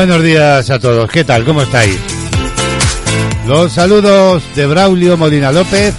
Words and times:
Buenos 0.00 0.22
días 0.22 0.70
a 0.70 0.78
todos, 0.78 1.10
¿qué 1.10 1.24
tal? 1.24 1.44
¿Cómo 1.44 1.60
estáis? 1.60 1.98
Los 3.46 3.70
saludos 3.70 4.42
de 4.56 4.64
Braulio 4.64 5.18
Molina 5.18 5.52
López 5.52 5.94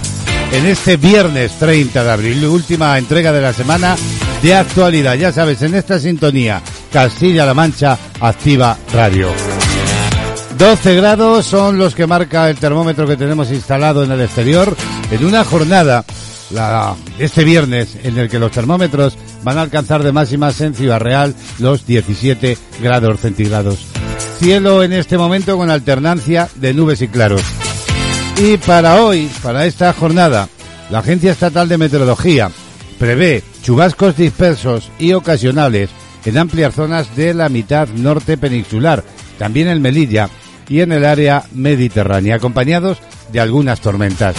en 0.50 0.66
este 0.66 0.96
viernes 0.96 1.52
30 1.60 2.02
de 2.02 2.10
abril, 2.10 2.44
última 2.46 2.98
entrega 2.98 3.30
de 3.30 3.40
la 3.40 3.52
semana 3.52 3.94
de 4.42 4.56
actualidad. 4.56 5.14
Ya 5.14 5.30
sabes, 5.30 5.62
en 5.62 5.76
esta 5.76 6.00
sintonía, 6.00 6.60
Castilla-La 6.92 7.54
Mancha 7.54 7.96
Activa 8.20 8.76
Radio. 8.92 9.28
12 10.58 10.96
grados 10.96 11.46
son 11.46 11.78
los 11.78 11.94
que 11.94 12.08
marca 12.08 12.50
el 12.50 12.56
termómetro 12.56 13.06
que 13.06 13.16
tenemos 13.16 13.52
instalado 13.52 14.02
en 14.02 14.10
el 14.10 14.22
exterior 14.22 14.76
en 15.12 15.24
una 15.24 15.44
jornada 15.44 16.04
este 17.20 17.44
viernes 17.44 17.96
en 18.02 18.18
el 18.18 18.28
que 18.28 18.40
los 18.40 18.50
termómetros 18.50 19.16
van 19.44 19.58
a 19.58 19.62
alcanzar 19.62 20.02
de 20.02 20.10
máximas 20.10 20.60
en 20.60 20.74
Ciudad 20.74 20.98
Real 20.98 21.36
los 21.60 21.86
17 21.86 22.58
grados 22.82 23.20
centígrados. 23.20 23.91
Cielo 24.42 24.82
en 24.82 24.92
este 24.92 25.16
momento 25.16 25.56
con 25.56 25.70
alternancia 25.70 26.48
de 26.56 26.74
nubes 26.74 27.00
y 27.00 27.06
claros. 27.06 27.42
Y 28.42 28.56
para 28.56 29.00
hoy, 29.00 29.30
para 29.40 29.66
esta 29.66 29.92
jornada, 29.92 30.48
la 30.90 30.98
Agencia 30.98 31.30
Estatal 31.30 31.68
de 31.68 31.78
Meteorología 31.78 32.50
prevé 32.98 33.44
chubascos 33.62 34.16
dispersos 34.16 34.90
y 34.98 35.12
ocasionales 35.12 35.90
en 36.24 36.38
amplias 36.38 36.74
zonas 36.74 37.14
de 37.14 37.34
la 37.34 37.48
mitad 37.50 37.86
norte 37.90 38.36
peninsular, 38.36 39.04
también 39.38 39.68
en 39.68 39.80
Melilla 39.80 40.28
y 40.68 40.80
en 40.80 40.90
el 40.90 41.04
área 41.04 41.44
mediterránea, 41.52 42.34
acompañados 42.34 42.98
de 43.32 43.38
algunas 43.38 43.80
tormentas. 43.80 44.34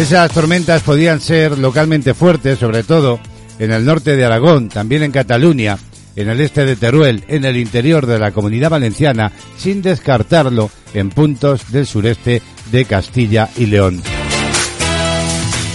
Esas 0.00 0.32
tormentas 0.32 0.82
podían 0.82 1.20
ser 1.20 1.58
localmente 1.58 2.12
fuertes, 2.12 2.58
sobre 2.58 2.82
todo 2.82 3.20
en 3.60 3.70
el 3.70 3.84
norte 3.84 4.16
de 4.16 4.24
Aragón, 4.24 4.68
también 4.68 5.04
en 5.04 5.12
Cataluña, 5.12 5.78
en 6.16 6.28
el 6.30 6.40
este 6.40 6.64
de 6.64 6.76
Teruel, 6.76 7.24
en 7.28 7.44
el 7.44 7.56
interior 7.56 8.06
de 8.06 8.18
la 8.18 8.32
comunidad 8.32 8.70
valenciana, 8.70 9.32
sin 9.56 9.82
descartarlo 9.82 10.70
en 10.94 11.10
puntos 11.10 11.70
del 11.70 11.86
sureste 11.86 12.42
de 12.72 12.84
Castilla 12.86 13.50
y 13.56 13.66
León. 13.66 14.02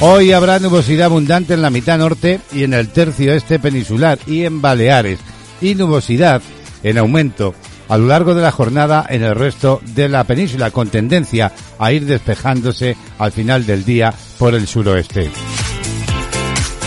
Hoy 0.01 0.31
habrá 0.31 0.57
nubosidad 0.57 1.05
abundante 1.05 1.53
en 1.53 1.61
la 1.61 1.69
mitad 1.69 1.99
norte 1.99 2.41
y 2.51 2.63
en 2.63 2.73
el 2.73 2.89
tercio 2.89 3.33
este 3.33 3.59
peninsular 3.59 4.17
y 4.25 4.45
en 4.45 4.59
Baleares, 4.59 5.19
y 5.61 5.75
nubosidad 5.75 6.41
en 6.81 6.97
aumento 6.97 7.53
a 7.87 7.97
lo 7.97 8.07
largo 8.07 8.33
de 8.33 8.41
la 8.41 8.51
jornada 8.51 9.05
en 9.09 9.21
el 9.21 9.35
resto 9.35 9.81
de 9.93 10.09
la 10.09 10.23
península, 10.23 10.71
con 10.71 10.89
tendencia 10.89 11.51
a 11.77 11.91
ir 11.91 12.05
despejándose 12.05 12.95
al 13.19 13.31
final 13.31 13.65
del 13.65 13.83
día 13.83 14.13
por 14.39 14.55
el 14.55 14.65
suroeste. 14.65 15.29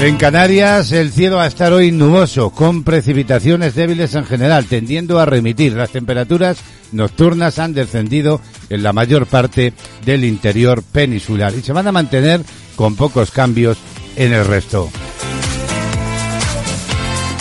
En 0.01 0.17
Canarias 0.17 0.93
el 0.93 1.13
cielo 1.13 1.37
va 1.37 1.45
a 1.45 1.49
estar 1.49 1.73
hoy 1.73 1.93
nuboso, 1.93 2.51
con 2.51 2.83
precipitaciones 2.83 3.75
débiles 3.75 4.15
en 4.15 4.25
general, 4.25 4.67
tendiendo 4.67 5.19
a 5.19 5.25
remitir. 5.25 5.73
Las 5.75 5.91
temperaturas 5.91 6.59
nocturnas 6.93 7.59
han 7.59 7.73
descendido 7.73 8.41
en 8.71 8.83
la 8.83 8.93
mayor 8.93 9.27
parte 9.27 9.73
del 10.05 10.25
interior 10.25 10.83
peninsular 10.83 11.55
y 11.55 11.63
se 11.63 11.73
van 11.73 11.87
a 11.87 11.93
mantener 11.93 12.43
con 12.77 12.97
pocos 12.97 13.31
cambios 13.31 13.79
en 14.17 14.33
el 14.33 14.45
resto 14.45 14.91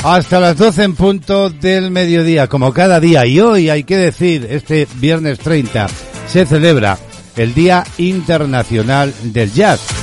hasta 0.03 0.41
las 0.41 0.57
12 0.57 0.83
en 0.83 0.95
punto 0.95 1.49
del 1.49 1.89
mediodía, 1.89 2.47
como 2.47 2.73
cada 2.73 2.99
día. 2.99 3.25
Y 3.25 3.39
hoy, 3.39 3.69
hay 3.69 3.85
que 3.85 3.97
decir, 3.97 4.45
este 4.49 4.87
viernes 4.95 5.39
30, 5.39 5.87
se 6.27 6.45
celebra 6.45 6.97
el 7.37 7.53
Día 7.53 7.85
Internacional 7.97 9.13
del 9.23 9.51
Jazz. 9.53 10.02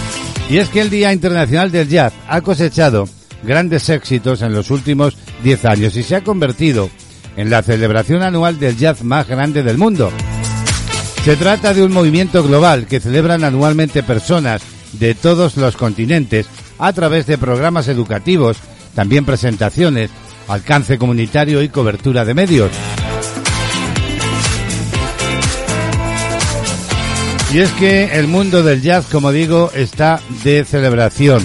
Y 0.51 0.59
es 0.59 0.69
que 0.69 0.81
el 0.81 0.91
Día 0.91 1.13
Internacional 1.13 1.71
del 1.71 1.89
Jazz 1.89 2.13
ha 2.29 2.41
cosechado 2.41 3.09
grandes 3.45 3.89
éxitos 3.89 4.43
en 4.43 4.53
los 4.53 4.73
últimos 4.73 5.17
10 5.45 5.65
años 5.65 5.97
y 5.97 6.03
se 6.03 6.17
ha 6.17 6.25
convertido 6.25 6.91
en 7.37 7.51
la 7.51 7.63
celebración 7.63 8.23
anual 8.23 8.59
del 8.59 8.77
jazz 8.77 9.05
más 9.05 9.29
grande 9.29 9.63
del 9.63 9.79
mundo. 9.79 10.11
Se 11.25 11.37
trata 11.37 11.73
de 11.73 11.85
un 11.85 11.93
movimiento 11.93 12.43
global 12.43 12.87
que 12.87 12.99
celebran 12.99 13.45
anualmente 13.45 14.03
personas 14.03 14.61
de 14.95 15.15
todos 15.15 15.57
los 15.57 15.77
continentes 15.77 16.47
a 16.81 16.93
través 16.93 17.27
de 17.27 17.39
programas 17.39 17.87
educativos 17.87 18.57
también 18.95 19.25
presentaciones, 19.25 20.11
alcance 20.49 20.99
comunitario 20.99 21.63
y 21.63 21.69
cobertura 21.69 22.25
de 22.25 22.35
medios. 22.35 22.71
Y 27.53 27.59
es 27.59 27.73
que 27.73 28.05
el 28.17 28.29
mundo 28.29 28.63
del 28.63 28.81
jazz, 28.81 29.07
como 29.11 29.33
digo, 29.33 29.73
está 29.75 30.21
de 30.45 30.65
celebración. 30.65 31.45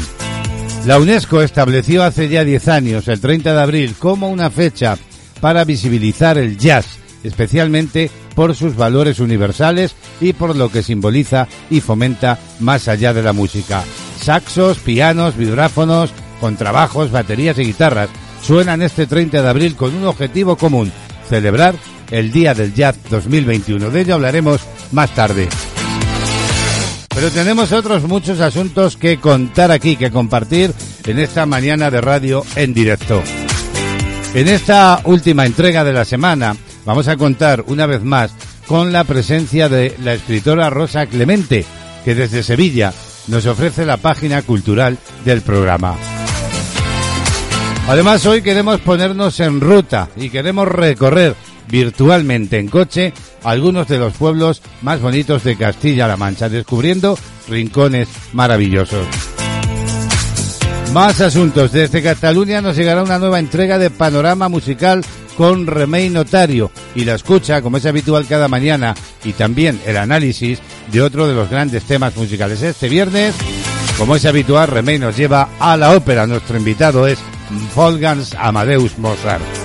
La 0.86 1.00
UNESCO 1.00 1.42
estableció 1.42 2.04
hace 2.04 2.30
ya 2.30 2.44
10 2.44 2.68
años, 2.68 3.08
el 3.08 3.20
30 3.20 3.56
de 3.56 3.62
abril, 3.62 3.96
como 3.98 4.30
una 4.30 4.52
fecha 4.52 5.00
para 5.42 5.64
visibilizar 5.64 6.38
el 6.38 6.60
jazz, 6.60 7.00
especialmente 7.24 8.12
por 8.36 8.54
sus 8.54 8.76
valores 8.76 9.20
universales 9.20 9.96
y 10.22 10.34
por 10.34 10.56
lo 10.56 10.70
que 10.70 10.84
simboliza 10.84 11.48
y 11.72 11.82
fomenta 11.82 12.38
más 12.60 12.88
allá 12.88 13.12
de 13.12 13.24
la 13.24 13.34
música. 13.34 13.84
Saxos, 14.22 14.78
pianos, 14.78 15.36
vibráfonos, 15.36 16.12
con 16.40 16.56
trabajos, 16.56 17.10
baterías 17.10 17.58
y 17.58 17.64
guitarras, 17.64 18.10
suenan 18.44 18.84
este 18.84 19.08
30 19.08 19.42
de 19.42 19.50
abril 19.50 19.76
con 19.76 19.96
un 19.96 20.06
objetivo 20.06 20.56
común, 20.56 20.92
celebrar 21.28 21.74
el 22.12 22.32
Día 22.32 22.54
del 22.54 22.76
Jazz 22.76 22.96
2021. 23.10 23.90
De 23.90 24.02
ello 24.02 24.14
hablaremos 24.14 24.62
más 24.92 25.16
tarde. 25.16 25.50
Pero 27.16 27.32
tenemos 27.32 27.72
otros 27.72 28.04
muchos 28.04 28.42
asuntos 28.42 28.98
que 28.98 29.18
contar 29.22 29.72
aquí, 29.72 29.96
que 29.96 30.12
compartir 30.12 30.74
en 31.06 31.18
esta 31.18 31.46
mañana 31.46 31.90
de 31.90 32.02
radio 32.02 32.44
en 32.58 32.74
directo. 32.74 33.24
En 34.34 34.50
esta 34.50 35.00
última 35.06 35.46
entrega 35.46 35.86
de 35.86 35.94
la 35.94 36.04
semana 36.04 36.58
vamos 36.84 37.08
a 37.08 37.16
contar 37.16 37.64
una 37.68 37.86
vez 37.86 38.04
más 38.04 38.32
con 38.68 38.92
la 38.92 39.06
presencia 39.06 39.70
de 39.70 39.96
la 40.04 40.14
escritora 40.14 40.70
Rosa 40.70 41.06
Clemente, 41.06 41.66
que 42.04 42.16
desde 42.16 42.44
Sevilla 42.44 42.94
nos 43.28 43.46
ofrece 43.46 43.86
la 43.86 43.96
página 43.96 44.42
cultural 44.42 44.98
del 45.24 45.42
programa. 45.42 45.96
Además, 47.88 48.26
hoy 48.26 48.42
queremos 48.42 48.82
ponernos 48.82 49.40
en 49.40 49.62
ruta 49.62 50.10
y 50.18 50.30
queremos 50.30 50.68
recorrer 50.68 51.36
virtualmente 51.70 52.60
en 52.60 52.68
coche 52.68 53.14
algunos 53.44 53.88
de 53.88 54.00
los 54.00 54.14
pueblos 54.14 54.62
más 54.82 55.02
bonitos 55.02 55.44
de 55.44 55.56
Castilla-La 55.56 56.18
Mancha, 56.18 56.50
descubriendo 56.50 57.18
rincones 57.48 58.08
maravillosos. 58.34 59.06
Más 60.94 61.20
asuntos. 61.20 61.72
Desde 61.74 62.02
Cataluña 62.02 62.62
nos 62.62 62.78
llegará 62.78 63.04
una 63.04 63.20
nueva 63.20 63.40
entrega 63.40 63.78
de 63.78 63.90
Panorama 63.90 64.48
Musical 64.48 65.04
con 65.36 65.68
Remey 65.68 66.10
Notario 66.10 66.72
y 66.96 67.04
la 67.04 67.16
escucha, 67.16 67.62
como 67.62 67.78
es 67.78 67.86
habitual 67.86 68.26
cada 68.28 68.48
mañana, 68.48 68.96
y 69.24 69.34
también 69.34 69.80
el 69.86 69.98
análisis 69.98 70.60
de 70.92 71.02
otro 71.02 71.28
de 71.28 71.36
los 71.36 71.50
grandes 71.50 71.84
temas 71.84 72.16
musicales. 72.16 72.62
Este 72.62 72.88
viernes, 72.88 73.36
como 73.98 74.16
es 74.16 74.26
habitual, 74.26 74.70
Remey 74.70 74.98
nos 74.98 75.18
lleva 75.18 75.50
a 75.60 75.76
la 75.76 75.92
ópera. 75.92 76.26
Nuestro 76.28 76.58
invitado 76.58 77.08
es 77.08 77.20
Wolfgang 77.76 78.24
Amadeus 78.38 78.98
Mozart. 78.98 79.65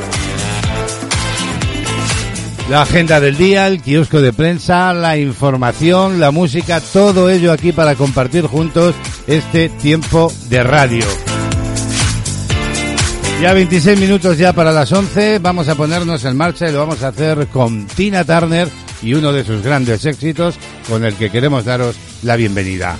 La 2.70 2.82
agenda 2.82 3.18
del 3.18 3.36
día, 3.36 3.66
el 3.66 3.82
kiosco 3.82 4.22
de 4.22 4.32
prensa, 4.32 4.94
la 4.94 5.18
información, 5.18 6.20
la 6.20 6.30
música, 6.30 6.80
todo 6.80 7.28
ello 7.28 7.50
aquí 7.50 7.72
para 7.72 7.96
compartir 7.96 8.46
juntos 8.46 8.94
este 9.26 9.68
tiempo 9.68 10.32
de 10.48 10.62
radio. 10.62 11.04
Ya 13.42 13.52
26 13.54 13.98
minutos 13.98 14.38
ya 14.38 14.52
para 14.52 14.70
las 14.70 14.92
11, 14.92 15.40
vamos 15.40 15.66
a 15.66 15.74
ponernos 15.74 16.24
en 16.24 16.36
marcha 16.36 16.68
y 16.68 16.72
lo 16.72 16.78
vamos 16.78 17.02
a 17.02 17.08
hacer 17.08 17.48
con 17.48 17.88
Tina 17.88 18.24
Turner 18.24 18.68
y 19.02 19.14
uno 19.14 19.32
de 19.32 19.42
sus 19.42 19.62
grandes 19.62 20.04
éxitos 20.04 20.54
con 20.88 21.04
el 21.04 21.16
que 21.16 21.28
queremos 21.28 21.64
daros 21.64 21.96
la 22.22 22.36
bienvenida. 22.36 22.96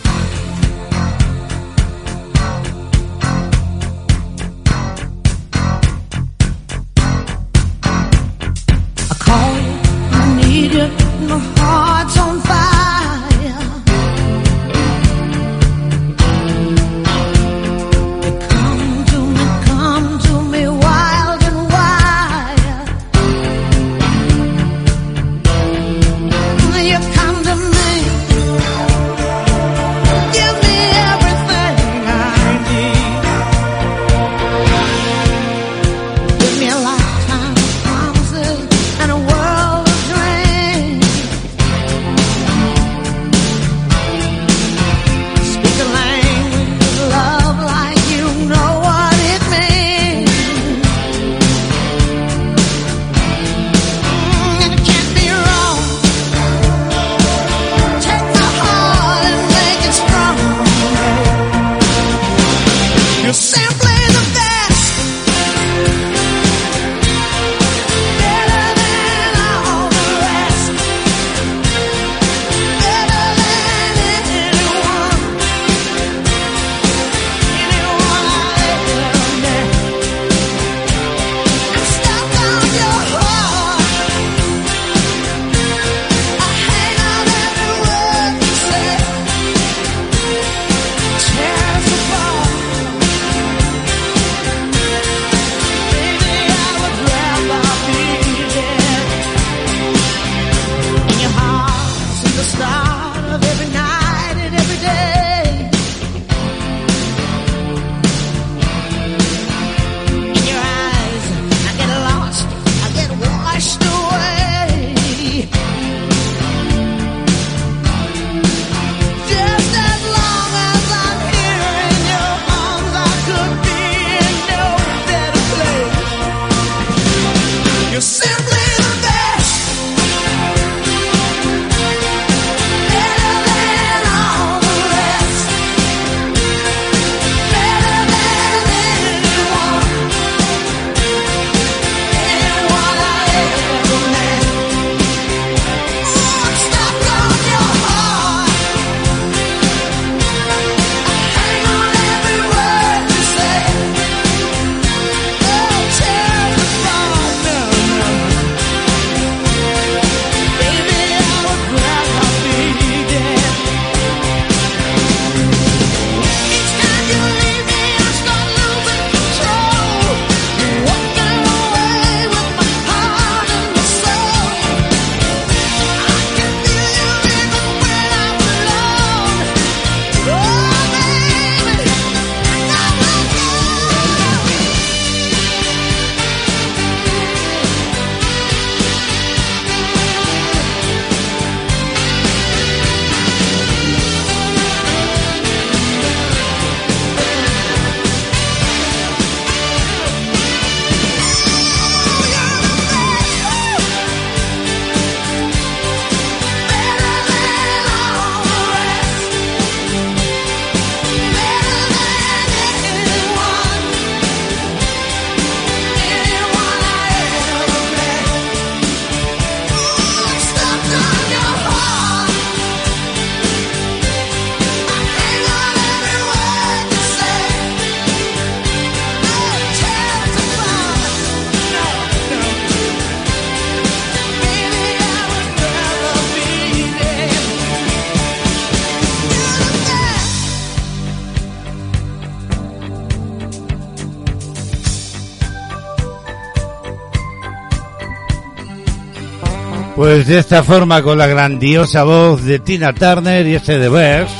Pues 250.20 250.28
de 250.28 250.38
esta 250.38 250.62
forma, 250.62 251.02
con 251.02 251.16
la 251.16 251.26
grandiosa 251.26 252.04
voz 252.04 252.44
de 252.44 252.58
Tina 252.58 252.92
Turner 252.92 253.46
y 253.46 253.54
este 253.54 253.78
de 253.78 253.88
Verse, 253.88 254.34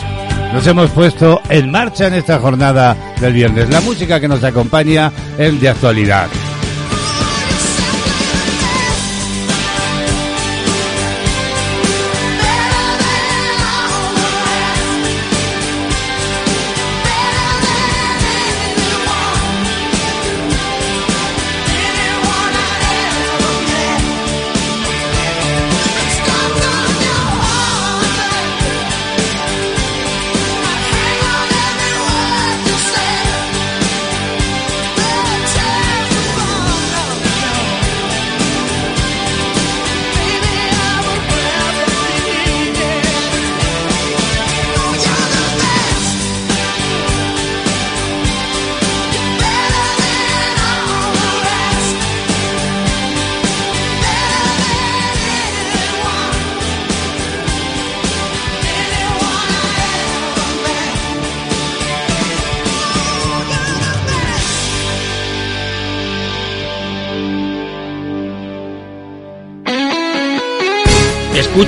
nos 0.52 0.66
hemos 0.66 0.90
puesto 0.90 1.40
en 1.49 1.70
marcha 1.70 2.08
en 2.08 2.12
esta 2.12 2.38
jornada 2.38 2.94
del 3.18 3.32
viernes. 3.32 3.70
La 3.70 3.80
música 3.80 4.20
que 4.20 4.28
nos 4.28 4.44
acompaña 4.44 5.10
es 5.38 5.58
de 5.58 5.70
actualidad. 5.70 6.28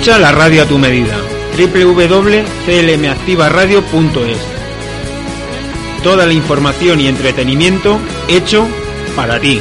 Escucha 0.03 0.19
la 0.19 0.33
radio 0.33 0.65
a 0.65 0.67
tu 0.67 0.79
medida. 0.79 1.17
www.clmactivaradio.es 1.57 4.39
Toda 6.03 6.27
la 6.27 6.33
información 6.33 7.01
y 7.01 7.07
entretenimiento 7.07 8.01
hecho 8.27 8.67
para 9.15 9.39
ti. 9.39 9.61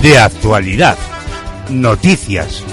De 0.00 0.16
actualidad. 0.16 0.96
Noticias. 1.68 2.64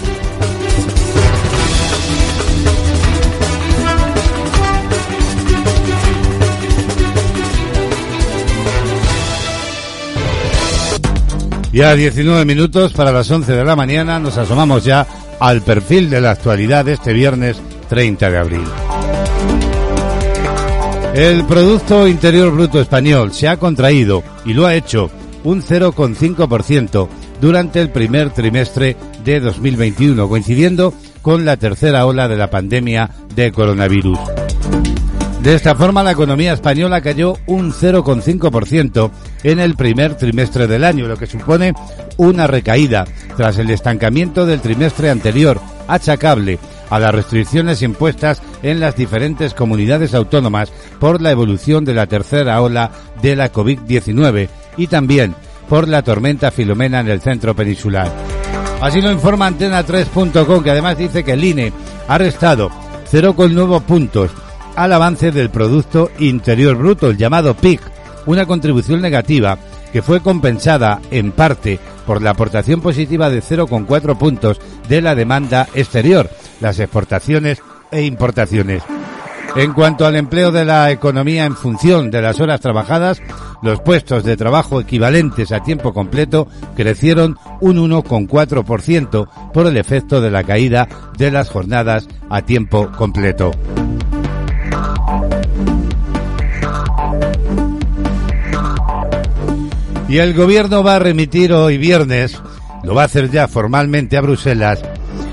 Ya 11.76 11.94
19 11.94 12.46
minutos 12.46 12.94
para 12.94 13.12
las 13.12 13.30
11 13.30 13.52
de 13.52 13.66
la 13.66 13.76
mañana 13.76 14.18
nos 14.18 14.38
asomamos 14.38 14.86
ya 14.86 15.06
al 15.42 15.62
perfil 15.62 16.10
de 16.10 16.22
la 16.22 16.32
actualidad 16.32 16.86
de 16.86 16.94
este 16.94 17.12
viernes 17.12 17.58
30 17.90 18.32
de 18.32 18.38
abril. 18.38 18.64
El 21.14 21.44
Producto 21.44 22.08
Interior 22.08 22.52
Bruto 22.52 22.80
Español 22.80 23.34
se 23.34 23.50
ha 23.50 23.58
contraído 23.58 24.24
y 24.46 24.54
lo 24.54 24.66
ha 24.66 24.74
hecho 24.74 25.12
un 25.44 25.62
0,5% 25.62 27.10
durante 27.42 27.82
el 27.82 27.90
primer 27.90 28.30
trimestre 28.30 28.96
de 29.26 29.42
2021, 29.42 30.30
coincidiendo 30.30 30.94
con 31.22 31.44
la 31.44 31.58
tercera 31.58 32.06
ola 32.06 32.30
de 32.30 32.38
la 32.38 32.50
pandemia 32.50 33.10
de 33.36 33.52
coronavirus. 33.52 34.18
De 35.46 35.54
esta 35.54 35.76
forma, 35.76 36.02
la 36.02 36.14
economía 36.14 36.54
española 36.54 37.02
cayó 37.02 37.38
un 37.46 37.72
0,5% 37.72 39.12
en 39.44 39.60
el 39.60 39.76
primer 39.76 40.16
trimestre 40.16 40.66
del 40.66 40.84
año, 40.84 41.08
lo 41.08 41.18
que 41.18 41.28
supone 41.28 41.74
una 42.18 42.48
recaída 42.48 43.06
tras 43.38 43.60
el 43.60 43.70
estancamiento 43.70 44.48
del 44.48 44.60
trimestre 44.60 45.12
anterior, 45.12 45.62
achacable 45.88 46.58
a 46.90 46.98
las 46.98 47.14
restricciones 47.14 47.84
impuestas 47.84 48.42
en 48.64 48.80
las 48.80 48.96
diferentes 48.96 49.54
comunidades 49.54 50.16
autónomas 50.16 50.72
por 51.00 51.22
la 51.22 51.30
evolución 51.30 51.86
de 51.86 51.94
la 51.94 52.08
tercera 52.08 52.60
ola 52.60 52.90
de 53.22 53.36
la 53.36 53.54
COVID-19 53.54 54.50
y 54.78 54.88
también 54.88 55.36
por 55.70 55.88
la 55.88 56.02
tormenta 56.02 56.50
Filomena 56.50 57.02
en 57.02 57.10
el 57.10 57.22
centro 57.22 57.56
peninsular. 57.56 58.12
Así 58.82 59.00
lo 59.00 59.12
informa 59.12 59.52
Antena3.com, 59.52 60.64
que 60.64 60.72
además 60.72 60.98
dice 60.98 61.24
que 61.24 61.34
el 61.34 61.44
INE 61.44 61.72
ha 62.08 62.18
restado 62.18 62.72
0,9 63.12 63.84
puntos 63.84 64.32
al 64.76 64.94
avance 64.94 65.32
del 65.32 65.50
Producto 65.50 66.12
Interior 66.20 66.76
Bruto, 66.76 67.10
el 67.10 67.18
llamado 67.18 67.56
PIC, 67.56 67.82
una 68.26 68.46
contribución 68.46 69.02
negativa 69.02 69.58
que 69.92 70.02
fue 70.02 70.20
compensada 70.22 71.00
en 71.12 71.32
parte 71.32 71.80
por 72.06 72.22
la 72.22 72.32
aportación 72.32 72.82
positiva 72.82 73.30
de 73.30 73.42
0,4 73.42 74.18
puntos 74.18 74.60
de 74.90 75.02
la 75.02 75.16
demanda 75.16 75.68
exterior, 75.74 76.30
las 76.60 76.80
exportaciones 76.80 77.62
e 77.92 78.04
importaciones. 78.04 78.84
En 79.56 79.72
cuanto 79.72 80.06
al 80.06 80.18
empleo 80.18 80.52
de 80.52 80.66
la 80.66 80.92
economía 80.92 81.46
en 81.46 81.56
función 81.56 82.12
de 82.12 82.22
las 82.22 82.42
horas 82.42 82.60
trabajadas, 82.60 83.22
los 83.62 83.80
puestos 83.80 84.26
de 84.26 84.36
trabajo 84.36 84.82
equivalentes 84.82 85.54
a 85.54 85.64
tiempo 85.64 85.94
completo 85.94 86.50
crecieron 86.76 87.38
un 87.62 87.78
1,4% 87.78 89.52
por 89.54 89.68
el 89.68 89.78
efecto 89.78 90.20
de 90.20 90.30
la 90.30 90.44
caída 90.44 90.90
de 91.18 91.32
las 91.32 91.50
jornadas 91.50 92.06
a 92.30 92.42
tiempo 92.42 92.92
completo. 92.92 93.52
Y 100.08 100.20
el 100.20 100.34
gobierno 100.34 100.84
va 100.84 100.98
a 100.98 101.00
remitir 101.00 101.52
hoy 101.52 101.78
viernes, 101.78 102.40
lo 102.84 102.94
va 102.94 103.04
a 103.04 103.06
hacer 103.06 103.32
ya 103.32 103.48
formalmente 103.48 104.18
a 104.18 104.22
Bruselas, 104.22 104.84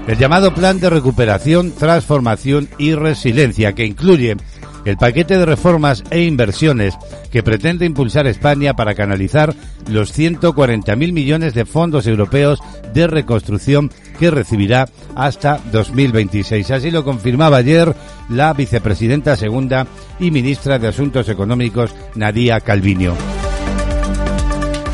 el 0.07 0.17
llamado 0.17 0.55
Plan 0.55 0.81
de 0.81 0.89
Recuperación, 0.89 1.73
Transformación 1.73 2.69
y 2.79 2.95
Resiliencia, 2.95 3.75
que 3.75 3.85
incluye 3.85 4.37
el 4.85 4.97
paquete 4.97 5.37
de 5.37 5.47
reformas 5.47 6.03
e 6.11 6.23
inversiones 6.23 6.97
que 7.31 7.43
pretende 7.43 7.87
impulsar 7.87 8.27
España 8.27 8.75
para 8.75 8.95
canalizar 8.95 9.55
los 9.89 10.17
140.000 10.17 11.13
millones 11.13 11.55
de 11.55 11.67
fondos 11.67 12.07
europeos 12.07 12.61
de 12.93 13.07
reconstrucción 13.07 13.91
que 14.19 14.31
recibirá 14.31 14.89
hasta 15.15 15.61
2026. 15.71 16.71
Así 16.71 16.91
lo 16.91 17.05
confirmaba 17.05 17.59
ayer 17.59 17.95
la 18.29 18.53
vicepresidenta 18.55 19.37
segunda 19.37 19.87
y 20.19 20.31
ministra 20.31 20.79
de 20.79 20.89
Asuntos 20.89 21.29
Económicos, 21.29 21.95
Nadia 22.15 22.61
Calviño. 22.61 23.15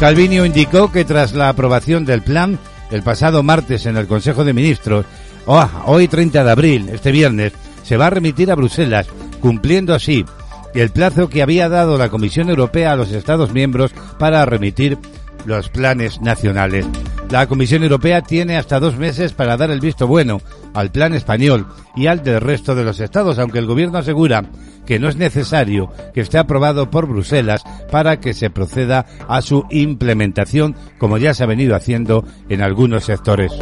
Calvinio 0.00 0.46
indicó 0.46 0.92
que 0.92 1.04
tras 1.04 1.34
la 1.34 1.48
aprobación 1.48 2.04
del 2.04 2.22
plan 2.22 2.56
el 2.92 3.02
pasado 3.02 3.42
martes 3.42 3.84
en 3.84 3.96
el 3.96 4.06
Consejo 4.06 4.44
de 4.44 4.54
Ministros, 4.54 5.04
oh, 5.44 5.68
hoy 5.86 6.06
30 6.06 6.44
de 6.44 6.50
abril, 6.50 6.88
este 6.88 7.10
viernes, 7.10 7.52
se 7.82 7.96
va 7.96 8.06
a 8.06 8.10
remitir 8.10 8.52
a 8.52 8.54
Bruselas, 8.54 9.08
cumpliendo 9.40 9.94
así 9.94 10.24
el 10.72 10.90
plazo 10.90 11.28
que 11.28 11.42
había 11.42 11.68
dado 11.68 11.98
la 11.98 12.10
Comisión 12.10 12.48
Europea 12.48 12.92
a 12.92 12.96
los 12.96 13.10
Estados 13.10 13.52
miembros 13.52 13.90
para 14.20 14.44
remitir 14.46 14.98
los 15.46 15.68
planes 15.68 16.20
nacionales. 16.20 16.86
La 17.30 17.48
Comisión 17.48 17.82
Europea 17.82 18.22
tiene 18.22 18.56
hasta 18.56 18.78
dos 18.78 18.96
meses 18.96 19.32
para 19.32 19.56
dar 19.56 19.72
el 19.72 19.80
visto 19.80 20.06
bueno 20.06 20.40
al 20.74 20.92
plan 20.92 21.12
español 21.12 21.66
y 21.96 22.06
al 22.06 22.22
del 22.22 22.40
resto 22.40 22.76
de 22.76 22.84
los 22.84 23.00
estados, 23.00 23.38
aunque 23.40 23.58
el 23.58 23.66
Gobierno 23.66 23.98
asegura 23.98 24.44
que 24.88 24.98
no 24.98 25.10
es 25.10 25.16
necesario 25.16 25.92
que 26.14 26.22
esté 26.22 26.38
aprobado 26.38 26.90
por 26.90 27.06
Bruselas 27.06 27.62
para 27.92 28.20
que 28.20 28.32
se 28.32 28.48
proceda 28.48 29.04
a 29.28 29.42
su 29.42 29.66
implementación, 29.68 30.74
como 30.96 31.18
ya 31.18 31.34
se 31.34 31.44
ha 31.44 31.46
venido 31.46 31.76
haciendo 31.76 32.24
en 32.48 32.62
algunos 32.62 33.04
sectores. 33.04 33.52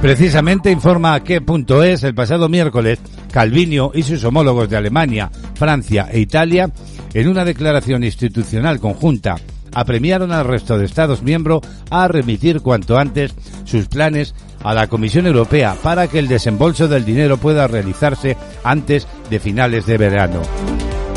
Precisamente 0.00 0.70
informa 0.70 1.14
a 1.14 1.24
qué 1.24 1.40
punto 1.40 1.82
es 1.82 2.04
el 2.04 2.14
pasado 2.14 2.48
miércoles 2.48 3.00
Calvinio 3.32 3.90
y 3.92 4.04
sus 4.04 4.22
homólogos 4.22 4.70
de 4.70 4.76
Alemania, 4.76 5.32
Francia 5.54 6.08
e 6.12 6.20
Italia, 6.20 6.70
en 7.12 7.26
una 7.26 7.44
declaración 7.44 8.04
institucional 8.04 8.78
conjunta, 8.78 9.34
apremiaron 9.74 10.30
al 10.30 10.44
resto 10.44 10.78
de 10.78 10.84
Estados 10.84 11.22
miembros 11.24 11.62
a 11.90 12.06
remitir 12.06 12.60
cuanto 12.60 12.98
antes 12.98 13.34
sus 13.64 13.88
planes 13.88 14.36
a 14.62 14.74
la 14.74 14.86
Comisión 14.86 15.26
Europea 15.26 15.76
para 15.82 16.08
que 16.08 16.18
el 16.18 16.28
desembolso 16.28 16.88
del 16.88 17.04
dinero 17.04 17.36
pueda 17.38 17.66
realizarse 17.66 18.36
antes 18.64 19.06
de 19.28 19.40
finales 19.40 19.86
de 19.86 19.98
verano. 19.98 20.42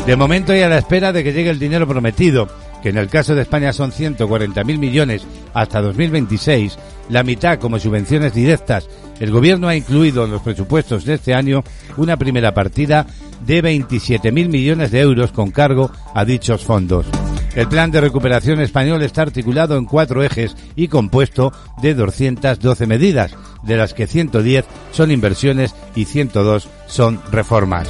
De 0.06 0.16
momento 0.16 0.54
y 0.54 0.60
a 0.60 0.68
la 0.68 0.78
espera 0.78 1.12
de 1.12 1.24
que 1.24 1.32
llegue 1.32 1.50
el 1.50 1.58
dinero 1.58 1.86
prometido, 1.86 2.48
que 2.82 2.90
en 2.90 2.98
el 2.98 3.08
caso 3.08 3.34
de 3.34 3.42
España 3.42 3.72
son 3.72 3.92
140.000 3.92 4.78
millones 4.78 5.26
hasta 5.54 5.80
2026, 5.80 6.76
la 7.08 7.22
mitad 7.22 7.58
como 7.58 7.78
subvenciones 7.78 8.34
directas, 8.34 8.88
el 9.20 9.30
Gobierno 9.30 9.68
ha 9.68 9.76
incluido 9.76 10.24
en 10.24 10.32
los 10.32 10.42
presupuestos 10.42 11.04
de 11.04 11.14
este 11.14 11.34
año 11.34 11.64
una 11.96 12.16
primera 12.16 12.52
partida 12.52 13.06
de 13.46 13.62
27.000 13.62 14.48
millones 14.48 14.90
de 14.90 15.00
euros 15.00 15.32
con 15.32 15.50
cargo 15.50 15.90
a 16.14 16.24
dichos 16.24 16.64
fondos. 16.64 17.06
El 17.54 17.68
plan 17.68 17.90
de 17.92 18.00
recuperación 18.00 18.60
español 18.60 19.02
está 19.02 19.22
articulado 19.22 19.76
en 19.76 19.84
cuatro 19.84 20.24
ejes 20.24 20.56
y 20.74 20.88
compuesto 20.88 21.52
de 21.80 21.94
212 21.94 22.86
medidas, 22.86 23.36
de 23.62 23.76
las 23.76 23.94
que 23.94 24.08
110 24.08 24.64
son 24.90 25.10
inversiones 25.12 25.74
y 25.94 26.04
102 26.04 26.68
son 26.86 27.20
reformas. 27.30 27.88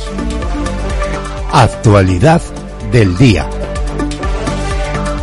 Actualidad 1.50 2.42
del 2.92 3.16
día. 3.16 3.48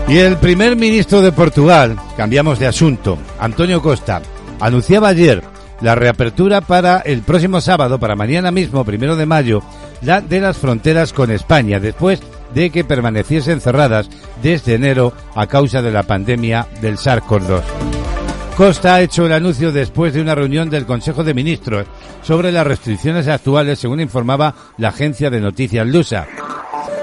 Y 0.08 0.18
el 0.18 0.38
primer 0.38 0.76
ministro 0.76 1.22
de 1.22 1.32
Portugal, 1.32 1.98
cambiamos 2.18 2.58
de 2.58 2.68
asunto, 2.68 3.18
Antonio 3.40 3.82
Costa, 3.82 4.22
anunciaba 4.60 5.10
ayer 5.10 5.44
la 5.82 5.96
reapertura 5.96 6.62
para 6.62 7.00
el 7.00 7.22
próximo 7.22 7.62
sábado, 7.62 8.00
para 8.00 8.16
mañana 8.16 8.52
mismo, 8.52 8.84
primero 8.84 9.16
de 9.16 9.26
mayo, 9.26 9.62
la 10.02 10.20
de 10.20 10.40
las 10.40 10.58
fronteras 10.58 11.14
con 11.14 11.32
España, 11.32 11.80
después 11.80 12.22
de 12.54 12.70
que 12.70 12.84
permaneciesen 12.84 13.62
cerradas 13.62 14.10
desde 14.42 14.76
enero 14.76 15.14
a 15.36 15.48
causa 15.48 15.82
de 15.82 15.92
la 15.92 16.04
pandemia 16.04 16.68
del 16.82 16.98
SARS-CoV-2. 16.98 17.62
Costa 18.56 18.96
ha 18.96 19.02
hecho 19.02 19.26
el 19.26 19.34
anuncio 19.34 19.72
después 19.72 20.14
de 20.14 20.22
una 20.22 20.36
reunión 20.36 20.70
del 20.70 20.86
Consejo 20.86 21.24
de 21.24 21.34
Ministros 21.34 21.88
sobre 22.22 22.52
las 22.52 22.68
restricciones 22.68 23.28
actuales, 23.28 23.80
según 23.80 24.02
informaba 24.02 24.54
la 24.78 24.90
agencia 24.90 25.30
de 25.30 25.42
noticias 25.42 25.88
Lusa. 25.88 26.28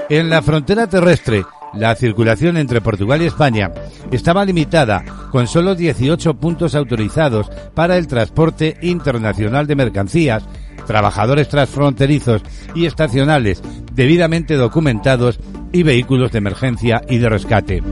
En 0.09 0.29
la 0.29 0.41
frontera 0.41 0.87
terrestre, 0.87 1.43
la 1.73 1.95
circulación 1.95 2.57
entre 2.57 2.81
Portugal 2.81 3.21
y 3.21 3.25
España 3.25 3.71
estaba 4.11 4.45
limitada 4.45 5.03
con 5.31 5.47
solo 5.47 5.75
18 5.75 6.35
puntos 6.35 6.75
autorizados 6.75 7.49
para 7.73 7.97
el 7.97 8.07
transporte 8.07 8.77
internacional 8.81 9.67
de 9.67 9.75
mercancías, 9.75 10.43
trabajadores 10.87 11.49
transfronterizos 11.49 12.41
y 12.73 12.85
estacionales 12.85 13.61
debidamente 13.93 14.55
documentados 14.55 15.39
y 15.71 15.83
vehículos 15.83 16.31
de 16.31 16.39
emergencia 16.39 17.01
y 17.07 17.17
de 17.17 17.29
rescate. 17.29 17.83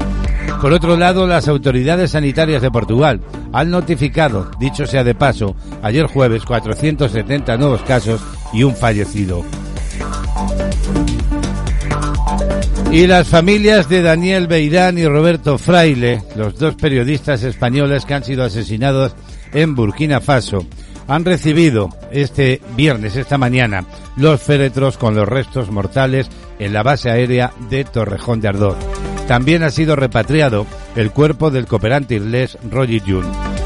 Por 0.62 0.74
otro 0.74 0.98
lado, 0.98 1.28
las 1.28 1.48
autoridades 1.48 2.12
sanitarias 2.12 2.62
de 2.64 2.72
Portugal 2.72 3.22
han 3.54 3.70
notificado, 3.70 4.50
dicho 4.60 4.88
sea 4.88 5.04
de 5.04 5.14
paso, 5.14 5.56
ayer 5.84 6.08
jueves 6.08 6.44
470 6.46 7.58
nuevos 7.58 7.84
casos 7.84 8.22
y 8.54 8.64
un 8.64 8.76
fallecido. 8.76 9.44
Y 12.92 13.06
las 13.06 13.28
familias 13.28 13.90
de 13.90 14.02
Daniel 14.02 14.48
Beirán 14.48 14.98
y 14.98 15.06
Roberto 15.06 15.58
Fraile, 15.58 16.24
los 16.36 16.58
dos 16.58 16.76
periodistas 16.76 17.44
españoles 17.44 18.06
que 18.06 18.14
han 18.14 18.24
sido 18.24 18.44
asesinados 18.44 19.14
en 19.54 19.76
Burkina 19.76 20.22
Faso, 20.22 20.66
han 21.08 21.26
recibido 21.26 21.90
este 22.12 22.62
viernes, 22.76 23.16
esta 23.16 23.38
mañana, 23.38 23.86
los 24.16 24.42
féretros 24.42 24.98
con 24.98 25.16
los 25.16 25.28
restos 25.28 25.70
mortales 25.70 26.30
en 26.60 26.74
la 26.74 26.84
base 26.84 27.10
aérea 27.10 27.52
de 27.70 27.84
Torrejón 27.84 28.42
de 28.42 28.48
Ardor. 28.48 28.78
También 29.28 29.64
ha 29.64 29.70
sido 29.70 29.96
repatriado 29.96 30.66
el 30.96 31.12
cuerpo 31.12 31.52
del 31.52 31.68
cooperante 31.68 32.16
inglés 32.16 32.58
Roger 32.70 33.02
June. 33.06 33.57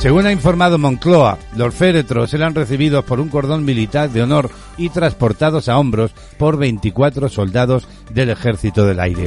Según 0.00 0.24
ha 0.24 0.32
informado 0.32 0.78
Moncloa, 0.78 1.36
los 1.56 1.74
féretros 1.74 2.32
eran 2.32 2.54
recibidos 2.54 3.04
por 3.04 3.20
un 3.20 3.28
cordón 3.28 3.66
militar 3.66 4.08
de 4.08 4.22
honor 4.22 4.50
y 4.78 4.88
transportados 4.88 5.68
a 5.68 5.78
hombros 5.78 6.12
por 6.38 6.56
24 6.56 7.28
soldados 7.28 7.86
del 8.10 8.30
Ejército 8.30 8.86
del 8.86 8.98
Aire. 8.98 9.26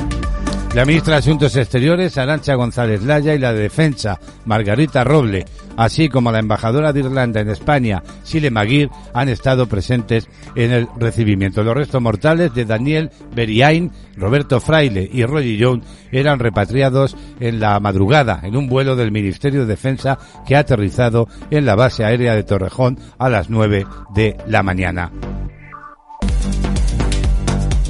La 0.73 0.85
ministra 0.85 1.13
de 1.13 1.19
Asuntos 1.19 1.55
Exteriores, 1.55 2.17
Arancha 2.17 2.55
González 2.55 3.03
Laya, 3.03 3.35
y 3.35 3.37
la 3.37 3.53
de 3.53 3.61
Defensa, 3.61 4.19
Margarita 4.45 5.03
Roble, 5.03 5.45
así 5.77 6.09
como 6.09 6.31
la 6.31 6.39
embajadora 6.39 6.91
de 6.91 7.01
Irlanda 7.01 7.41
en 7.41 7.49
España, 7.49 8.01
Sile 8.23 8.49
Maguire, 8.49 8.89
han 9.13 9.29
estado 9.29 9.67
presentes 9.67 10.27
en 10.55 10.71
el 10.71 10.87
recibimiento. 10.97 11.61
Los 11.61 11.75
restos 11.75 12.01
mortales 12.01 12.55
de 12.55 12.65
Daniel 12.65 13.11
Beriain, 13.35 13.91
Roberto 14.17 14.59
Fraile 14.59 15.07
y 15.13 15.23
Roger 15.25 15.55
Young 15.55 15.83
eran 16.11 16.39
repatriados 16.39 17.15
en 17.39 17.59
la 17.59 17.79
madrugada 17.79 18.39
en 18.41 18.57
un 18.57 18.67
vuelo 18.67 18.95
del 18.95 19.11
Ministerio 19.11 19.61
de 19.61 19.67
Defensa 19.67 20.17
que 20.47 20.55
ha 20.55 20.59
aterrizado 20.59 21.27
en 21.51 21.67
la 21.67 21.75
base 21.75 22.03
aérea 22.03 22.33
de 22.33 22.43
Torrejón 22.43 22.97
a 23.19 23.29
las 23.29 23.47
9 23.47 23.85
de 24.15 24.37
la 24.47 24.63
mañana. 24.63 25.11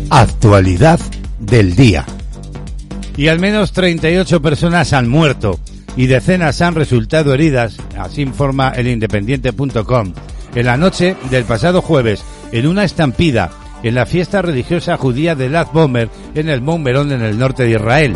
Actualidad 0.09 0.99
del 1.39 1.77
día 1.77 2.05
y 3.17 3.27
al 3.27 3.39
menos 3.39 3.71
38 3.71 4.41
personas 4.41 4.93
han 4.93 5.07
muerto 5.07 5.59
y 5.95 6.07
decenas 6.07 6.61
han 6.61 6.75
resultado 6.75 7.33
heridas, 7.33 7.77
así 7.97 8.21
informa 8.21 8.69
el 8.69 8.87
independiente.com, 8.87 10.13
en 10.55 10.65
la 10.65 10.77
noche 10.77 11.15
del 11.29 11.43
pasado 11.43 11.81
jueves 11.81 12.23
en 12.51 12.67
una 12.67 12.83
estampida 12.83 13.51
en 13.83 13.95
la 13.95 14.05
fiesta 14.05 14.41
religiosa 14.41 14.97
judía 14.97 15.35
de 15.35 15.49
Laz 15.49 15.69
en 16.35 16.49
el 16.49 16.61
Meron 16.61 17.11
en 17.11 17.21
el 17.21 17.37
norte 17.37 17.63
de 17.63 17.71
Israel. 17.71 18.15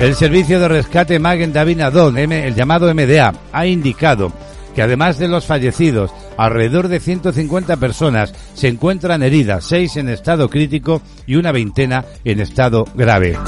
El 0.00 0.16
servicio 0.16 0.58
de 0.58 0.68
rescate 0.68 1.20
Magen 1.20 1.52
David 1.52 1.80
Adon, 1.80 2.18
el 2.18 2.54
llamado 2.54 2.92
MDA, 2.92 3.32
ha 3.52 3.66
indicado 3.66 4.32
que 4.74 4.82
además 4.82 5.18
de 5.18 5.28
los 5.28 5.46
fallecidos, 5.46 6.10
alrededor 6.36 6.88
de 6.88 7.00
150 7.00 7.76
personas 7.76 8.34
se 8.54 8.68
encuentran 8.68 9.22
heridas, 9.22 9.64
seis 9.64 9.96
en 9.96 10.08
estado 10.08 10.48
crítico 10.48 11.02
y 11.26 11.36
una 11.36 11.52
veintena 11.52 12.04
en 12.24 12.40
estado 12.40 12.86
grave. 12.94 13.38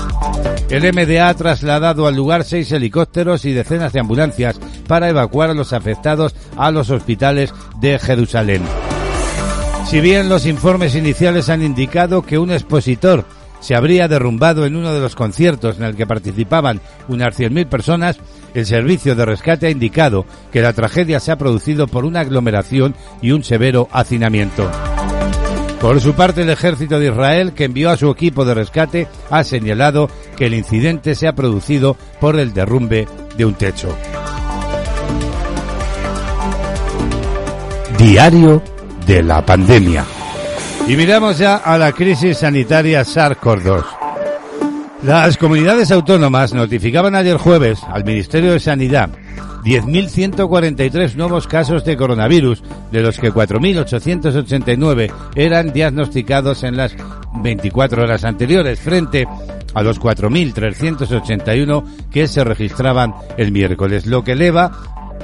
El 0.68 0.92
MDA 0.92 1.28
ha 1.28 1.34
trasladado 1.34 2.06
al 2.06 2.16
lugar 2.16 2.44
seis 2.44 2.72
helicópteros 2.72 3.44
y 3.44 3.52
decenas 3.52 3.92
de 3.92 4.00
ambulancias 4.00 4.58
para 4.88 5.08
evacuar 5.08 5.50
a 5.50 5.54
los 5.54 5.72
afectados 5.72 6.34
a 6.56 6.70
los 6.70 6.90
hospitales 6.90 7.54
de 7.80 7.98
Jerusalén. 7.98 8.62
Si 9.86 10.00
bien 10.00 10.28
los 10.28 10.46
informes 10.46 10.96
iniciales 10.96 11.48
han 11.48 11.62
indicado 11.62 12.22
que 12.22 12.38
un 12.38 12.50
expositor 12.50 13.24
se 13.60 13.76
habría 13.76 14.08
derrumbado 14.08 14.66
en 14.66 14.74
uno 14.76 14.92
de 14.92 15.00
los 15.00 15.14
conciertos 15.14 15.78
en 15.78 15.84
el 15.84 15.96
que 15.96 16.06
participaban 16.06 16.80
unas 17.08 17.38
100.000 17.38 17.66
personas, 17.68 18.18
el 18.56 18.64
servicio 18.64 19.14
de 19.14 19.26
rescate 19.26 19.66
ha 19.66 19.70
indicado 19.70 20.24
que 20.50 20.62
la 20.62 20.72
tragedia 20.72 21.20
se 21.20 21.30
ha 21.30 21.36
producido 21.36 21.86
por 21.86 22.06
una 22.06 22.20
aglomeración 22.20 22.94
y 23.20 23.32
un 23.32 23.44
severo 23.44 23.86
hacinamiento. 23.92 24.70
Por 25.78 26.00
su 26.00 26.14
parte, 26.14 26.40
el 26.40 26.48
ejército 26.48 26.98
de 26.98 27.08
Israel, 27.08 27.52
que 27.52 27.64
envió 27.64 27.90
a 27.90 27.98
su 27.98 28.10
equipo 28.10 28.46
de 28.46 28.54
rescate, 28.54 29.08
ha 29.30 29.44
señalado 29.44 30.08
que 30.38 30.46
el 30.46 30.54
incidente 30.54 31.14
se 31.14 31.28
ha 31.28 31.34
producido 31.34 31.98
por 32.18 32.38
el 32.38 32.54
derrumbe 32.54 33.06
de 33.36 33.44
un 33.44 33.54
techo. 33.54 33.94
Diario 37.98 38.62
de 39.06 39.22
la 39.22 39.44
pandemia. 39.44 40.06
Y 40.88 40.96
miramos 40.96 41.36
ya 41.36 41.56
a 41.56 41.76
la 41.76 41.92
crisis 41.92 42.38
sanitaria 42.38 43.02
SARS-CoV-2. 43.02 44.05
Las 45.02 45.36
comunidades 45.36 45.90
autónomas 45.90 46.54
notificaban 46.54 47.14
ayer 47.14 47.36
jueves 47.36 47.80
al 47.88 48.04
Ministerio 48.04 48.52
de 48.52 48.60
Sanidad 48.60 49.10
10.143 49.66 51.16
nuevos 51.16 51.46
casos 51.48 51.84
de 51.84 51.96
coronavirus, 51.96 52.62
de 52.92 53.02
los 53.02 53.18
que 53.18 53.32
4.889 53.32 55.12
eran 55.34 55.72
diagnosticados 55.72 56.62
en 56.62 56.76
las 56.76 56.94
24 57.42 58.04
horas 58.04 58.24
anteriores, 58.24 58.78
frente 58.78 59.26
a 59.74 59.82
los 59.82 60.00
4.381 60.00 61.84
que 62.10 62.28
se 62.28 62.44
registraban 62.44 63.12
el 63.36 63.50
miércoles, 63.50 64.06
lo 64.06 64.22
que 64.22 64.30
eleva 64.32 64.70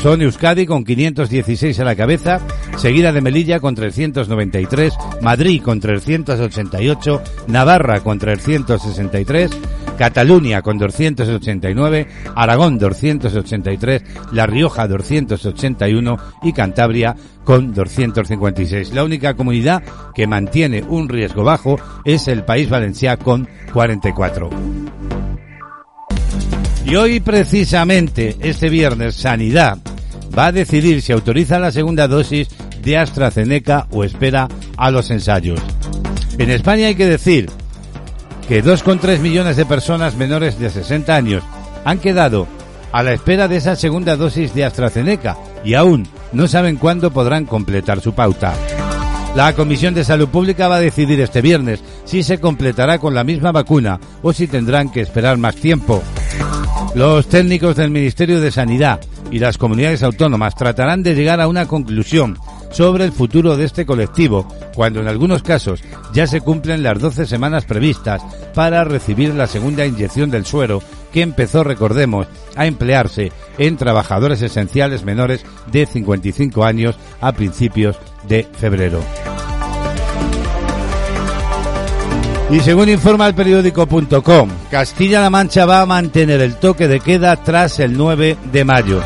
Son 0.00 0.22
Euskadi 0.22 0.66
con 0.66 0.84
516 0.84 1.80
a 1.80 1.84
la 1.84 1.96
cabeza, 1.96 2.40
seguida 2.76 3.12
de 3.12 3.20
Melilla 3.20 3.60
con 3.60 3.74
393, 3.74 4.94
Madrid 5.22 5.62
con 5.62 5.80
388, 5.80 7.22
Navarra 7.48 8.00
con 8.00 8.18
363, 8.18 9.50
Cataluña 9.98 10.62
con 10.62 10.78
289, 10.78 12.06
Aragón 12.36 12.78
283, 12.78 14.02
La 14.32 14.46
Rioja 14.46 14.86
281 14.86 16.16
y 16.44 16.52
Cantabria 16.52 17.16
con 17.42 17.74
256. 17.74 18.94
La 18.94 19.02
única 19.02 19.34
comunidad 19.34 19.82
que 20.14 20.28
mantiene 20.28 20.84
un 20.88 21.08
riesgo 21.08 21.42
bajo 21.42 21.78
es 22.04 22.28
el 22.28 22.44
País 22.44 22.70
Valenciano 22.70 23.22
con 23.22 23.48
44. 23.72 25.27
Y 26.88 26.96
hoy 26.96 27.20
precisamente, 27.20 28.34
este 28.40 28.70
viernes, 28.70 29.14
Sanidad 29.14 29.76
va 30.36 30.46
a 30.46 30.52
decidir 30.52 31.02
si 31.02 31.12
autoriza 31.12 31.58
la 31.58 31.70
segunda 31.70 32.08
dosis 32.08 32.48
de 32.82 32.96
AstraZeneca 32.96 33.86
o 33.90 34.04
espera 34.04 34.48
a 34.78 34.90
los 34.90 35.10
ensayos. 35.10 35.60
En 36.38 36.48
España 36.48 36.86
hay 36.86 36.94
que 36.94 37.04
decir 37.04 37.50
que 38.48 38.64
2,3 38.64 39.18
millones 39.18 39.58
de 39.58 39.66
personas 39.66 40.16
menores 40.16 40.58
de 40.58 40.70
60 40.70 41.14
años 41.14 41.42
han 41.84 41.98
quedado 41.98 42.48
a 42.90 43.02
la 43.02 43.12
espera 43.12 43.48
de 43.48 43.56
esa 43.56 43.76
segunda 43.76 44.16
dosis 44.16 44.54
de 44.54 44.64
AstraZeneca 44.64 45.36
y 45.62 45.74
aún 45.74 46.08
no 46.32 46.48
saben 46.48 46.76
cuándo 46.76 47.10
podrán 47.10 47.44
completar 47.44 48.00
su 48.00 48.14
pauta. 48.14 48.54
La 49.36 49.54
Comisión 49.54 49.92
de 49.92 50.04
Salud 50.04 50.28
Pública 50.28 50.68
va 50.68 50.76
a 50.76 50.80
decidir 50.80 51.20
este 51.20 51.42
viernes 51.42 51.84
si 52.06 52.22
se 52.22 52.40
completará 52.40 52.98
con 52.98 53.14
la 53.14 53.24
misma 53.24 53.52
vacuna 53.52 54.00
o 54.22 54.32
si 54.32 54.46
tendrán 54.46 54.88
que 54.88 55.02
esperar 55.02 55.36
más 55.36 55.54
tiempo. 55.54 56.02
Los 56.94 57.28
técnicos 57.28 57.76
del 57.76 57.90
Ministerio 57.90 58.40
de 58.40 58.50
Sanidad 58.50 59.00
y 59.30 59.38
las 59.38 59.58
comunidades 59.58 60.02
autónomas 60.02 60.54
tratarán 60.54 61.02
de 61.02 61.14
llegar 61.14 61.40
a 61.40 61.48
una 61.48 61.66
conclusión 61.66 62.38
sobre 62.70 63.04
el 63.04 63.12
futuro 63.12 63.56
de 63.56 63.64
este 63.64 63.86
colectivo, 63.86 64.46
cuando 64.74 65.00
en 65.00 65.08
algunos 65.08 65.42
casos 65.42 65.82
ya 66.12 66.26
se 66.26 66.40
cumplen 66.40 66.82
las 66.82 66.98
12 66.98 67.26
semanas 67.26 67.64
previstas 67.64 68.22
para 68.54 68.84
recibir 68.84 69.34
la 69.34 69.46
segunda 69.46 69.86
inyección 69.86 70.30
del 70.30 70.44
suero 70.44 70.82
que 71.12 71.22
empezó, 71.22 71.64
recordemos, 71.64 72.26
a 72.56 72.66
emplearse 72.66 73.32
en 73.56 73.76
trabajadores 73.76 74.42
esenciales 74.42 75.04
menores 75.04 75.44
de 75.70 75.86
55 75.86 76.64
años 76.64 76.96
a 77.20 77.32
principios 77.32 77.96
de 78.28 78.46
febrero. 78.58 79.00
Y 82.50 82.60
según 82.60 82.88
informa 82.88 83.26
el 83.26 83.34
periódico.com, 83.34 84.48
Castilla-La 84.70 85.28
Mancha 85.28 85.66
va 85.66 85.82
a 85.82 85.86
mantener 85.86 86.40
el 86.40 86.56
toque 86.56 86.88
de 86.88 86.98
queda 86.98 87.36
tras 87.36 87.78
el 87.78 87.94
9 87.94 88.38
de 88.50 88.64
mayo. 88.64 89.02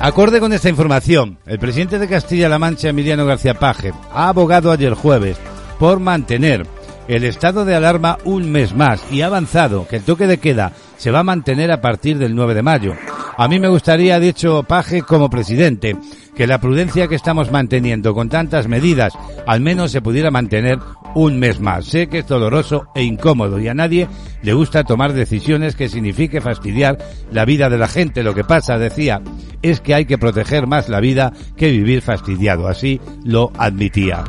Acorde 0.00 0.40
con 0.40 0.52
esta 0.52 0.68
información, 0.68 1.38
el 1.46 1.60
presidente 1.60 2.00
de 2.00 2.08
Castilla-La 2.08 2.58
Mancha, 2.58 2.88
Emiliano 2.88 3.24
García 3.24 3.54
Paje, 3.54 3.92
ha 4.12 4.28
abogado 4.28 4.72
ayer 4.72 4.94
jueves 4.94 5.36
por 5.78 6.00
mantener 6.00 6.66
el 7.06 7.22
estado 7.22 7.64
de 7.64 7.76
alarma 7.76 8.18
un 8.24 8.50
mes 8.50 8.74
más 8.74 9.00
y 9.12 9.22
ha 9.22 9.26
avanzado 9.26 9.86
que 9.86 9.96
el 9.96 10.02
toque 10.02 10.26
de 10.26 10.38
queda 10.38 10.72
se 10.96 11.12
va 11.12 11.20
a 11.20 11.24
mantener 11.24 11.70
a 11.70 11.80
partir 11.80 12.18
del 12.18 12.34
9 12.34 12.54
de 12.54 12.62
mayo. 12.62 12.94
A 13.36 13.46
mí 13.46 13.60
me 13.60 13.68
gustaría, 13.68 14.18
dicho 14.18 14.64
Paje 14.64 15.02
como 15.02 15.30
presidente, 15.30 15.96
que 16.34 16.48
la 16.48 16.60
prudencia 16.60 17.06
que 17.06 17.14
estamos 17.14 17.52
manteniendo 17.52 18.12
con 18.12 18.28
tantas 18.28 18.66
medidas 18.66 19.12
al 19.46 19.60
menos 19.60 19.92
se 19.92 20.00
pudiera 20.00 20.30
mantener 20.30 20.78
un 21.14 21.38
mes 21.38 21.60
más. 21.60 21.86
Sé 21.86 22.08
que 22.08 22.18
es 22.18 22.26
doloroso 22.26 22.86
e 22.94 23.02
incómodo 23.02 23.58
y 23.58 23.68
a 23.68 23.74
nadie 23.74 24.08
le 24.42 24.52
gusta 24.52 24.84
tomar 24.84 25.12
decisiones 25.12 25.76
que 25.76 25.88
signifique 25.88 26.40
fastidiar 26.40 26.98
la 27.30 27.44
vida 27.44 27.70
de 27.70 27.78
la 27.78 27.88
gente. 27.88 28.22
Lo 28.22 28.34
que 28.34 28.44
pasa, 28.44 28.78
decía, 28.78 29.22
es 29.62 29.80
que 29.80 29.94
hay 29.94 30.04
que 30.04 30.18
proteger 30.18 30.66
más 30.66 30.88
la 30.88 31.00
vida 31.00 31.32
que 31.56 31.70
vivir 31.70 32.02
fastidiado. 32.02 32.68
Así 32.68 33.00
lo 33.24 33.52
admitía. 33.58 34.24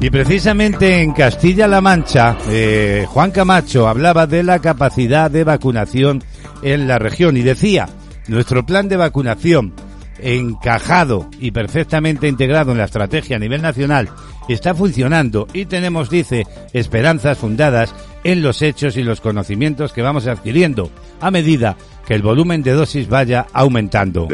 Y 0.00 0.10
precisamente 0.10 1.00
en 1.00 1.12
Castilla-La 1.12 1.80
Mancha, 1.80 2.36
eh, 2.50 3.06
Juan 3.08 3.30
Camacho 3.30 3.88
hablaba 3.88 4.26
de 4.26 4.42
la 4.42 4.58
capacidad 4.58 5.30
de 5.30 5.44
vacunación 5.44 6.22
en 6.62 6.86
la 6.86 6.98
región 6.98 7.38
y 7.38 7.42
decía, 7.42 7.88
nuestro 8.28 8.66
plan 8.66 8.86
de 8.88 8.98
vacunación 8.98 9.72
encajado 10.18 11.28
y 11.38 11.50
perfectamente 11.50 12.28
integrado 12.28 12.72
en 12.72 12.78
la 12.78 12.84
estrategia 12.84 13.36
a 13.36 13.40
nivel 13.40 13.62
nacional 13.62 14.08
está 14.48 14.74
funcionando 14.74 15.46
y 15.52 15.66
tenemos, 15.66 16.10
dice, 16.10 16.46
esperanzas 16.72 17.38
fundadas 17.38 17.94
en 18.24 18.42
los 18.42 18.62
hechos 18.62 18.96
y 18.96 19.02
los 19.02 19.20
conocimientos 19.20 19.92
que 19.92 20.02
vamos 20.02 20.26
adquiriendo 20.26 20.90
a 21.20 21.30
medida 21.30 21.76
que 22.06 22.14
el 22.14 22.22
volumen 22.22 22.62
de 22.62 22.72
dosis 22.72 23.08
vaya 23.08 23.46
aumentando. 23.52 24.28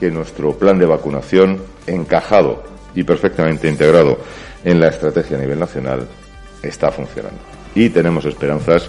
Que 0.00 0.10
nuestro 0.10 0.56
plan 0.56 0.78
de 0.78 0.86
vacunación 0.86 1.60
encajado 1.86 2.62
y 2.94 3.02
perfectamente 3.02 3.68
integrado 3.68 4.18
en 4.64 4.80
la 4.80 4.88
estrategia 4.88 5.36
a 5.36 5.40
nivel 5.40 5.58
nacional 5.58 6.06
está 6.62 6.90
funcionando. 6.90 7.38
Y 7.74 7.90
tenemos 7.90 8.24
esperanzas, 8.24 8.88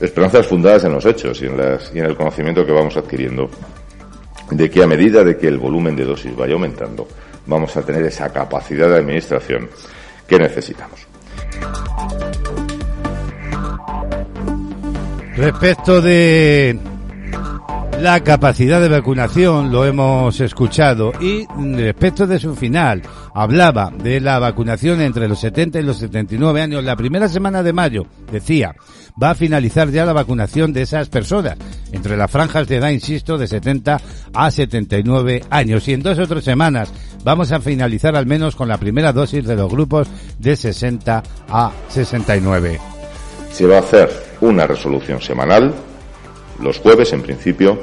esperanzas 0.00 0.46
fundadas 0.46 0.84
en 0.84 0.92
los 0.92 1.06
hechos 1.06 1.40
y 1.42 1.46
en, 1.46 1.56
y 1.94 1.98
en 1.98 2.06
el 2.06 2.16
conocimiento 2.16 2.66
que 2.66 2.72
vamos 2.72 2.96
adquiriendo 2.96 3.48
de 4.50 4.70
que 4.70 4.82
a 4.82 4.86
medida 4.86 5.24
de 5.24 5.36
que 5.36 5.48
el 5.48 5.58
volumen 5.58 5.96
de 5.96 6.04
dosis 6.04 6.34
vaya 6.36 6.54
aumentando, 6.54 7.08
vamos 7.46 7.76
a 7.76 7.82
tener 7.82 8.04
esa 8.04 8.32
capacidad 8.32 8.88
de 8.88 8.96
administración 8.96 9.68
que 10.26 10.38
necesitamos. 10.38 11.06
Respecto 15.36 16.02
de 16.02 16.78
la 18.02 18.20
capacidad 18.24 18.80
de 18.80 18.88
vacunación, 18.88 19.70
lo 19.70 19.86
hemos 19.86 20.40
escuchado, 20.40 21.12
y 21.20 21.46
respecto 21.76 22.26
de 22.26 22.40
su 22.40 22.56
final, 22.56 23.00
hablaba 23.32 23.92
de 23.96 24.20
la 24.20 24.40
vacunación 24.40 25.00
entre 25.00 25.28
los 25.28 25.38
70 25.38 25.78
y 25.78 25.82
los 25.84 25.98
79 25.98 26.60
años. 26.60 26.82
La 26.82 26.96
primera 26.96 27.28
semana 27.28 27.62
de 27.62 27.72
mayo, 27.72 28.06
decía, 28.32 28.74
va 29.22 29.30
a 29.30 29.34
finalizar 29.36 29.88
ya 29.90 30.04
la 30.04 30.12
vacunación 30.12 30.72
de 30.72 30.82
esas 30.82 31.08
personas, 31.10 31.56
entre 31.92 32.16
las 32.16 32.28
franjas 32.28 32.66
de 32.66 32.78
edad, 32.78 32.90
insisto, 32.90 33.38
de 33.38 33.46
70 33.46 34.00
a 34.34 34.50
79 34.50 35.44
años. 35.48 35.86
Y 35.86 35.92
en 35.92 36.02
dos 36.02 36.18
o 36.18 36.26
tres 36.26 36.42
semanas 36.42 36.92
vamos 37.22 37.52
a 37.52 37.60
finalizar 37.60 38.16
al 38.16 38.26
menos 38.26 38.56
con 38.56 38.66
la 38.66 38.78
primera 38.78 39.12
dosis 39.12 39.46
de 39.46 39.54
los 39.54 39.70
grupos 39.70 40.08
de 40.40 40.56
60 40.56 41.22
a 41.48 41.70
69. 41.88 42.80
Se 43.52 43.64
va 43.64 43.76
a 43.76 43.80
hacer 43.80 44.10
una 44.40 44.66
resolución 44.66 45.20
semanal, 45.20 45.72
los 46.62 46.78
jueves 46.78 47.12
en 47.12 47.22
principio, 47.22 47.78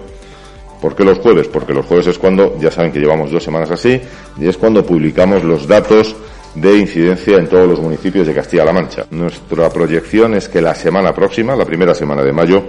¿Por 0.81 0.95
qué 0.95 1.03
los 1.03 1.19
jueves? 1.19 1.47
Porque 1.47 1.73
los 1.73 1.85
jueves 1.85 2.07
es 2.07 2.17
cuando, 2.17 2.57
ya 2.57 2.71
saben 2.71 2.91
que 2.91 2.99
llevamos 2.99 3.31
dos 3.31 3.43
semanas 3.43 3.69
así, 3.71 3.99
y 4.37 4.47
es 4.47 4.57
cuando 4.57 4.85
publicamos 4.85 5.43
los 5.43 5.67
datos 5.67 6.15
de 6.55 6.77
incidencia 6.77 7.37
en 7.37 7.47
todos 7.47 7.67
los 7.67 7.79
municipios 7.79 8.25
de 8.25 8.33
Castilla-La 8.33 8.71
Mancha. 8.71 9.05
Nuestra 9.11 9.69
proyección 9.69 10.35
es 10.35 10.47
que 10.47 10.61
la 10.61 10.73
semana 10.73 11.13
próxima, 11.13 11.55
la 11.55 11.65
primera 11.65 11.93
semana 11.93 12.23
de 12.23 12.31
mayo, 12.31 12.63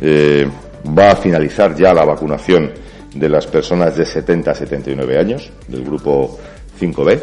eh, 0.00 0.48
va 0.98 1.10
a 1.10 1.16
finalizar 1.16 1.76
ya 1.76 1.92
la 1.92 2.04
vacunación 2.04 2.72
de 3.14 3.28
las 3.28 3.46
personas 3.46 3.96
de 3.96 4.06
70 4.06 4.50
a 4.50 4.54
79 4.54 5.18
años, 5.18 5.50
del 5.66 5.84
grupo 5.84 6.38
5B, 6.80 7.20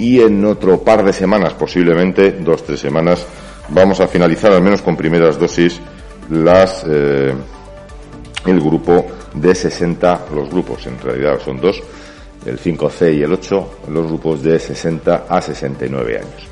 y 0.00 0.20
en 0.20 0.44
otro 0.44 0.82
par 0.82 1.02
de 1.02 1.12
semanas, 1.12 1.54
posiblemente 1.54 2.32
dos, 2.32 2.62
tres 2.62 2.80
semanas, 2.80 3.26
vamos 3.70 4.00
a 4.00 4.06
finalizar 4.06 4.52
al 4.52 4.62
menos 4.62 4.82
con 4.82 4.96
primeras 4.96 5.38
dosis 5.38 5.80
las 6.30 6.84
eh, 6.86 7.34
el 8.46 8.60
grupo 8.60 9.06
de 9.34 9.54
60, 9.54 10.26
los 10.34 10.48
grupos 10.50 10.86
en 10.86 11.00
realidad 11.00 11.38
son 11.44 11.60
dos, 11.60 11.82
el 12.46 12.58
5C 12.58 13.16
y 13.16 13.22
el 13.22 13.32
8, 13.32 13.70
los 13.90 14.06
grupos 14.06 14.42
de 14.42 14.58
60 14.58 15.26
a 15.28 15.40
69 15.40 16.18
años. 16.18 16.48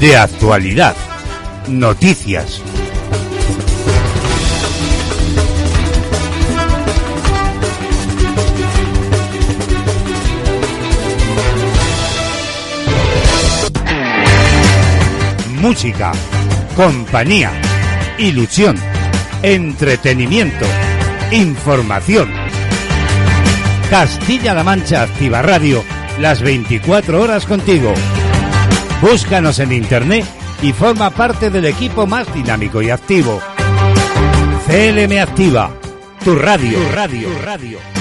De 0.00 0.16
actualidad. 0.16 0.94
Noticias. 1.68 2.69
Música, 15.60 16.12
compañía, 16.74 17.52
ilusión, 18.18 18.76
entretenimiento, 19.42 20.64
información. 21.30 22.30
Castilla-La 23.90 24.64
Mancha 24.64 25.02
Activa 25.02 25.42
Radio, 25.42 25.84
las 26.18 26.40
24 26.40 27.20
horas 27.20 27.44
contigo. 27.44 27.92
Búscanos 29.02 29.58
en 29.58 29.72
internet 29.72 30.24
y 30.62 30.72
forma 30.72 31.10
parte 31.10 31.50
del 31.50 31.66
equipo 31.66 32.06
más 32.06 32.32
dinámico 32.32 32.80
y 32.80 32.90
activo. 32.90 33.40
CLM 34.66 35.18
Activa, 35.20 35.70
tu 36.24 36.36
radio, 36.36 36.78
radio, 36.92 37.28
radio. 37.44 37.99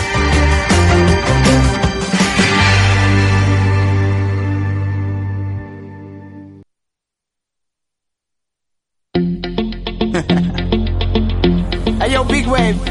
Wave. 12.73 12.86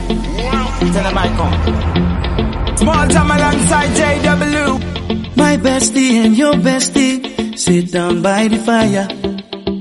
Tell 0.93 1.03
them 1.03 1.19
I 1.19 1.29
come. 1.37 2.77
Small 2.77 3.09
time 3.09 3.31
alongside 3.31 3.91
JW. 3.99 5.37
My 5.37 5.57
bestie 5.57 6.25
and 6.25 6.37
your 6.37 6.55
bestie 6.55 7.59
sit 7.59 7.93
down 7.93 8.23
by 8.23 8.49
the 8.49 8.59
fire. 8.59 9.09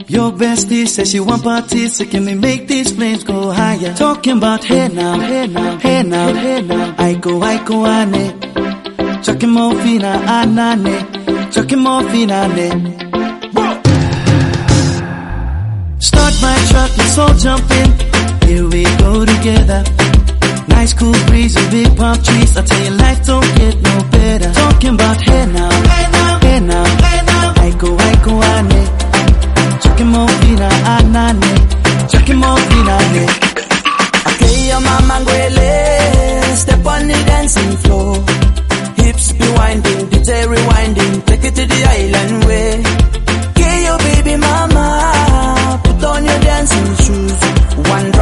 Your 0.07 0.31
bestie 0.31 0.87
says 0.87 1.11
she 1.11 1.19
want 1.19 1.43
parties, 1.43 1.97
so 1.97 2.05
can 2.05 2.25
we 2.25 2.33
make 2.35 2.67
these 2.67 2.91
flames 2.95 3.23
go 3.23 3.51
higher? 3.51 3.93
Talking 3.93 4.37
about 4.37 4.63
hey 4.63 4.87
now, 4.87 5.19
hey 5.19 5.47
now, 5.47 5.77
hey 5.77 6.03
now, 6.03 6.33
hey 6.33 6.61
now. 6.61 6.95
I 6.97 7.13
go, 7.15 7.41
I 7.41 7.63
go, 7.63 7.85
ane. 7.85 9.21
Chucking 9.23 9.49
more 9.49 9.75
fina, 9.81 10.21
ah, 10.25 10.45
anane. 10.45 10.95
Ah, 11.27 11.49
Chucking 11.51 11.79
more 11.79 12.03
fina, 12.09 12.33
ane. 12.33 12.97
Start 15.99 16.33
my 16.41 16.55
truck, 16.69 16.97
let's 16.97 17.17
all 17.17 17.33
jump 17.33 17.71
in. 17.71 18.06
Here 18.47 18.65
we 18.65 18.83
go 19.03 19.25
together. 19.25 19.83
Nice 20.69 20.93
cool 20.93 21.17
breeze 21.27 21.55
and 21.57 21.69
big 21.69 21.97
palm 21.97 22.15
trees. 22.23 22.55
I 22.55 22.61
tell 22.61 22.83
you, 22.85 22.91
life 22.91 23.25
don't 23.25 23.49
get 23.59 23.75
no 23.81 23.95
better. 24.09 24.51
Talking 24.53 24.93
about 24.95 25.19
hey 25.19 25.45
now, 25.51 25.69
hey 25.91 26.05
now, 26.15 26.39
hey 26.39 26.59
now, 26.61 26.85
hey 27.03 27.21
now. 27.25 27.53
I 27.65 27.69
go, 27.81 27.89
ane. 28.55 28.83
Chucking 29.81 30.07
more 30.07 30.29
fina, 30.39 30.69
anane. 30.95 31.51
Chucking 32.11 32.37
more 32.37 32.59
fina, 32.69 32.95
ane. 33.05 33.25
Okay, 34.29 34.67
your 34.69 34.79
mama 34.79 35.15
ngwele. 35.23 36.55
Step 36.55 36.85
on 36.85 37.07
the 37.07 37.17
dancing 37.27 37.73
floor. 37.83 38.15
Hips 38.95 39.33
be 39.33 39.47
winding, 39.59 40.01
DJ 40.11 40.47
rewinding. 40.47 41.25
Take 41.25 41.43
it 41.43 41.55
to 41.55 41.65
the 41.65 41.81
island 41.99 42.45
way. 42.47 42.83
Okay, 43.49 43.75
your 43.87 43.97
baby 44.07 44.35
mama. 44.37 45.81
Put 45.83 46.03
on 46.03 46.23
your 46.23 46.39
dancing 46.39 46.96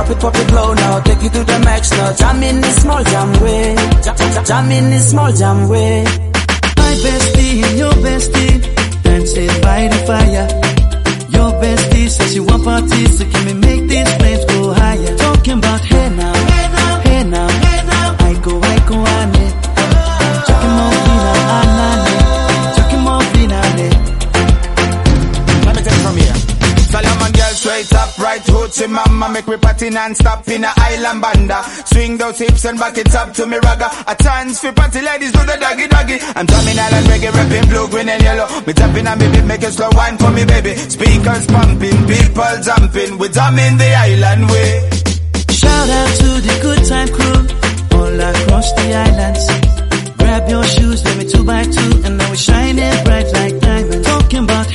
drop 0.05 0.17
it, 0.17 0.21
pop 0.21 0.35
it 0.35 0.53
low 0.53 0.73
now. 0.73 0.99
Take 1.01 1.23
it 1.23 1.33
to 1.33 1.43
the 1.43 1.59
max 1.59 1.91
now. 1.91 2.13
Jam 2.13 2.43
in 2.43 2.61
the 2.61 2.71
small 2.71 3.03
jam 3.03 3.31
way. 3.41 3.75
Jam, 4.45 4.71
in 4.71 4.89
the 4.91 4.99
small 4.99 5.31
jam 5.31 5.69
way. 5.69 6.03
My 6.77 6.93
bestie 7.03 7.63
and 7.63 7.77
your 7.77 7.93
bestie 8.05 9.01
dancing 9.03 9.61
by 9.61 9.87
the 9.87 9.99
fire. 10.07 10.47
Your 11.29 11.51
bestie 11.61 12.09
says 12.09 12.33
she 12.33 12.39
want 12.39 12.63
parties, 12.63 13.17
so 13.17 13.25
can 13.25 13.45
we 13.45 13.53
make 13.53 13.87
these 13.89 14.15
flames 14.17 14.45
go 14.45 14.73
higher? 14.73 15.17
Talking 15.17 15.57
about 15.57 15.81
hey 15.81 16.09
now, 16.15 16.34
hoochie 28.75 28.89
mama 28.89 29.29
Make 29.29 29.47
me 29.47 29.57
party 29.57 29.89
non-stop 29.89 30.47
in 30.47 30.63
a 30.63 30.71
island 30.77 31.21
banda. 31.21 31.63
Swing 31.85 32.17
those 32.17 32.39
hips 32.39 32.65
and 32.65 32.79
back 32.79 32.97
it 32.97 33.13
up 33.15 33.33
to 33.33 33.45
me 33.45 33.57
ragga. 33.57 33.89
A 34.07 34.15
chance 34.23 34.59
for 34.59 34.71
party 34.71 35.01
ladies 35.01 35.31
do 35.31 35.39
the 35.39 35.57
doggy 35.59 35.87
doggy. 35.87 36.17
I'm 36.35 36.45
drumming 36.45 36.79
island 36.79 37.05
reggae, 37.07 37.31
rapping 37.33 37.69
blue, 37.69 37.87
green 37.89 38.09
and 38.09 38.23
yellow. 38.23 38.47
Me 38.65 38.73
tapping 38.73 39.07
and 39.07 39.19
baby, 39.19 39.41
make 39.41 39.63
it 39.63 39.71
slow 39.71 39.89
wine 39.91 40.17
for 40.17 40.31
me 40.31 40.45
baby. 40.45 40.75
Speakers 40.75 41.45
pumping, 41.47 41.99
people 42.07 42.55
jumping. 42.63 43.17
We 43.17 43.27
drumming 43.29 43.77
the 43.77 43.91
island 43.95 44.49
way. 44.49 44.89
Shout 45.51 45.89
out 45.89 46.11
to 46.21 46.29
the 46.47 46.55
good 46.61 46.81
time 46.87 47.09
crew 47.15 47.39
all 47.97 48.19
across 48.19 48.71
the 48.73 48.87
islands. 48.93 50.15
Grab 50.17 50.49
your 50.49 50.63
shoes, 50.63 51.03
let 51.03 51.17
me 51.17 51.25
two 51.29 51.43
by 51.43 51.63
two, 51.63 51.91
and 52.05 52.17
now 52.17 52.29
we're 52.29 52.35
shining 52.35 53.03
bright 53.03 53.29
like 53.33 53.59
diamonds. 53.59 54.07
Talking 54.07 54.43
about 54.43 54.74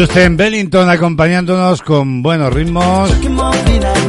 Justin 0.00 0.34
Bellington 0.34 0.88
acompañándonos 0.88 1.82
con 1.82 2.22
buenos 2.22 2.54
ritmos. 2.54 3.14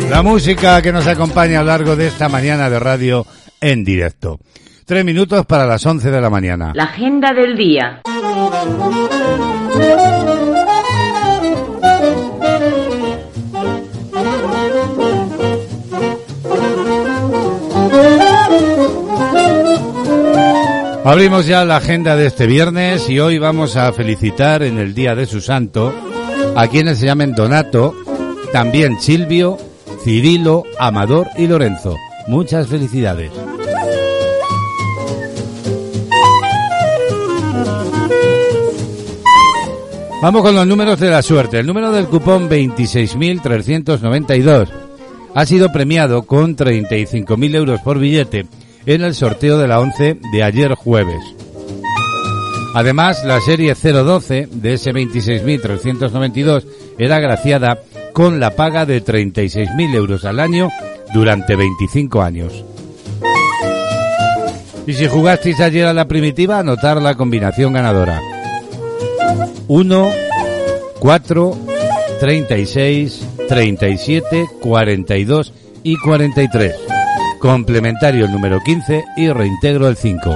La 0.10 0.22
música 0.24 0.82
que 0.82 0.94
nos 0.94 1.06
acompaña 1.06 1.60
a 1.60 1.64
lo 1.64 1.68
largo 1.68 1.98
de 1.98 2.08
esta 2.08 2.30
mañana 2.30 2.70
de 2.70 2.80
radio 2.80 3.26
en 3.60 3.84
directo. 3.84 4.40
Tres 4.86 5.04
minutos 5.04 5.46
para 5.46 5.66
las 5.66 5.86
once 5.86 6.10
de 6.10 6.22
la 6.22 6.30
mañana. 6.30 6.72
La 6.76 6.86
agenda 6.86 7.34
del 7.34 7.58
día. 7.58 8.04
Abrimos 21.04 21.48
ya 21.48 21.66
la 21.66 21.78
agenda 21.78 22.16
de 22.16 22.28
este 22.28 22.46
viernes 22.46 23.10
y 23.10 23.20
hoy 23.20 23.40
vamos 23.40 23.76
a 23.76 23.92
felicitar 23.92 24.62
en 24.62 24.78
el 24.78 24.94
día 24.94 25.16
de 25.16 25.26
su 25.26 25.42
santo 25.42 25.92
a 26.56 26.68
quienes 26.68 27.00
se 27.00 27.08
llamen 27.08 27.34
Donato, 27.34 27.96
también 28.54 29.02
Silvio, 29.02 29.58
Cirilo, 30.04 30.62
Amador 30.78 31.28
y 31.40 31.48
Lorenzo. 31.48 31.96
Muchas 32.28 32.68
felicidades. 32.68 33.32
Vamos 40.22 40.44
con 40.44 40.54
los 40.54 40.68
números 40.68 41.00
de 41.00 41.10
la 41.10 41.24
suerte. 41.24 41.58
El 41.58 41.66
número 41.66 41.92
del 41.92 42.06
cupón 42.06 42.48
26.392 42.48 44.68
ha 45.34 45.46
sido 45.48 45.72
premiado 45.72 46.22
con 46.22 46.56
35.000 46.56 47.56
euros 47.56 47.82
por 47.82 47.98
billete 47.98 48.46
en 48.86 49.04
el 49.04 49.16
sorteo 49.16 49.58
de 49.58 49.68
la 49.68 49.80
11 49.80 50.18
de 50.34 50.44
ayer 50.44 50.74
jueves. 50.76 51.22
Además, 52.74 53.24
la 53.26 53.42
serie 53.42 53.76
012 53.76 54.48
de 54.52 54.74
ese 54.74 54.94
26.392 54.94 56.66
era 56.98 57.18
agraciada 57.18 57.80
con 58.14 58.40
la 58.40 58.56
paga 58.56 58.86
de 58.86 59.04
36.000 59.04 59.96
euros 59.96 60.26
al 60.26 60.40
año 60.40 60.70
durante 61.14 61.56
25 61.56 62.22
años. 62.22 62.64
Y 64.88 64.94
si 64.94 65.08
jugasteis 65.08 65.60
ayer 65.60 65.86
a 65.86 65.94
la 65.94 66.08
primitiva, 66.08 66.60
anotar 66.60 67.02
la 67.02 67.16
combinación 67.16 67.74
ganadora. 67.74 68.20
1, 69.68 70.12
4, 71.00 71.58
36, 72.20 73.28
37, 73.48 74.50
42 74.62 75.54
y 75.84 75.98
43. 75.98 76.91
Complementario 77.42 78.26
el 78.26 78.32
número 78.32 78.60
15 78.64 79.04
y 79.18 79.30
reintegro 79.30 79.88
el 79.88 79.98
5. 79.98 80.36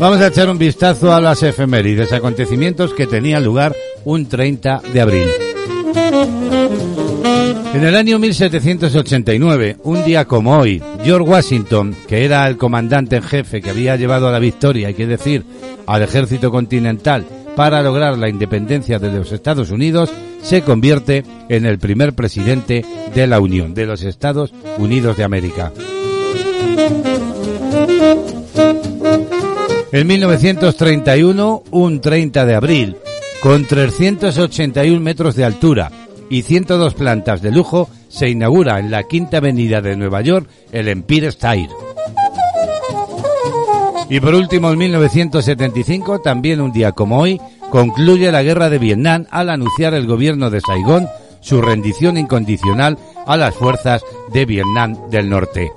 Vamos 0.00 0.18
a 0.20 0.28
echar 0.28 0.48
un 0.48 0.56
vistazo 0.56 1.12
a 1.12 1.20
las 1.20 1.42
efemérides, 1.42 2.10
acontecimientos 2.14 2.94
que 2.94 3.06
tenían 3.06 3.44
lugar 3.44 3.76
un 4.04 4.26
30 4.26 4.80
de 4.94 5.00
abril. 5.02 5.28
En 7.74 7.84
el 7.84 7.94
año 7.94 8.18
1789, 8.18 9.76
un 9.82 10.02
día 10.02 10.24
como 10.24 10.58
hoy, 10.58 10.82
George 11.04 11.28
Washington, 11.28 11.94
que 12.08 12.24
era 12.24 12.48
el 12.48 12.56
comandante 12.56 13.16
en 13.16 13.22
jefe 13.22 13.60
que 13.60 13.70
había 13.70 13.96
llevado 13.96 14.26
a 14.26 14.32
la 14.32 14.38
victoria, 14.38 14.88
hay 14.88 14.94
que 14.94 15.06
decir, 15.06 15.44
al 15.86 16.00
ejército 16.00 16.50
continental 16.50 17.26
para 17.56 17.82
lograr 17.82 18.16
la 18.16 18.30
independencia 18.30 18.98
de 18.98 19.12
los 19.12 19.32
Estados 19.32 19.70
Unidos, 19.70 20.10
se 20.42 20.62
convierte 20.62 21.24
en 21.48 21.66
el 21.66 21.78
primer 21.78 22.14
presidente 22.14 22.84
de 23.14 23.26
la 23.26 23.40
Unión 23.40 23.74
de 23.74 23.86
los 23.86 24.02
Estados 24.02 24.52
Unidos 24.78 25.16
de 25.16 25.24
América. 25.24 25.72
En 29.92 30.06
1931, 30.06 31.64
un 31.72 32.00
30 32.00 32.46
de 32.46 32.54
abril, 32.54 32.96
con 33.42 33.64
381 33.64 35.00
metros 35.00 35.34
de 35.34 35.44
altura 35.44 35.90
y 36.28 36.42
102 36.42 36.94
plantas 36.94 37.42
de 37.42 37.50
lujo, 37.50 37.88
se 38.08 38.28
inaugura 38.28 38.78
en 38.78 38.90
la 38.90 39.02
Quinta 39.04 39.38
Avenida 39.38 39.80
de 39.80 39.96
Nueva 39.96 40.20
York 40.20 40.48
el 40.70 40.88
Empire 40.88 41.28
State. 41.28 41.68
Y 44.08 44.20
por 44.20 44.34
último, 44.34 44.70
en 44.72 44.78
1975, 44.78 46.20
también 46.20 46.60
un 46.60 46.72
día 46.72 46.92
como 46.92 47.18
hoy, 47.18 47.40
concluye 47.70 48.30
la 48.32 48.42
guerra 48.42 48.68
de 48.68 48.78
Vietnam 48.78 49.26
al 49.30 49.48
anunciar 49.48 49.94
el 49.94 50.06
gobierno 50.06 50.50
de 50.50 50.60
Saigón 50.60 51.08
su 51.40 51.62
rendición 51.62 52.18
incondicional 52.18 52.98
a 53.26 53.36
las 53.36 53.54
fuerzas 53.54 54.02
de 54.32 54.44
Vietnam 54.44 55.10
del 55.10 55.30
Norte. 55.30 55.72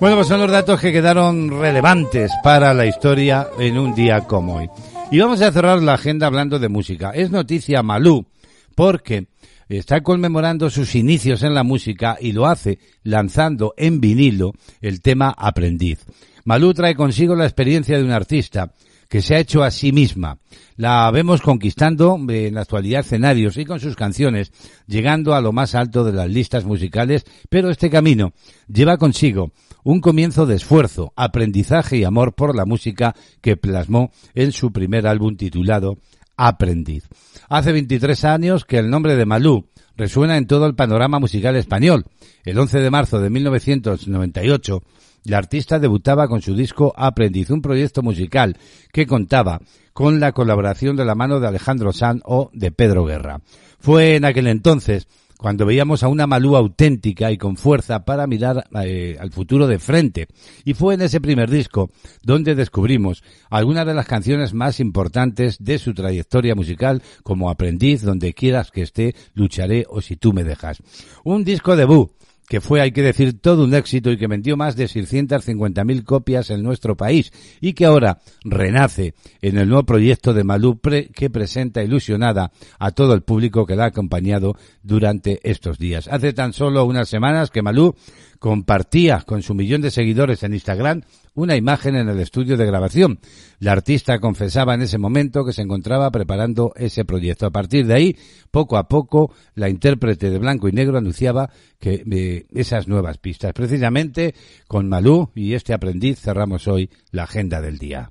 Bueno, 0.00 0.16
pues 0.16 0.28
son 0.28 0.40
los 0.40 0.50
datos 0.50 0.80
que 0.80 0.92
quedaron 0.92 1.50
relevantes 1.60 2.30
para 2.42 2.74
la 2.74 2.86
historia 2.86 3.48
en 3.58 3.78
un 3.78 3.94
día 3.94 4.20
como 4.20 4.56
hoy. 4.56 4.68
Y 5.10 5.18
vamos 5.18 5.40
a 5.40 5.52
cerrar 5.52 5.82
la 5.82 5.94
agenda 5.94 6.26
hablando 6.26 6.58
de 6.58 6.68
música. 6.68 7.10
Es 7.10 7.30
noticia 7.30 7.82
Malú, 7.82 8.26
porque 8.74 9.26
está 9.68 10.02
conmemorando 10.02 10.68
sus 10.70 10.94
inicios 10.94 11.42
en 11.42 11.54
la 11.54 11.62
música 11.62 12.18
y 12.20 12.32
lo 12.32 12.46
hace 12.46 12.78
lanzando 13.02 13.74
en 13.76 14.00
vinilo 14.00 14.52
el 14.80 15.00
tema 15.00 15.34
Aprendiz. 15.36 16.04
Malú 16.44 16.74
trae 16.74 16.94
consigo 16.94 17.34
la 17.34 17.44
experiencia 17.44 17.96
de 17.96 18.04
un 18.04 18.10
artista 18.10 18.72
que 19.08 19.22
se 19.22 19.34
ha 19.34 19.38
hecho 19.38 19.62
a 19.62 19.70
sí 19.70 19.92
misma. 19.92 20.38
La 20.76 21.10
vemos 21.10 21.40
conquistando 21.40 22.18
en 22.28 22.54
la 22.54 22.62
actualidad 22.62 23.00
escenarios 23.00 23.56
y 23.56 23.64
con 23.64 23.80
sus 23.80 23.96
canciones, 23.96 24.52
llegando 24.86 25.34
a 25.34 25.40
lo 25.40 25.52
más 25.52 25.74
alto 25.74 26.04
de 26.04 26.12
las 26.12 26.28
listas 26.28 26.64
musicales, 26.64 27.24
pero 27.48 27.70
este 27.70 27.90
camino 27.90 28.32
lleva 28.66 28.96
consigo 28.96 29.52
un 29.84 30.00
comienzo 30.00 30.46
de 30.46 30.56
esfuerzo, 30.56 31.12
aprendizaje 31.16 31.98
y 31.98 32.04
amor 32.04 32.34
por 32.34 32.56
la 32.56 32.64
música 32.64 33.14
que 33.40 33.56
plasmó 33.56 34.10
en 34.34 34.52
su 34.52 34.72
primer 34.72 35.06
álbum 35.06 35.36
titulado 35.36 35.98
Aprendiz. 36.36 37.04
Hace 37.48 37.72
23 37.72 38.24
años 38.24 38.64
que 38.64 38.78
el 38.78 38.90
nombre 38.90 39.16
de 39.16 39.26
Malú 39.26 39.68
resuena 39.96 40.36
en 40.36 40.46
todo 40.46 40.66
el 40.66 40.74
panorama 40.74 41.18
musical 41.20 41.56
español. 41.56 42.04
El 42.44 42.58
11 42.58 42.80
de 42.80 42.90
marzo 42.90 43.20
de 43.20 43.30
1998, 43.30 44.82
la 45.24 45.38
artista 45.38 45.78
debutaba 45.78 46.28
con 46.28 46.42
su 46.42 46.54
disco 46.54 46.92
Aprendiz, 46.96 47.50
un 47.50 47.62
proyecto 47.62 48.02
musical 48.02 48.56
que 48.92 49.06
contaba 49.06 49.60
con 49.92 50.20
la 50.20 50.32
colaboración 50.32 50.96
de 50.96 51.04
la 51.04 51.14
mano 51.14 51.40
de 51.40 51.48
Alejandro 51.48 51.92
San 51.92 52.20
o 52.24 52.50
de 52.52 52.70
Pedro 52.70 53.04
Guerra. 53.04 53.40
Fue 53.78 54.16
en 54.16 54.24
aquel 54.24 54.46
entonces 54.48 55.06
cuando 55.38 55.66
veíamos 55.66 56.02
a 56.02 56.08
una 56.08 56.26
Malú 56.26 56.56
auténtica 56.56 57.30
y 57.30 57.36
con 57.36 57.56
fuerza 57.56 58.04
para 58.04 58.26
mirar 58.26 58.64
eh, 58.82 59.16
al 59.20 59.30
futuro 59.30 59.66
de 59.66 59.78
frente. 59.78 60.28
Y 60.64 60.74
fue 60.74 60.94
en 60.94 61.02
ese 61.02 61.20
primer 61.20 61.50
disco 61.50 61.90
donde 62.22 62.54
descubrimos 62.54 63.22
algunas 63.50 63.86
de 63.86 63.94
las 63.94 64.06
canciones 64.06 64.54
más 64.54 64.80
importantes 64.80 65.58
de 65.60 65.78
su 65.78 65.92
trayectoria 65.92 66.54
musical, 66.54 67.02
como 67.22 67.50
Aprendiz, 67.50 68.02
Donde 68.02 68.32
quieras 68.32 68.70
que 68.70 68.82
esté, 68.82 69.14
Lucharé 69.34 69.84
o 69.88 70.00
Si 70.00 70.16
tú 70.16 70.32
me 70.32 70.44
dejas. 70.44 70.82
Un 71.24 71.44
disco 71.44 71.76
debut 71.76 72.10
que 72.48 72.60
fue, 72.60 72.80
hay 72.80 72.92
que 72.92 73.02
decir, 73.02 73.40
todo 73.40 73.64
un 73.64 73.74
éxito 73.74 74.10
y 74.10 74.18
que 74.18 74.26
vendió 74.26 74.56
más 74.56 74.76
de 74.76 74.86
650.000 74.86 76.04
copias 76.04 76.50
en 76.50 76.62
nuestro 76.62 76.96
país 76.96 77.32
y 77.60 77.72
que 77.72 77.86
ahora 77.86 78.20
renace 78.44 79.14
en 79.40 79.58
el 79.58 79.68
nuevo 79.68 79.84
proyecto 79.84 80.34
de 80.34 80.44
Malú 80.44 80.80
que 80.80 81.30
presenta 81.30 81.82
ilusionada 81.82 82.52
a 82.78 82.90
todo 82.90 83.14
el 83.14 83.22
público 83.22 83.66
que 83.66 83.76
la 83.76 83.84
ha 83.84 83.88
acompañado 83.88 84.56
durante 84.82 85.40
estos 85.42 85.78
días. 85.78 86.08
Hace 86.08 86.32
tan 86.32 86.52
solo 86.52 86.84
unas 86.84 87.08
semanas 87.08 87.50
que 87.50 87.62
Malú 87.62 87.94
compartía 88.38 89.22
con 89.26 89.42
su 89.42 89.54
millón 89.54 89.80
de 89.80 89.90
seguidores 89.90 90.42
en 90.42 90.52
Instagram 90.52 91.02
una 91.34 91.56
imagen 91.56 91.96
en 91.96 92.08
el 92.08 92.20
estudio 92.20 92.56
de 92.56 92.66
grabación. 92.66 93.18
La 93.58 93.72
artista 93.72 94.18
confesaba 94.20 94.74
en 94.74 94.82
ese 94.82 94.98
momento 94.98 95.44
que 95.44 95.52
se 95.52 95.62
encontraba 95.62 96.10
preparando 96.10 96.72
ese 96.76 97.04
proyecto. 97.04 97.46
A 97.46 97.50
partir 97.50 97.86
de 97.86 97.94
ahí, 97.94 98.16
poco 98.50 98.76
a 98.76 98.88
poco, 98.88 99.32
la 99.54 99.68
intérprete 99.68 100.30
de 100.30 100.38
blanco 100.38 100.68
y 100.68 100.72
negro 100.72 100.98
anunciaba 100.98 101.50
que 101.78 102.04
eh, 102.10 102.33
esas 102.54 102.88
nuevas 102.88 103.18
pistas. 103.18 103.52
Precisamente 103.52 104.34
con 104.66 104.88
Malú 104.88 105.30
y 105.34 105.54
este 105.54 105.72
aprendiz 105.72 106.20
cerramos 106.20 106.68
hoy 106.68 106.90
la 107.10 107.24
agenda 107.24 107.60
del 107.60 107.78
día. 107.78 108.10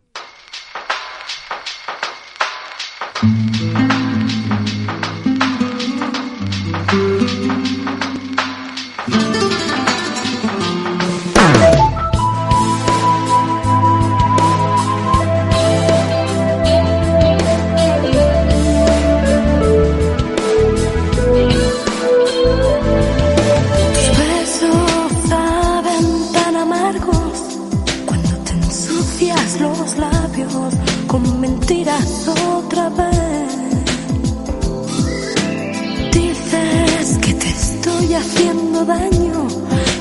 daño 38.86 39.48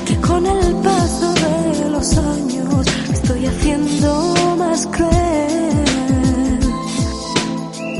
que 0.05 0.15
con 0.19 0.45
el 0.45 0.75
paso 0.77 1.33
de 1.33 1.89
los 1.89 2.17
años 2.17 2.87
estoy 3.11 3.45
haciendo 3.45 4.55
más 4.57 4.87
cruel. 4.87 6.59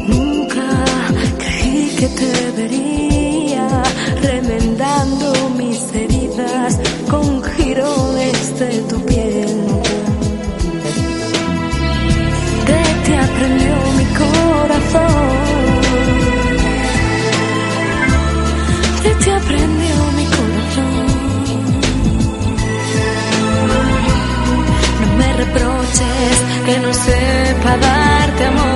Nunca 0.08 0.68
creí 1.38 1.96
que 2.00 2.08
te 2.08 2.52
vería 2.58 3.84
remendando 4.22 5.50
mis 5.58 5.80
heridas 5.94 6.80
con 7.10 7.42
girones 7.44 8.60
de 8.60 8.80
tu 8.90 9.00
piel. 9.06 9.68
De 12.68 12.84
ti 13.06 13.14
aprendió 13.14 14.03
que 26.66 26.80
no 26.80 26.94
sepa 26.94 27.78
darte 27.78 28.46
amor. 28.46 28.73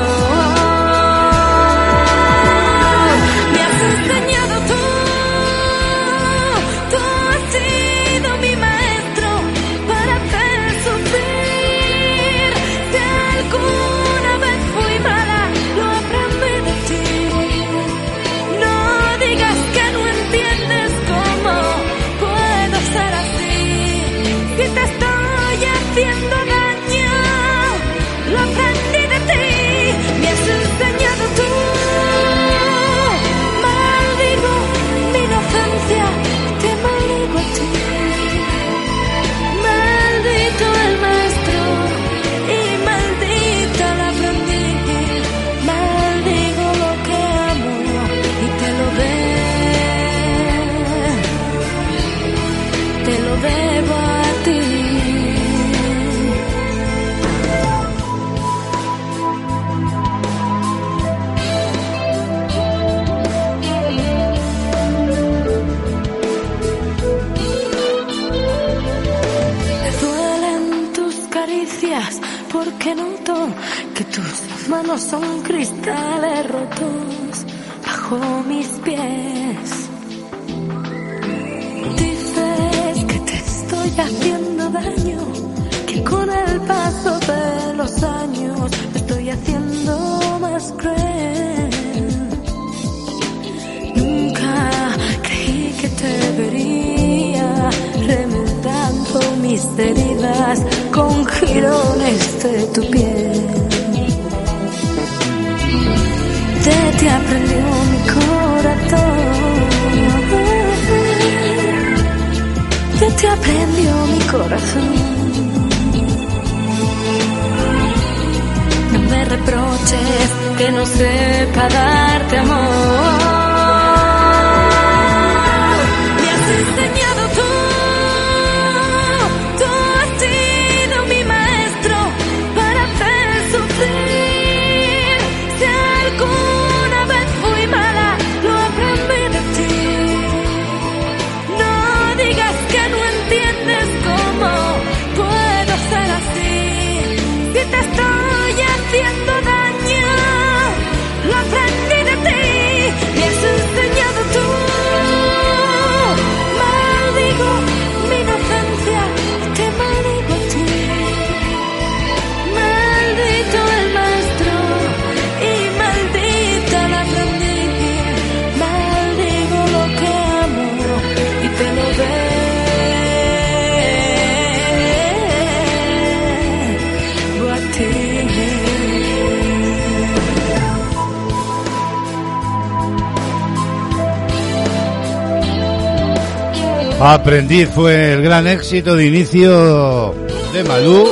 Aprendiz 187.17 187.67
fue 187.69 188.13
el 188.13 188.21
gran 188.21 188.45
éxito 188.45 188.95
de 188.95 189.07
inicio 189.07 190.13
de 190.53 190.63
Malú. 190.63 191.03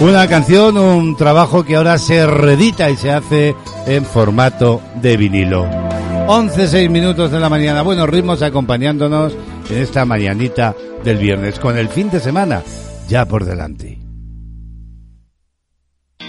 Una 0.00 0.28
canción, 0.28 0.76
un 0.76 1.16
trabajo 1.16 1.64
que 1.64 1.76
ahora 1.76 1.96
se 1.96 2.26
redita 2.26 2.90
y 2.90 2.96
se 2.96 3.10
hace 3.10 3.56
en 3.86 4.04
formato 4.04 4.82
de 5.00 5.16
vinilo. 5.16 5.66
11, 6.28 6.68
6 6.68 6.90
minutos 6.90 7.30
de 7.30 7.40
la 7.40 7.48
mañana. 7.48 7.80
Buenos 7.80 8.10
ritmos 8.10 8.42
acompañándonos 8.42 9.34
en 9.70 9.78
esta 9.78 10.04
mañanita 10.04 10.76
del 11.02 11.16
viernes 11.16 11.58
con 11.58 11.78
el 11.78 11.88
fin 11.88 12.10
de 12.10 12.20
semana 12.20 12.62
ya 13.08 13.24
por 13.24 13.46
delante. 13.46 14.01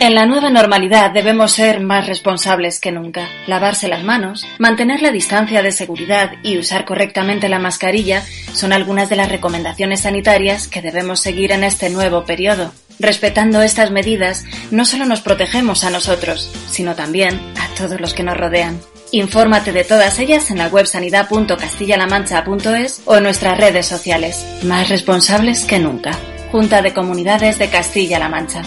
En 0.04 0.14
la 0.16 0.26
nueva 0.26 0.50
normalidad 0.50 1.12
debemos 1.12 1.54
ser 1.54 1.80
más 1.80 2.08
responsables 2.08 2.82
que 2.82 2.92
nunca. 2.92 3.30
Lavarse 3.48 3.88
las 3.88 4.04
manos, 4.04 4.46
mantener 4.60 5.02
la 5.02 5.12
distancia 5.12 5.64
de 5.64 5.72
seguridad 5.72 6.34
y 6.44 6.58
usar 6.58 6.84
correctamente 6.84 7.48
la 7.48 7.58
mascarilla 7.58 8.22
son 8.52 8.74
algunas 8.74 9.10
de 9.10 9.16
las 9.16 9.32
recomendaciones 9.32 10.02
sanitarias 10.02 10.68
que 10.68 10.82
debemos 10.82 11.22
seguir 11.22 11.54
en 11.54 11.64
este 11.64 11.90
nuevo 11.90 12.26
periodo. 12.26 12.74
Respetando 13.00 13.62
estas 13.62 13.92
medidas, 13.92 14.44
no 14.72 14.84
solo 14.84 15.06
nos 15.06 15.22
protegemos 15.22 15.86
a 15.86 15.90
nosotros, 15.90 16.52
sino 16.70 16.96
también 16.96 17.40
a 17.58 17.70
todos 17.78 18.02
los 18.02 18.14
que 18.14 18.24
nos 18.24 18.36
rodean. 18.36 18.78
Infórmate 19.12 19.72
de 19.72 19.86
todas 19.86 20.20
ellas 20.20 20.52
en 20.52 20.58
la 20.58 20.68
web 20.68 20.86
sanidad.castillalamancha.es 20.86 23.04
o 23.06 23.16
en 23.16 23.24
nuestras 23.24 23.58
redes 23.58 23.86
sociales. 23.86 24.46
Más 24.64 24.90
responsables 24.90 25.64
que 25.64 25.80
nunca. 25.80 26.12
Junta 26.52 26.82
de 26.82 26.94
Comunidades 26.94 27.58
de 27.58 27.70
Castilla-La 27.70 28.28
Mancha. 28.28 28.64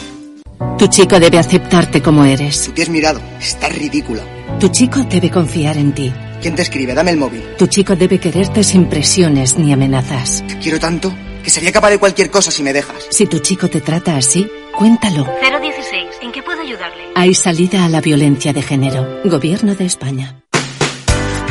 Tu 0.78 0.86
chico 0.88 1.18
debe 1.18 1.38
aceptarte 1.38 2.02
como 2.02 2.24
eres. 2.24 2.70
Te 2.74 2.82
has 2.82 2.88
mirado. 2.88 3.20
Estás 3.40 3.74
ridícula. 3.74 4.22
Tu 4.60 4.68
chico 4.68 5.00
debe 5.04 5.30
confiar 5.30 5.76
en 5.76 5.92
ti. 5.92 6.12
¿Quién 6.40 6.54
te 6.54 6.62
escribe? 6.62 6.94
Dame 6.94 7.10
el 7.10 7.16
móvil. 7.16 7.42
Tu 7.58 7.66
chico 7.66 7.96
debe 7.96 8.18
quererte 8.18 8.62
sin 8.62 8.86
presiones 8.86 9.58
ni 9.58 9.72
amenazas. 9.72 10.44
Te 10.46 10.58
quiero 10.58 10.78
tanto 10.78 11.12
que 11.42 11.50
sería 11.50 11.72
capaz 11.72 11.90
de 11.90 11.98
cualquier 11.98 12.30
cosa 12.30 12.50
si 12.50 12.62
me 12.62 12.72
dejas. 12.72 13.06
Si 13.10 13.26
tu 13.26 13.38
chico 13.38 13.68
te 13.68 13.80
trata 13.80 14.16
así, 14.16 14.48
cuéntalo. 14.76 15.26
016. 15.40 16.04
¿En 16.22 16.32
qué 16.32 16.42
puedo 16.42 16.60
ayudarle? 16.60 17.04
Hay 17.14 17.34
salida 17.34 17.84
a 17.84 17.88
la 17.88 18.00
violencia 18.00 18.52
de 18.52 18.62
género. 18.62 19.20
Gobierno 19.24 19.74
de 19.74 19.86
España. 19.86 20.42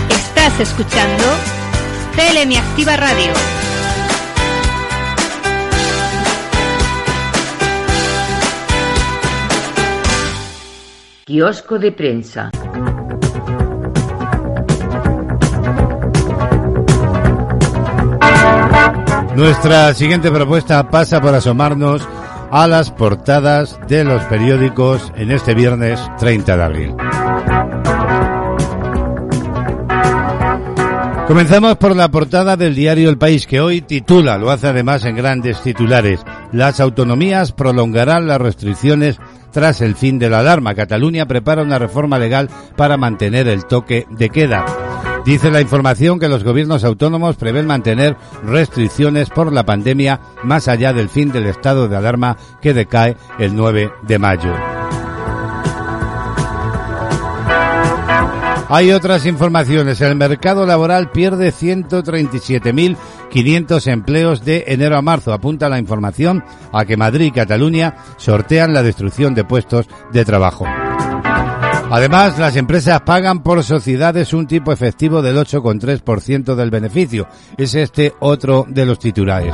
Estás 0.10 0.60
escuchando 0.60 1.24
Telemi 2.16 2.58
Activa 2.58 2.98
Radio. 2.98 3.34
Kiosco 11.28 11.80
de 11.80 11.92
prensa. 11.92 12.52
Nuestra 19.36 19.92
siguiente 19.96 20.30
propuesta 20.30 20.88
pasa 20.92 21.20
por 21.22 21.34
asomarnos 21.34 22.08
a 22.52 22.68
las 22.68 22.92
portadas 22.92 23.80
de 23.88 24.04
los 24.04 24.22
periódicos 24.26 25.12
en 25.16 25.32
este 25.32 25.56
viernes 25.56 26.00
30 26.20 26.58
de 26.58 26.64
abril. 26.64 26.96
Comenzamos 31.28 31.78
por 31.78 31.96
la 31.96 32.12
portada 32.12 32.56
del 32.56 32.76
diario 32.76 33.10
El 33.10 33.18
País 33.18 33.48
que 33.48 33.62
hoy 33.62 33.82
titula, 33.82 34.38
lo 34.38 34.52
hace 34.52 34.68
además 34.68 35.04
en 35.06 35.16
grandes 35.16 35.60
titulares, 35.64 36.24
las 36.52 36.80
autonomías 36.80 37.52
prolongarán 37.52 38.28
las 38.28 38.40
restricciones 38.40 39.20
tras 39.56 39.80
el 39.80 39.96
fin 39.96 40.20
de 40.20 40.30
la 40.30 40.40
alarma. 40.40 40.76
Cataluña 40.76 41.28
prepara 41.28 41.62
una 41.62 41.80
reforma 41.80 42.20
legal 42.20 42.50
para 42.76 42.98
mantener 42.98 43.48
el 43.48 43.64
toque 43.64 44.06
de 44.10 44.30
queda. 44.30 44.66
Dice 45.24 45.50
la 45.50 45.62
información 45.62 46.20
que 46.20 46.28
los 46.28 46.44
gobiernos 46.44 46.84
autónomos 46.84 47.38
prevén 47.38 47.66
mantener 47.66 48.18
restricciones 48.44 49.30
por 49.30 49.54
la 49.54 49.66
pandemia 49.66 50.20
más 50.44 50.68
allá 50.68 50.92
del 50.92 51.08
fin 51.08 51.32
del 51.32 51.46
estado 51.46 51.88
de 51.88 51.96
alarma 51.96 52.36
que 52.62 52.74
decae 52.74 53.16
el 53.40 53.56
9 53.56 53.94
de 54.06 54.20
mayo. 54.20 54.54
Hay 58.68 58.92
otras 58.92 59.26
informaciones. 59.26 60.02
El 60.02 60.16
mercado 60.16 60.66
laboral 60.66 61.12
pierde 61.12 61.54
137.500 63.36 63.88
empleos 63.92 64.46
de 64.46 64.64
enero 64.68 64.98
a 64.98 65.02
marzo. 65.02 65.34
Apunta 65.34 65.70
la 65.70 65.80
información 65.80 66.44
a 66.72 66.86
que 66.86 66.98
Madrid 66.98 67.26
y 67.26 67.32
Cataluña 67.32 67.96
sortean 68.18 68.74
la 68.74 68.84
destrucción 68.84 69.36
de 69.36 69.44
puestos 69.44 69.88
de 70.12 70.24
trabajo. 70.24 70.66
Además, 71.92 72.40
las 72.40 72.56
empresas 72.56 73.02
pagan 73.02 73.44
por 73.44 73.64
sociedades 73.64 74.34
un 74.34 74.48
tipo 74.48 74.72
efectivo 74.72 75.22
del 75.22 75.38
8,3% 75.38 76.56
del 76.56 76.72
beneficio. 76.72 77.28
Es 77.58 77.76
este 77.76 78.14
otro 78.20 78.66
de 78.68 78.86
los 78.86 79.00
titulares. 79.00 79.54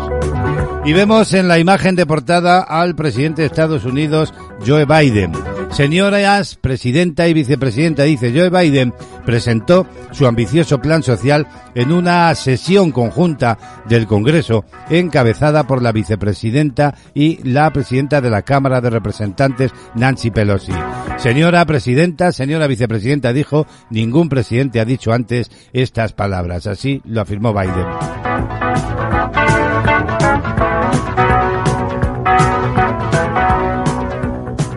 Y 0.84 0.94
vemos 0.94 1.34
en 1.34 1.48
la 1.48 1.60
imagen 1.60 1.96
de 1.96 2.08
portada 2.08 2.62
al 2.62 2.96
presidente 2.96 3.44
de 3.44 3.48
Estados 3.48 3.86
Unidos, 3.86 4.34
Joe 4.66 4.86
Biden. 4.86 5.32
Señoras, 5.70 6.56
presidenta 6.56 7.28
y 7.28 7.34
vicepresidenta, 7.34 8.04
dice 8.04 8.34
Joe 8.36 8.50
Biden, 8.50 8.94
presentó 9.26 9.88
su 10.12 10.28
ambicioso 10.28 10.82
plan 10.82 11.04
social 11.04 11.48
en 11.76 11.92
una 11.94 12.34
sesión 12.36 12.92
conjunta 12.92 13.58
del 13.88 14.06
Congreso 14.06 14.66
encabezada 14.90 15.68
por 15.68 15.82
la 15.82 15.92
vicepresidenta 15.92 16.96
y 17.14 17.38
la 17.48 17.72
presidenta 17.72 18.20
de 18.20 18.32
la 18.32 18.42
Cámara 18.42 18.82
de 18.82 18.90
Representantes, 18.90 19.72
Nancy 19.96 20.32
Pelosi. 20.32 20.74
Señora 21.18 21.64
presidenta, 21.66 22.32
señora 22.32 22.68
vicepresidenta, 22.68 23.32
dijo, 23.32 23.66
ningún 23.92 24.30
presidente 24.30 24.80
ha 24.80 24.86
dicho 24.86 25.14
antes 25.14 25.52
estas 25.72 26.12
palabras. 26.12 26.68
Así 26.68 27.02
lo 27.06 27.22
afirmó 27.22 27.54
Biden. 27.54 28.21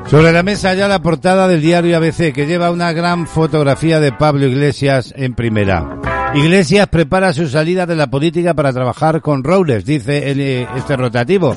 Sobre 0.06 0.32
la 0.32 0.42
mesa 0.42 0.74
ya 0.74 0.86
la 0.86 1.00
portada 1.00 1.48
del 1.48 1.62
diario 1.62 1.96
ABC 1.96 2.32
que 2.32 2.46
lleva 2.46 2.70
una 2.70 2.92
gran 2.92 3.26
fotografía 3.26 4.00
de 4.00 4.12
Pablo 4.12 4.46
Iglesias 4.46 5.14
en 5.16 5.34
primera. 5.34 5.98
Iglesias 6.34 6.88
prepara 6.88 7.32
su 7.32 7.48
salida 7.48 7.86
de 7.86 7.96
la 7.96 8.08
política 8.08 8.54
para 8.54 8.72
trabajar 8.72 9.22
con 9.22 9.44
Robles, 9.44 9.84
dice 9.84 10.30
eh, 10.30 10.66
este 10.76 10.96
rotativo. 10.96 11.56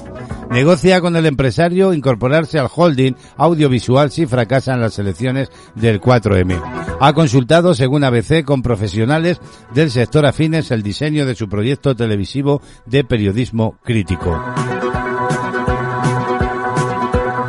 Negocia 0.52 1.02
con 1.02 1.16
el 1.16 1.26
empresario 1.26 1.94
incorporarse 1.94 2.58
al 2.58 2.70
holding 2.74 3.14
audiovisual 3.36 4.12
si 4.12 4.26
fracasan 4.26 4.80
las 4.80 4.98
elecciones 4.98 5.50
del 5.76 6.00
4M. 6.00 6.62
Ha 7.00 7.14
consultado, 7.14 7.74
según 7.74 8.04
ABC, 8.04 8.44
con 8.46 8.62
profesionales 8.62 9.42
del 9.74 9.92
sector 9.92 10.26
afines 10.26 10.72
el 10.72 10.84
diseño 10.84 11.26
de 11.26 11.36
su 11.36 11.50
proyecto 11.50 11.96
televisivo 11.96 12.62
de 12.86 13.04
periodismo 13.04 13.78
crítico. 13.84 14.40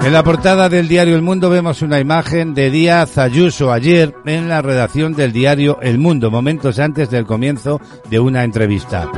En 0.02 0.12
la 0.12 0.22
portada 0.22 0.68
del 0.68 0.88
diario 0.88 1.16
El 1.16 1.22
Mundo 1.22 1.50
vemos 1.50 1.82
una 1.82 2.00
imagen 2.00 2.54
de 2.54 2.70
Díaz 2.70 3.18
Ayuso 3.18 3.72
ayer 3.72 4.14
en 4.24 4.48
la 4.48 4.62
redacción 4.62 5.12
del 5.14 5.32
diario 5.32 5.78
El 5.82 5.98
Mundo, 5.98 6.30
momentos 6.30 6.78
antes 6.78 7.10
del 7.10 7.26
comienzo 7.26 7.80
de 8.08 8.18
una 8.18 8.44
entrevista. 8.44 9.10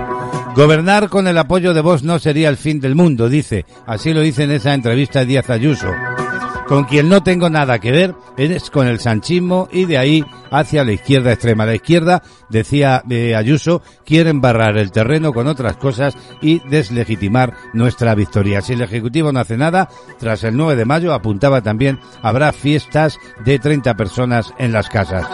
Gobernar 0.56 1.08
con 1.08 1.28
el 1.28 1.38
apoyo 1.38 1.74
de 1.74 1.80
Vox 1.80 2.02
no 2.02 2.18
sería 2.18 2.48
el 2.48 2.56
fin 2.56 2.80
del 2.80 2.96
mundo, 2.96 3.28
dice. 3.28 3.66
Así 3.86 4.12
lo 4.12 4.20
dice 4.20 4.44
en 4.44 4.50
esa 4.50 4.74
entrevista 4.74 5.24
Díaz 5.24 5.48
Ayuso. 5.50 5.88
Con 6.70 6.84
quien 6.84 7.08
no 7.08 7.20
tengo 7.20 7.50
nada 7.50 7.80
que 7.80 7.90
ver 7.90 8.14
es 8.36 8.70
con 8.70 8.86
el 8.86 9.00
sanchismo 9.00 9.68
y 9.72 9.86
de 9.86 9.98
ahí 9.98 10.24
hacia 10.52 10.84
la 10.84 10.92
izquierda 10.92 11.32
extrema. 11.32 11.66
La 11.66 11.74
izquierda, 11.74 12.22
decía 12.48 13.02
eh, 13.10 13.34
Ayuso, 13.34 13.82
quiere 14.06 14.30
embarrar 14.30 14.78
el 14.78 14.92
terreno 14.92 15.32
con 15.32 15.48
otras 15.48 15.76
cosas 15.78 16.16
y 16.40 16.60
deslegitimar 16.68 17.54
nuestra 17.72 18.14
victoria. 18.14 18.60
Si 18.60 18.74
el 18.74 18.82
Ejecutivo 18.82 19.32
no 19.32 19.40
hace 19.40 19.56
nada, 19.56 19.88
tras 20.20 20.44
el 20.44 20.56
9 20.56 20.76
de 20.76 20.84
mayo, 20.84 21.12
apuntaba 21.12 21.60
también, 21.60 21.98
habrá 22.22 22.52
fiestas 22.52 23.18
de 23.44 23.58
30 23.58 23.96
personas 23.96 24.54
en 24.56 24.70
las 24.70 24.88
casas. 24.88 25.26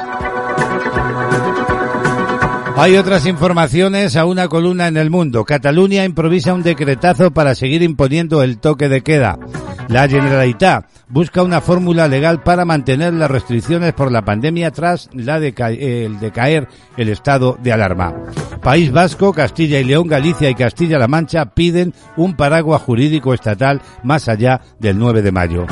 Hay 2.79 2.95
otras 2.99 3.27
informaciones 3.27 4.16
a 4.16 4.27
una 4.27 4.49
columna 4.49 4.87
en 4.87 4.99
el 4.99 5.09
mundo. 5.09 5.47
Cataluña 5.47 6.05
improvisa 6.05 6.53
un 6.53 6.62
decretazo 6.62 7.31
para 7.31 7.55
seguir 7.55 7.83
imponiendo 7.83 8.43
el 8.43 8.59
toque 8.59 8.91
de 8.91 9.01
queda. 9.01 9.39
La 9.89 10.07
Generalitat 10.07 10.85
busca 11.09 11.43
una 11.43 11.62
fórmula 11.62 12.07
legal 12.07 12.43
para 12.43 12.66
mantener 12.66 13.14
las 13.14 13.31
restricciones 13.31 13.95
por 13.95 14.12
la 14.12 14.27
pandemia 14.27 14.72
tras 14.72 15.09
la 15.14 15.39
el 15.39 16.20
decaer 16.20 16.68
el 16.99 17.09
estado 17.09 17.57
de 17.62 17.72
alarma. 17.72 18.14
País 18.62 18.93
Vasco, 18.93 19.33
Castilla 19.33 19.81
y 19.81 19.85
León, 19.85 20.07
Galicia 20.07 20.51
y 20.51 20.55
Castilla-La 20.55 21.09
Mancha 21.09 21.47
piden 21.47 21.95
un 22.18 22.37
paraguas 22.37 22.83
jurídico 22.83 23.33
estatal 23.33 23.81
más 24.03 24.29
allá 24.29 24.61
del 24.79 24.99
9 24.99 25.22
de 25.22 25.33
mayo. 25.33 25.66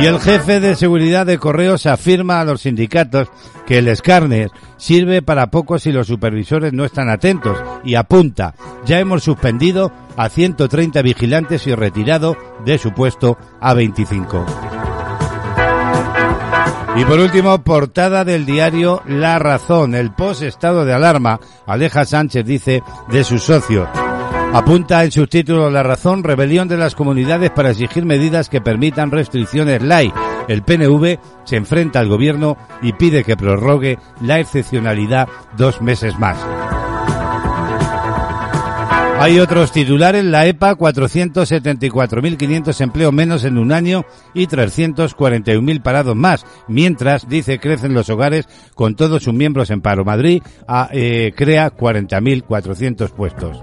Y 0.00 0.06
el 0.06 0.20
jefe 0.20 0.60
de 0.60 0.76
seguridad 0.76 1.26
de 1.26 1.38
correos 1.38 1.86
afirma 1.86 2.40
a 2.40 2.44
los 2.44 2.62
sindicatos 2.62 3.28
que 3.66 3.78
el 3.78 3.88
escarne 3.88 4.48
sirve 4.76 5.22
para 5.22 5.48
poco 5.48 5.78
si 5.78 5.90
los 5.90 6.06
supervisores 6.06 6.72
no 6.72 6.84
están 6.84 7.08
atentos 7.08 7.58
y 7.84 7.96
apunta, 7.96 8.54
ya 8.86 9.00
hemos 9.00 9.24
suspendido 9.24 9.92
a 10.16 10.28
130 10.28 11.02
vigilantes 11.02 11.66
y 11.66 11.74
retirado 11.74 12.36
de 12.64 12.78
su 12.78 12.92
puesto 12.92 13.38
a 13.60 13.74
25. 13.74 14.46
Y 16.96 17.04
por 17.04 17.18
último, 17.20 17.62
portada 17.62 18.24
del 18.24 18.46
diario 18.46 19.02
La 19.06 19.38
Razón. 19.38 19.94
El 19.94 20.12
post 20.12 20.42
estado 20.42 20.84
de 20.84 20.94
alarma, 20.94 21.38
Aleja 21.66 22.04
Sánchez 22.04 22.44
dice, 22.44 22.82
de 23.10 23.24
sus 23.24 23.44
socios. 23.44 23.88
Apunta 24.52 25.04
en 25.04 25.12
subtítulo 25.12 25.70
La 25.70 25.82
razón, 25.82 26.24
rebelión 26.24 26.68
de 26.68 26.78
las 26.78 26.94
comunidades 26.94 27.50
para 27.50 27.70
exigir 27.70 28.06
medidas 28.06 28.48
que 28.48 28.62
permitan 28.62 29.10
restricciones 29.10 29.82
light. 29.82 30.14
El 30.48 30.62
PNV 30.62 31.18
se 31.44 31.56
enfrenta 31.56 32.00
al 32.00 32.08
gobierno 32.08 32.56
y 32.80 32.94
pide 32.94 33.24
que 33.24 33.36
prorrogue 33.36 33.98
la 34.22 34.40
excepcionalidad 34.40 35.28
dos 35.58 35.82
meses 35.82 36.18
más. 36.18 36.38
Hay 39.20 39.40
otros 39.40 39.72
titulares, 39.72 40.24
la 40.24 40.46
EPA 40.46 40.76
474.500 40.76 42.80
empleos 42.80 43.12
menos 43.12 43.44
en 43.44 43.58
un 43.58 43.72
año 43.72 44.06
y 44.32 44.46
341.000 44.46 45.82
parados 45.82 46.14
más, 46.14 46.46
mientras, 46.68 47.28
dice, 47.28 47.58
crecen 47.58 47.94
los 47.94 48.10
hogares 48.10 48.48
con 48.74 48.94
todos 48.94 49.24
sus 49.24 49.34
miembros 49.34 49.70
en 49.70 49.80
paro. 49.80 50.04
Madrid 50.04 50.40
ah, 50.68 50.88
eh, 50.92 51.32
crea 51.36 51.74
40.400 51.74 53.10
puestos. 53.10 53.60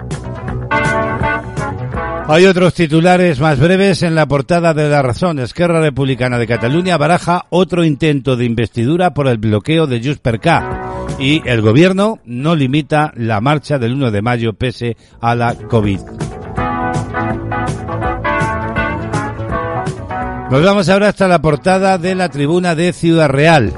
Hay 2.28 2.46
otros 2.48 2.74
titulares 2.74 3.40
más 3.40 3.60
breves 3.60 4.02
en 4.02 4.16
la 4.16 4.26
portada 4.26 4.74
de 4.74 4.90
La 4.90 5.04
Razón. 5.04 5.38
Esquerra 5.38 5.80
Republicana 5.80 6.40
de 6.40 6.48
Cataluña 6.48 6.98
baraja 6.98 7.46
otro 7.52 7.84
intento 7.84 8.36
de 8.36 8.46
investidura 8.46 9.14
por 9.14 9.28
el 9.28 9.38
bloqueo 9.38 9.86
de 9.86 10.02
Just 10.04 10.24
per 10.24 10.40
K. 10.40 11.08
Y 11.20 11.48
el 11.48 11.62
gobierno 11.62 12.20
no 12.26 12.56
limita 12.56 13.14
la 13.16 13.42
marcha 13.42 13.78
del 13.78 13.94
1 13.94 14.10
de 14.10 14.22
mayo 14.24 14.54
pese 14.54 14.98
a 15.22 15.36
la 15.36 15.54
COVID. 15.54 16.00
Nos 20.50 20.64
vamos 20.64 20.90
ahora 20.90 21.10
hasta 21.10 21.28
la 21.28 21.42
portada 21.42 22.00
de 22.00 22.16
la 22.16 22.30
tribuna 22.30 22.74
de 22.74 22.92
Ciudad 22.92 23.30
Real. 23.30 23.72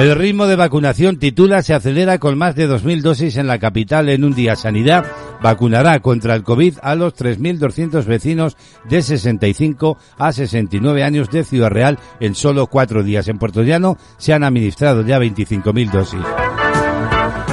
El 0.00 0.14
ritmo 0.14 0.46
de 0.46 0.56
vacunación 0.56 1.18
titula 1.18 1.62
se 1.62 1.74
acelera 1.74 2.18
con 2.18 2.38
más 2.38 2.54
de 2.54 2.66
2.000 2.66 3.02
dosis 3.02 3.36
en 3.36 3.46
la 3.46 3.58
capital 3.58 4.08
en 4.08 4.24
un 4.24 4.34
día. 4.34 4.56
Sanidad 4.56 5.04
vacunará 5.42 6.00
contra 6.00 6.34
el 6.34 6.42
COVID 6.42 6.78
a 6.80 6.94
los 6.94 7.14
3.200 7.14 8.06
vecinos 8.06 8.56
de 8.88 9.02
65 9.02 9.98
a 10.16 10.32
69 10.32 11.04
años 11.04 11.28
de 11.28 11.44
Ciudad 11.44 11.68
Real 11.68 11.98
en 12.18 12.34
solo 12.34 12.68
cuatro 12.68 13.02
días. 13.02 13.28
En 13.28 13.36
Puerto 13.36 13.62
Llano 13.62 13.98
se 14.16 14.32
han 14.32 14.42
administrado 14.42 15.02
ya 15.02 15.18
25.000 15.18 15.90
dosis. 15.90 16.20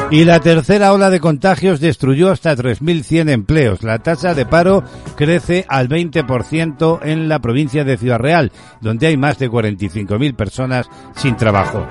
Y 0.10 0.24
la 0.24 0.40
tercera 0.40 0.94
ola 0.94 1.10
de 1.10 1.20
contagios 1.20 1.82
destruyó 1.82 2.32
hasta 2.32 2.56
3.100 2.56 3.30
empleos. 3.30 3.84
La 3.84 4.00
tasa 4.00 4.34
de 4.34 4.46
paro 4.46 4.86
crece 5.18 5.66
al 5.68 5.90
20% 5.90 7.00
en 7.04 7.28
la 7.28 7.40
provincia 7.40 7.84
de 7.84 7.98
Ciudad 7.98 8.20
Real, 8.20 8.54
donde 8.80 9.08
hay 9.08 9.18
más 9.18 9.38
de 9.38 9.50
45.000 9.52 10.34
personas 10.34 10.90
sin 11.14 11.36
trabajo. 11.36 11.86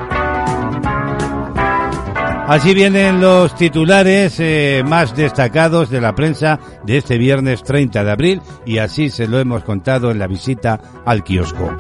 Así 2.49 2.75
vienen 2.75 3.21
los 3.21 3.57
titulares 3.57 4.39
eh, 4.39 4.85
más 4.87 5.17
destacados 5.17 5.91
de 5.91 6.01
la 6.01 6.15
prensa 6.15 6.61
de 6.85 6.99
este 6.99 7.19
viernes 7.19 7.65
30 7.65 8.05
de 8.05 8.11
abril 8.11 8.43
y 8.65 8.79
así 8.79 9.11
se 9.11 9.27
lo 9.27 9.41
hemos 9.41 9.65
contado 9.65 10.13
en 10.13 10.21
la 10.21 10.29
visita 10.29 10.81
al 11.05 11.25
kiosco. 11.25 11.75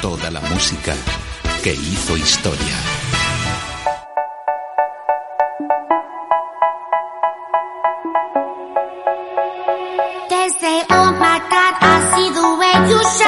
Toda 0.00 0.30
la 0.30 0.40
música 0.40 0.94
que 1.62 1.74
hizo 1.74 2.16
historia. 2.16 2.89
The 12.90 13.19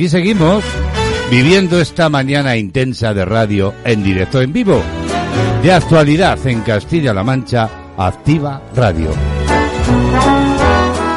aquí 0.00 0.08
seguimos 0.08 0.64
viviendo 1.30 1.78
esta 1.78 2.08
mañana 2.08 2.56
intensa 2.56 3.12
de 3.12 3.26
radio 3.26 3.74
en 3.84 4.02
directo 4.02 4.40
en 4.40 4.50
vivo. 4.50 4.80
De 5.62 5.74
actualidad 5.74 6.38
en 6.46 6.62
Castilla-La 6.62 7.22
Mancha, 7.22 7.68
Activa 7.98 8.62
Radio. 8.74 9.10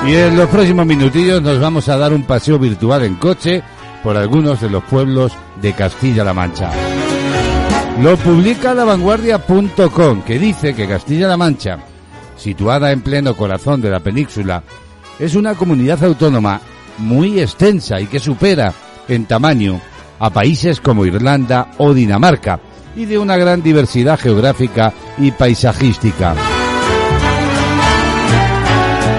Y 0.06 0.14
en 0.14 0.36
los 0.36 0.50
próximos 0.50 0.86
minutillos 0.86 1.42
nos 1.42 1.62
vamos 1.62 1.88
a 1.88 1.96
dar 1.96 2.12
un 2.12 2.24
paseo 2.24 2.60
virtual 2.60 3.06
en 3.06 3.16
coche 3.16 3.64
por 4.04 4.18
algunos 4.18 4.60
de 4.60 4.70
los 4.70 4.84
pueblos 4.84 5.32
de 5.62 5.72
Castilla-La 5.72 6.34
Mancha. 6.34 6.70
Lo 8.02 8.18
publica 8.18 8.74
lavanguardia.com, 8.74 10.24
que 10.24 10.38
dice 10.38 10.76
que 10.76 10.90
Castilla-La 10.90 11.38
Mancha, 11.38 11.80
situada 12.36 12.92
en 12.92 13.00
pleno 13.00 13.34
corazón 13.34 13.80
de 13.80 13.90
la 13.90 14.02
península, 14.02 14.62
es 15.20 15.36
una 15.36 15.56
comunidad 15.56 16.04
autónoma 16.04 16.60
muy 16.98 17.40
extensa 17.40 18.00
y 18.00 18.08
que 18.08 18.20
supera 18.20 18.74
en 19.08 19.26
tamaño 19.26 19.80
a 20.20 20.30
países 20.30 20.80
como 20.80 21.06
Irlanda 21.06 21.72
o 21.78 21.94
Dinamarca 21.94 22.60
y 22.96 23.06
de 23.06 23.18
una 23.18 23.38
gran 23.38 23.62
diversidad 23.62 24.20
geográfica 24.20 24.94
y 25.18 25.32
paisajística. 25.32 26.36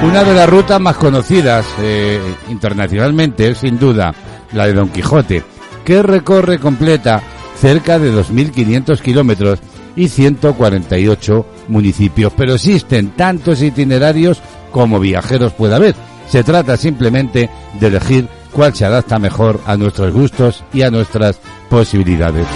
Una 0.03 0.22
de 0.22 0.35
las 0.35 0.49
rutas 0.49 0.81
más 0.81 0.97
conocidas 0.97 1.66
eh, 1.81 2.20
internacionalmente 2.51 3.49
es 3.49 3.59
sin 3.59 3.79
duda 3.79 4.14
la 4.53 4.66
de 4.66 4.75
Don 4.75 4.91
Quijote, 4.91 5.43
que 5.85 6.03
recorre 6.03 6.59
completa 6.59 7.22
cerca 7.59 7.99
de 7.99 8.12
2.500 8.12 9.01
kilómetros 9.01 9.61
y 9.97 10.09
148 10.09 11.47
municipios. 11.68 12.33
Pero 12.37 12.55
existen 12.55 13.11
tantos 13.11 13.62
itinerarios 13.62 14.43
como 14.70 15.01
viajeros 15.01 15.53
pueda 15.53 15.77
haber. 15.77 15.95
Se 16.29 16.43
trata 16.43 16.77
simplemente 16.77 17.51
de 17.79 17.87
elegir 17.87 18.29
cuál 18.53 18.75
se 18.75 18.85
adapta 18.85 19.18
mejor 19.18 19.61
a 19.66 19.77
nuestros 19.77 20.12
gustos 20.12 20.64
y 20.72 20.83
a 20.83 20.91
nuestras 20.91 21.41
posibilidades. 21.68 22.47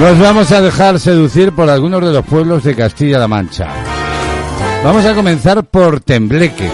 Nos 0.00 0.18
vamos 0.18 0.50
a 0.50 0.62
dejar 0.62 0.98
seducir 0.98 1.52
por 1.52 1.68
algunos 1.68 2.02
de 2.02 2.12
los 2.12 2.24
pueblos 2.24 2.64
de 2.64 2.74
Castilla-La 2.74 3.28
Mancha. 3.28 3.68
Vamos 4.82 5.04
a 5.04 5.14
comenzar 5.14 5.62
por 5.64 6.00
Tembleque. 6.00 6.70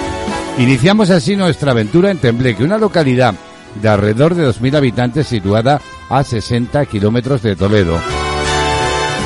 Iniciamos 0.58 1.10
así 1.10 1.34
nuestra 1.34 1.72
aventura 1.72 2.10
en 2.10 2.18
Tembleque, 2.18 2.62
una 2.62 2.78
localidad 2.78 3.34
de 3.82 3.88
alrededor 3.88 4.34
de 4.34 4.48
2.000 4.48 4.76
habitantes 4.76 5.26
situada 5.26 5.80
a 6.08 6.22
60 6.22 6.86
kilómetros 6.86 7.42
de 7.42 7.56
Toledo. 7.56 7.98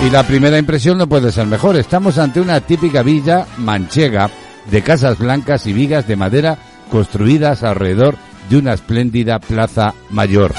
Y 0.06 0.10
la 0.10 0.22
primera 0.22 0.56
impresión 0.56 0.96
no 0.96 1.06
puede 1.06 1.30
ser 1.30 1.46
mejor. 1.46 1.76
Estamos 1.76 2.16
ante 2.16 2.40
una 2.40 2.60
típica 2.62 3.02
villa 3.02 3.46
manchega 3.58 4.30
de 4.70 4.82
casas 4.82 5.18
blancas 5.18 5.66
y 5.66 5.72
vigas 5.72 6.06
de 6.06 6.16
madera 6.16 6.58
construidas 6.90 7.62
alrededor 7.62 8.16
de 8.48 8.58
una 8.58 8.72
espléndida 8.72 9.38
plaza 9.38 9.94
mayor. 10.10 10.52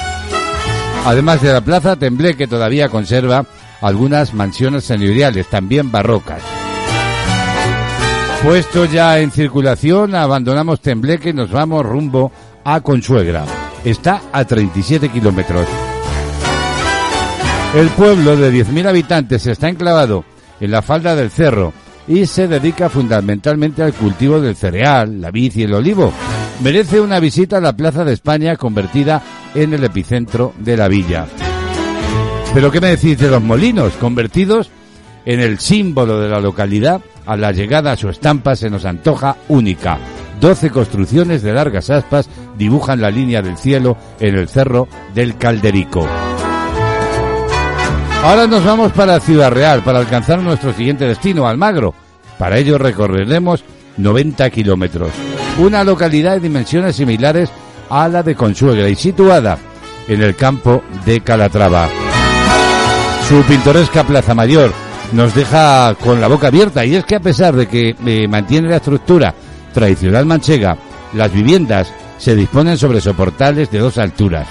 Además 1.06 1.42
de 1.42 1.52
la 1.52 1.62
plaza, 1.62 1.96
Tembleque 1.96 2.48
todavía 2.48 2.90
conserva 2.90 3.46
algunas 3.82 4.34
mansiones 4.34 4.84
señoriales, 4.84 5.48
también 5.48 5.92
barrocas. 5.92 6.42
Puesto 8.44 8.86
ya 8.86 9.20
en 9.20 9.32
circulación, 9.32 10.16
abandonamos 10.16 10.80
Tembleque 10.82 11.30
y 11.30 11.34
nos 11.34 11.52
vamos 11.52 11.86
rumbo 11.86 12.32
a 12.64 12.82
Consuegra. 12.82 13.46
Está 13.84 14.22
a 14.32 14.46
37 14.46 15.10
kilómetros. 15.10 15.68
El 17.76 17.88
pueblo 17.90 18.36
de 18.36 18.52
10.000 18.52 18.88
habitantes 18.88 19.48
está 19.48 19.70
enclavado 19.70 20.24
en 20.60 20.72
la 20.72 20.82
falda 20.82 21.16
del 21.16 21.32
cerro 21.32 21.74
y 22.12 22.26
se 22.26 22.48
dedica 22.48 22.90
fundamentalmente 22.90 23.82
al 23.82 23.94
cultivo 23.94 24.42
del 24.42 24.58
cereal, 24.58 25.22
la 25.22 25.32
vid 25.32 25.56
y 25.56 25.64
el 25.64 25.74
olivo. 25.74 26.12
Merece 26.62 27.00
una 27.00 27.22
visita 27.22 27.58
a 27.58 27.62
la 27.62 27.76
Plaza 27.76 28.04
de 28.04 28.12
España 28.12 28.58
convertida 28.58 29.22
en 29.56 29.74
el 29.74 29.86
epicentro 29.86 30.54
de 30.60 30.76
la 30.76 30.90
villa. 30.90 31.26
Pero 32.54 32.70
¿qué 32.70 32.82
me 32.82 32.90
decís 32.90 33.18
de 33.18 33.30
los 33.30 33.42
molinos 33.42 33.94
convertidos 33.94 34.70
en 35.26 35.40
el 35.40 35.60
símbolo 35.60 36.20
de 36.20 36.28
la 36.28 36.42
localidad? 36.42 37.00
A 37.26 37.38
la 37.38 37.54
llegada 37.54 37.94
a 37.94 37.98
su 37.98 38.10
estampa 38.10 38.58
se 38.58 38.70
nos 38.70 38.84
antoja 38.84 39.38
única. 39.48 39.98
Doce 40.42 40.70
construcciones 40.70 41.44
de 41.44 41.54
largas 41.54 41.90
aspas 41.90 42.30
dibujan 42.58 43.00
la 43.00 43.10
línea 43.10 43.42
del 43.42 43.58
cielo 43.58 43.96
en 44.20 44.36
el 44.36 44.50
cerro 44.50 44.90
del 45.16 45.38
Calderico. 45.38 46.06
Ahora 48.24 48.46
nos 48.46 48.64
vamos 48.64 48.92
para 48.92 49.20
Ciudad 49.20 49.52
Real 49.52 49.82
para 49.82 49.98
alcanzar 49.98 50.40
nuestro 50.40 50.74
siguiente 50.74 51.06
destino, 51.06 51.48
Almagro. 51.48 51.96
Para 52.38 52.60
ello 52.60 52.78
recorreremos 52.78 53.64
90 53.98 54.48
kilómetros. 54.52 55.10
Una 55.58 55.84
localidad 55.84 56.34
de 56.34 56.42
dimensiones 56.42 56.96
similares 56.96 57.50
a 57.90 58.08
la 58.08 58.22
de 58.22 58.36
Consuegra 58.36 58.88
y 58.88 58.96
situada 58.96 59.58
en 60.08 60.22
el 60.22 60.36
campo 60.36 60.84
de 61.04 61.22
Calatrava. 61.22 61.90
Su 63.28 63.42
pintoresca 63.42 64.04
Plaza 64.04 64.36
Mayor 64.36 64.72
nos 65.14 65.34
deja 65.34 65.96
con 65.96 66.22
la 66.22 66.28
boca 66.28 66.48
abierta 66.48 66.86
y 66.86 66.96
es 66.96 67.04
que 67.06 67.16
a 67.16 67.22
pesar 67.22 67.56
de 67.56 67.68
que 67.68 67.96
eh, 68.06 68.28
mantiene 68.28 68.70
la 68.70 68.78
estructura 68.78 69.34
tradicional 69.74 70.28
manchega, 70.28 70.78
las 71.14 71.34
viviendas 71.34 71.92
se 72.20 72.36
disponen 72.36 72.78
sobre 72.78 73.02
soportales 73.02 73.72
de 73.72 73.80
dos 73.80 73.98
alturas. 73.98 74.48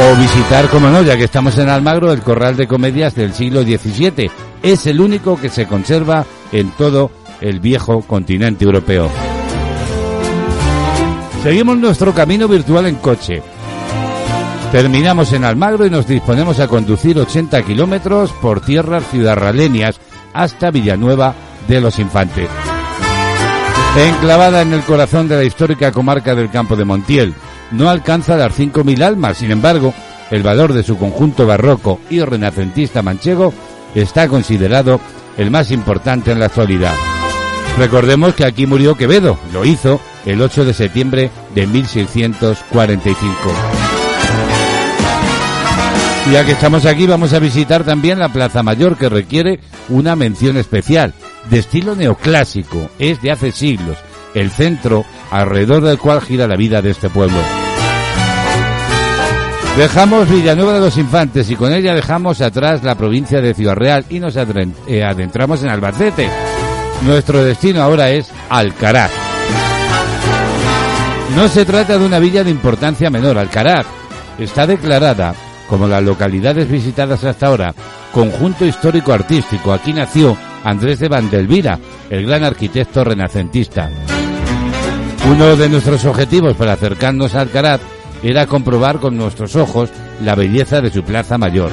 O 0.00 0.16
visitar, 0.16 0.68
como 0.68 0.88
no, 0.88 1.02
ya 1.02 1.16
que 1.16 1.24
estamos 1.24 1.58
en 1.58 1.68
Almagro, 1.68 2.12
el 2.12 2.22
corral 2.22 2.56
de 2.56 2.68
comedias 2.68 3.14
del 3.14 3.34
siglo 3.34 3.62
XVII. 3.62 4.30
Es 4.62 4.86
el 4.86 5.00
único 5.00 5.40
que 5.40 5.48
se 5.48 5.66
conserva 5.66 6.24
en 6.52 6.70
todo 6.70 7.10
el 7.40 7.58
viejo 7.60 8.02
continente 8.02 8.64
europeo. 8.64 9.10
Seguimos 11.42 11.78
nuestro 11.78 12.14
camino 12.14 12.46
virtual 12.46 12.86
en 12.86 12.96
coche. 12.96 13.42
Terminamos 14.72 15.32
en 15.32 15.44
Almagro 15.44 15.86
y 15.86 15.90
nos 15.90 16.06
disponemos 16.06 16.60
a 16.60 16.68
conducir 16.68 17.18
80 17.18 17.62
kilómetros 17.62 18.32
por 18.32 18.60
tierras 18.60 19.04
ciudadraleñas 19.10 19.98
hasta 20.34 20.70
Villanueva 20.70 21.34
de 21.66 21.80
los 21.80 21.98
Infantes. 21.98 22.48
Enclavada 23.96 24.62
en 24.62 24.74
el 24.74 24.82
corazón 24.82 25.26
de 25.26 25.36
la 25.36 25.44
histórica 25.44 25.90
comarca 25.90 26.34
del 26.34 26.50
Campo 26.50 26.76
de 26.76 26.84
Montiel, 26.84 27.34
no 27.70 27.88
alcanza 27.88 28.36
las 28.36 28.58
5.000 28.58 29.02
almas, 29.02 29.38
sin 29.38 29.50
embargo, 29.50 29.94
el 30.30 30.42
valor 30.42 30.72
de 30.72 30.82
su 30.82 30.98
conjunto 30.98 31.46
barroco 31.46 32.00
y 32.10 32.20
renacentista 32.20 33.02
manchego 33.02 33.52
está 33.94 34.28
considerado 34.28 35.00
el 35.36 35.50
más 35.50 35.70
importante 35.70 36.32
en 36.32 36.40
la 36.40 36.46
actualidad. 36.46 36.94
Recordemos 37.78 38.34
que 38.34 38.44
aquí 38.44 38.66
murió 38.66 38.96
Quevedo, 38.96 39.38
lo 39.52 39.64
hizo 39.64 40.00
el 40.26 40.42
8 40.42 40.64
de 40.64 40.74
septiembre 40.74 41.30
de 41.54 41.66
1645. 41.66 43.28
Ya 46.32 46.44
que 46.44 46.52
estamos 46.52 46.84
aquí, 46.84 47.06
vamos 47.06 47.32
a 47.32 47.38
visitar 47.38 47.84
también 47.84 48.18
la 48.18 48.28
Plaza 48.28 48.62
Mayor, 48.62 48.98
que 48.98 49.08
requiere 49.08 49.60
una 49.88 50.14
mención 50.14 50.58
especial. 50.58 51.14
De 51.48 51.60
estilo 51.60 51.94
neoclásico, 51.94 52.90
es 52.98 53.22
de 53.22 53.30
hace 53.30 53.50
siglos, 53.50 53.96
el 54.34 54.50
centro 54.50 55.04
alrededor 55.30 55.82
del 55.82 55.98
cual 55.98 56.20
gira 56.20 56.46
la 56.46 56.56
vida 56.56 56.82
de 56.82 56.90
este 56.90 57.08
pueblo. 57.08 57.38
Dejamos 59.76 60.28
Villanueva 60.28 60.72
de 60.74 60.80
los 60.80 60.96
Infantes 60.96 61.48
y 61.50 61.56
con 61.56 61.72
ella 61.72 61.94
dejamos 61.94 62.40
atrás 62.40 62.82
la 62.82 62.96
provincia 62.96 63.40
de 63.40 63.54
Ciudad 63.54 63.76
Real 63.76 64.04
y 64.10 64.18
nos 64.18 64.34
eh, 64.36 65.04
adentramos 65.04 65.62
en 65.62 65.70
Albacete. 65.70 66.28
Nuestro 67.02 67.44
destino 67.44 67.80
ahora 67.80 68.10
es 68.10 68.28
Alcaraz. 68.48 69.12
No 71.36 71.46
se 71.46 71.64
trata 71.64 71.96
de 71.96 72.04
una 72.04 72.18
villa 72.18 72.42
de 72.42 72.50
importancia 72.50 73.08
menor. 73.08 73.38
Alcaraz 73.38 73.86
está 74.38 74.66
declarada 74.66 75.32
como 75.68 75.86
las 75.86 76.02
localidades 76.02 76.68
visitadas 76.68 77.22
hasta 77.22 77.46
ahora, 77.46 77.72
conjunto 78.12 78.64
histórico 78.64 79.12
artístico. 79.12 79.72
Aquí 79.72 79.92
nació 79.92 80.36
Andrés 80.64 80.98
de 80.98 81.08
Vandelvira, 81.08 81.78
el 82.10 82.26
gran 82.26 82.42
arquitecto 82.42 83.04
renacentista. 83.04 83.88
Uno 85.26 85.56
de 85.56 85.68
nuestros 85.68 86.04
objetivos 86.04 86.56
para 86.56 86.72
acercarnos 86.72 87.34
a 87.34 87.40
Alcaraz 87.40 87.80
era 88.22 88.46
comprobar 88.46 88.98
con 88.98 89.16
nuestros 89.16 89.56
ojos 89.56 89.90
la 90.22 90.34
belleza 90.34 90.80
de 90.80 90.90
su 90.90 91.02
plaza 91.02 91.38
mayor. 91.38 91.70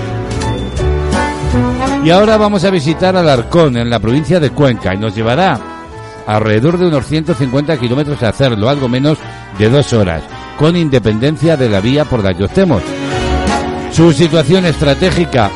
Y 2.03 2.11
ahora 2.11 2.37
vamos 2.37 2.63
a 2.63 2.69
visitar 2.69 3.15
Alarcón, 3.15 3.77
en 3.77 3.89
la 3.89 3.99
provincia 3.99 4.39
de 4.39 4.51
Cuenca, 4.51 4.93
y 4.93 4.97
nos 4.97 5.15
llevará 5.15 5.59
alrededor 6.27 6.77
de 6.77 6.87
unos 6.87 7.07
150 7.07 7.77
kilómetros 7.77 8.21
a 8.23 8.29
hacerlo, 8.29 8.69
algo 8.69 8.87
menos 8.87 9.17
de 9.57 9.69
dos 9.69 9.91
horas, 9.93 10.23
con 10.59 10.75
independencia 10.75 11.57
de 11.57 11.69
la 11.69 11.79
vía 11.79 12.05
por 12.05 12.23
la 12.23 12.33
que 12.33 12.45
estemos. 12.45 12.83
Su 13.91 14.11
situación 14.11 14.65
estratégica 14.65 15.49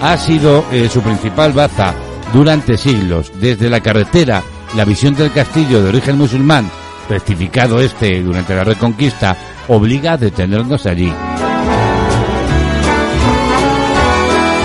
ha 0.00 0.16
sido 0.16 0.64
eh, 0.72 0.88
su 0.88 1.02
principal 1.02 1.52
baza 1.52 1.94
durante 2.32 2.78
siglos, 2.78 3.32
desde 3.38 3.68
la 3.68 3.80
carretera, 3.80 4.42
la 4.74 4.84
visión 4.84 5.14
del 5.14 5.32
castillo 5.32 5.82
de 5.82 5.90
origen 5.90 6.16
musulmán, 6.16 6.70
rectificado 7.08 7.80
este 7.80 8.22
durante 8.22 8.54
la 8.54 8.64
Reconquista, 8.64 9.36
obliga 9.68 10.12
a 10.12 10.16
detenernos 10.16 10.86
allí. 10.86 11.12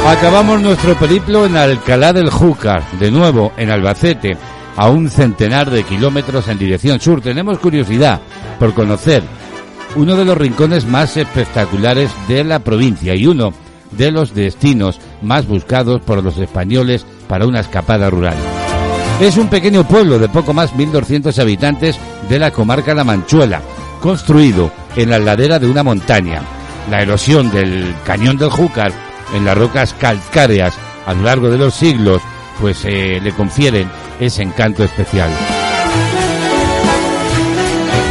Acabamos 0.08 0.62
nuestro 0.62 0.96
periplo 0.96 1.46
en 1.46 1.58
Alcalá 1.58 2.14
del 2.14 2.30
Júcar, 2.30 2.84
de 2.98 3.12
nuevo 3.12 3.52
en 3.58 3.70
Albacete, 3.70 4.38
a 4.78 4.90
un 4.90 5.10
centenar 5.10 5.70
de 5.70 5.84
kilómetros 5.84 6.48
en 6.48 6.58
dirección 6.58 7.02
sur. 7.02 7.20
Tenemos 7.20 7.60
curiosidad 7.60 8.22
por 8.58 8.74
conocer 8.74 9.22
uno 9.96 10.16
de 10.16 10.24
los 10.24 10.38
rincones 10.38 10.86
más 10.86 11.18
espectaculares 11.18 12.12
de 12.28 12.44
la 12.44 12.60
provincia 12.60 13.16
y 13.16 13.28
uno 13.28 13.54
de 13.92 14.12
los 14.12 14.34
destinos 14.34 15.00
más 15.22 15.48
buscados 15.48 16.02
por 16.02 16.24
los 16.24 16.38
españoles 16.38 17.06
para 17.28 17.46
una 17.46 17.60
escapada 17.60 18.10
rural. 18.10 18.36
Es 19.20 19.36
un 19.36 19.48
pequeño 19.48 19.84
pueblo 19.84 20.20
de 20.20 20.30
poco 20.30 20.54
más 20.54 20.76
1.200 20.76 21.40
habitantes 21.40 21.98
de 22.30 22.38
la 22.38 22.52
comarca 22.52 22.94
La 22.94 23.04
Manchuela, 23.04 23.62
construido 24.00 24.72
en 24.96 25.10
la 25.10 25.18
ladera 25.18 25.58
de 25.58 25.68
una 25.68 25.82
montaña. 25.82 26.44
La 26.92 27.02
erosión 27.02 27.50
del 27.50 27.96
cañón 28.06 28.38
del 28.38 28.52
Júcar 28.52 28.92
en 29.34 29.44
las 29.44 29.58
rocas 29.58 29.96
calcáreas 29.96 30.76
a 31.08 31.16
lo 31.16 31.24
largo 31.24 31.50
de 31.50 31.58
los 31.58 31.74
siglos, 31.74 32.22
pues 32.62 32.86
eh, 32.86 33.20
le 33.22 33.32
confieren 33.32 33.90
ese 34.20 34.44
encanto 34.44 34.84
especial. 34.84 35.32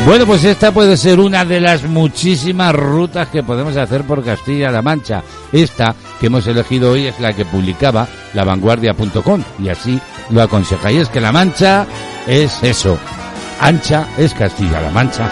Bueno, 0.06 0.26
pues 0.26 0.44
esta 0.44 0.72
puede 0.72 0.96
ser 0.96 1.20
una 1.20 1.44
de 1.44 1.60
las 1.60 1.84
muchísimas 1.84 2.74
rutas 2.74 3.28
que 3.28 3.42
podemos 3.42 3.76
hacer 3.76 4.04
por 4.04 4.24
Castilla-La 4.24 4.82
Mancha. 4.82 5.22
Esta 5.52 5.94
que 6.20 6.26
hemos 6.26 6.46
elegido 6.46 6.92
hoy 6.92 7.06
es 7.06 7.20
la 7.20 7.32
que 7.32 7.44
publicaba 7.44 8.08
lavanguardia.com 8.34 9.42
y 9.58 9.68
así 9.68 10.00
lo 10.30 10.42
aconseja. 10.42 10.92
Y 10.92 10.98
es 10.98 11.08
que 11.08 11.20
La 11.20 11.32
Mancha 11.32 11.86
es 12.26 12.62
eso. 12.62 12.98
Ancha 13.60 14.06
es 14.18 14.34
Castilla-La 14.34 14.90
Mancha. 14.90 15.28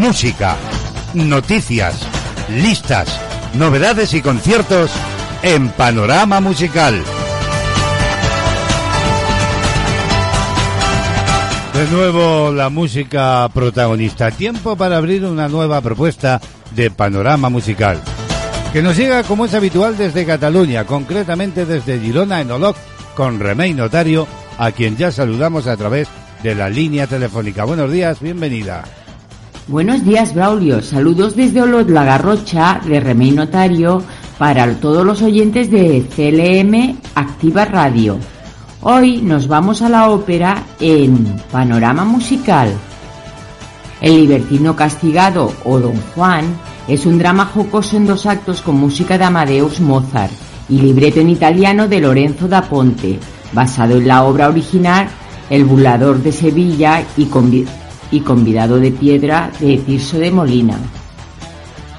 música, 0.00 0.56
noticias, 1.12 1.94
listas, 2.48 3.08
novedades 3.54 4.14
y 4.14 4.22
conciertos 4.22 4.90
en 5.42 5.68
Panorama 5.68 6.40
Musical. 6.40 7.04
De 11.80 11.86
nuevo 11.86 12.52
la 12.52 12.68
música 12.68 13.48
protagonista. 13.54 14.30
Tiempo 14.30 14.76
para 14.76 14.98
abrir 14.98 15.24
una 15.24 15.48
nueva 15.48 15.80
propuesta 15.80 16.38
de 16.76 16.90
Panorama 16.90 17.48
Musical. 17.48 17.98
Que 18.70 18.82
nos 18.82 18.98
llega 18.98 19.22
como 19.22 19.46
es 19.46 19.54
habitual 19.54 19.96
desde 19.96 20.26
Cataluña, 20.26 20.84
concretamente 20.84 21.64
desde 21.64 21.98
Girona 21.98 22.42
en 22.42 22.50
Oloc, 22.50 22.76
con 23.16 23.40
Remey 23.40 23.72
Notario, 23.72 24.26
a 24.58 24.72
quien 24.72 24.98
ya 24.98 25.10
saludamos 25.10 25.66
a 25.66 25.76
través 25.78 26.06
de 26.42 26.54
la 26.54 26.68
línea 26.68 27.06
telefónica. 27.06 27.64
Buenos 27.64 27.90
días, 27.90 28.20
bienvenida. 28.20 28.84
Buenos 29.66 30.04
días, 30.04 30.34
Braulio. 30.34 30.82
Saludos 30.82 31.34
desde 31.34 31.62
Olot 31.62 31.88
La 31.88 32.04
Garrocha, 32.04 32.82
de 32.84 33.00
Remey 33.00 33.30
Notario, 33.30 34.02
para 34.36 34.70
todos 34.74 35.06
los 35.06 35.22
oyentes 35.22 35.70
de 35.70 36.04
CLM 36.14 36.98
Activa 37.14 37.64
Radio. 37.64 38.18
Hoy 38.82 39.20
nos 39.20 39.46
vamos 39.46 39.82
a 39.82 39.90
la 39.90 40.08
ópera 40.08 40.64
en 40.80 41.36
Panorama 41.52 42.06
Musical. 42.06 42.72
El 44.00 44.16
libertino 44.16 44.74
castigado 44.74 45.52
o 45.66 45.78
Don 45.78 46.00
Juan 46.14 46.46
es 46.88 47.04
un 47.04 47.18
drama 47.18 47.44
jocoso 47.44 47.98
en 47.98 48.06
dos 48.06 48.24
actos 48.24 48.62
con 48.62 48.80
música 48.80 49.18
de 49.18 49.24
Amadeus 49.24 49.80
Mozart 49.80 50.32
y 50.70 50.80
libreto 50.80 51.20
en 51.20 51.28
italiano 51.28 51.88
de 51.88 52.00
Lorenzo 52.00 52.48
da 52.48 52.62
Ponte, 52.62 53.18
basado 53.52 53.98
en 53.98 54.08
la 54.08 54.24
obra 54.24 54.48
original 54.48 55.08
El 55.50 55.66
Bulador 55.66 56.22
de 56.22 56.32
Sevilla 56.32 57.02
y 57.18 58.20
Convidado 58.20 58.80
de 58.80 58.92
Piedra 58.92 59.50
de 59.60 59.76
Tirso 59.76 60.18
de 60.18 60.30
Molina. 60.30 60.78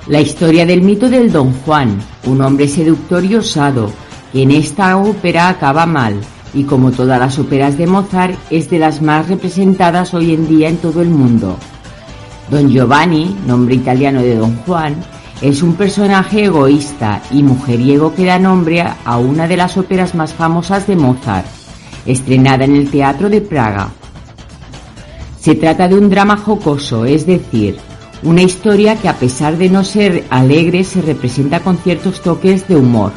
La 0.07 0.19
historia 0.19 0.65
del 0.65 0.81
mito 0.81 1.11
del 1.11 1.31
Don 1.31 1.53
Juan, 1.63 2.01
un 2.25 2.41
hombre 2.41 2.67
seductor 2.67 3.23
y 3.23 3.35
osado, 3.35 3.91
que 4.33 4.41
en 4.41 4.49
esta 4.49 4.97
ópera 4.97 5.47
acaba 5.47 5.85
mal 5.85 6.19
y 6.53 6.63
como 6.63 6.91
todas 6.91 7.19
las 7.19 7.39
óperas 7.39 7.77
de 7.77 7.87
Mozart 7.87 8.35
es 8.49 8.69
de 8.69 8.79
las 8.79 9.01
más 9.01 9.27
representadas 9.27 10.13
hoy 10.13 10.33
en 10.33 10.47
día 10.47 10.69
en 10.69 10.77
todo 10.77 11.01
el 11.01 11.09
mundo. 11.09 11.57
Don 12.49 12.69
Giovanni, 12.69 13.35
nombre 13.47 13.75
italiano 13.75 14.21
de 14.21 14.35
Don 14.35 14.57
Juan, 14.57 14.95
es 15.41 15.63
un 15.63 15.73
personaje 15.73 16.45
egoísta 16.45 17.21
y 17.31 17.41
mujeriego 17.41 18.13
que 18.13 18.25
da 18.25 18.37
nombre 18.37 18.81
a 18.81 19.17
una 19.17 19.47
de 19.47 19.57
las 19.57 19.77
óperas 19.77 20.13
más 20.13 20.33
famosas 20.33 20.85
de 20.85 20.95
Mozart, 20.95 21.47
estrenada 22.05 22.65
en 22.65 22.75
el 22.75 22.91
Teatro 22.91 23.29
de 23.29 23.41
Praga. 23.41 23.89
Se 25.39 25.55
trata 25.55 25.87
de 25.87 25.95
un 25.95 26.09
drama 26.09 26.37
jocoso, 26.37 27.05
es 27.05 27.25
decir, 27.25 27.77
una 28.23 28.43
historia 28.43 28.95
que 28.97 29.09
a 29.09 29.15
pesar 29.15 29.57
de 29.57 29.69
no 29.69 29.83
ser 29.83 30.25
alegre 30.29 30.83
se 30.83 31.01
representa 31.01 31.61
con 31.61 31.77
ciertos 31.77 32.21
toques 32.21 32.67
de 32.67 32.75
humor. 32.75 33.11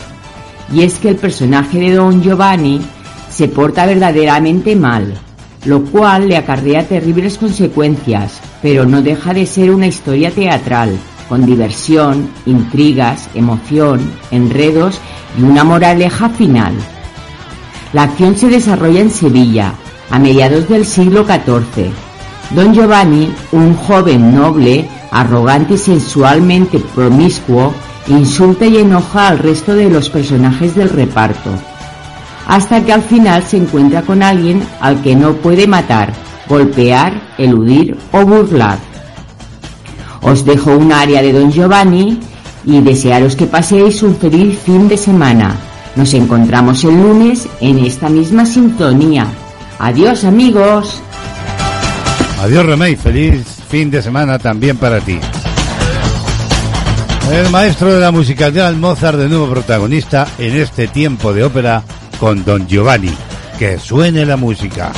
Y 0.72 0.82
es 0.82 0.98
que 0.98 1.10
el 1.10 1.16
personaje 1.16 1.78
de 1.78 1.92
Don 1.92 2.22
Giovanni 2.22 2.80
se 3.34 3.48
porta 3.48 3.84
verdaderamente 3.84 4.76
mal, 4.76 5.14
lo 5.64 5.84
cual 5.84 6.28
le 6.28 6.36
acarrea 6.36 6.86
terribles 6.86 7.36
consecuencias, 7.36 8.40
pero 8.62 8.86
no 8.86 9.02
deja 9.02 9.34
de 9.34 9.44
ser 9.44 9.70
una 9.70 9.86
historia 9.88 10.30
teatral, 10.30 10.96
con 11.28 11.44
diversión, 11.44 12.28
intrigas, 12.46 13.28
emoción, 13.34 14.00
enredos 14.30 15.00
y 15.38 15.42
una 15.42 15.64
moraleja 15.64 16.28
final. 16.28 16.74
La 17.92 18.04
acción 18.04 18.36
se 18.36 18.48
desarrolla 18.48 19.00
en 19.00 19.10
Sevilla, 19.10 19.74
a 20.10 20.18
mediados 20.18 20.68
del 20.68 20.84
siglo 20.84 21.24
XIV, 21.24 21.90
Don 22.50 22.72
Giovanni, 22.72 23.32
un 23.52 23.74
joven 23.74 24.34
noble, 24.34 24.88
arrogante 25.10 25.74
y 25.74 25.78
sensualmente 25.78 26.78
promiscuo, 26.78 27.74
insulta 28.06 28.66
y 28.66 28.76
enoja 28.76 29.28
al 29.28 29.38
resto 29.38 29.74
de 29.74 29.90
los 29.90 30.08
personajes 30.10 30.74
del 30.76 30.90
reparto. 30.90 31.50
Hasta 32.46 32.84
que 32.84 32.92
al 32.92 33.02
final 33.02 33.42
se 33.42 33.56
encuentra 33.56 34.02
con 34.02 34.22
alguien 34.22 34.62
al 34.80 35.02
que 35.02 35.14
no 35.16 35.34
puede 35.34 35.66
matar, 35.66 36.12
golpear, 36.48 37.34
eludir 37.38 37.96
o 38.12 38.24
burlar. 38.24 38.78
Os 40.22 40.44
dejo 40.44 40.76
un 40.76 40.92
área 40.92 41.22
de 41.22 41.32
Don 41.32 41.52
Giovanni 41.52 42.18
y 42.64 42.80
desearos 42.80 43.36
que 43.36 43.46
paséis 43.46 44.02
un 44.02 44.16
feliz 44.16 44.58
fin 44.58 44.88
de 44.88 44.96
semana. 44.96 45.54
Nos 45.96 46.12
encontramos 46.14 46.82
el 46.84 47.00
lunes 47.00 47.46
en 47.60 47.78
esta 47.84 48.08
misma 48.08 48.46
sintonía. 48.46 49.26
Adiós 49.78 50.24
amigos. 50.24 51.00
Adiós 52.40 52.66
Remey, 52.66 52.96
feliz 52.96 53.44
fin 53.68 53.90
de 53.90 54.02
semana 54.02 54.38
también 54.38 54.76
para 54.76 55.00
ti. 55.00 55.18
El 57.32 57.50
maestro 57.50 57.92
de 57.92 58.00
la 58.00 58.10
musicalidad 58.10 58.72
Mozart 58.74 59.18
de 59.18 59.28
nuevo 59.28 59.48
protagonista 59.48 60.26
en 60.38 60.56
este 60.56 60.88
tiempo 60.88 61.32
de 61.32 61.44
ópera 61.44 61.82
con 62.18 62.44
Don 62.44 62.66
Giovanni. 62.66 63.14
Que 63.58 63.78
suene 63.78 64.24
la 64.24 64.36
música. 64.36 64.92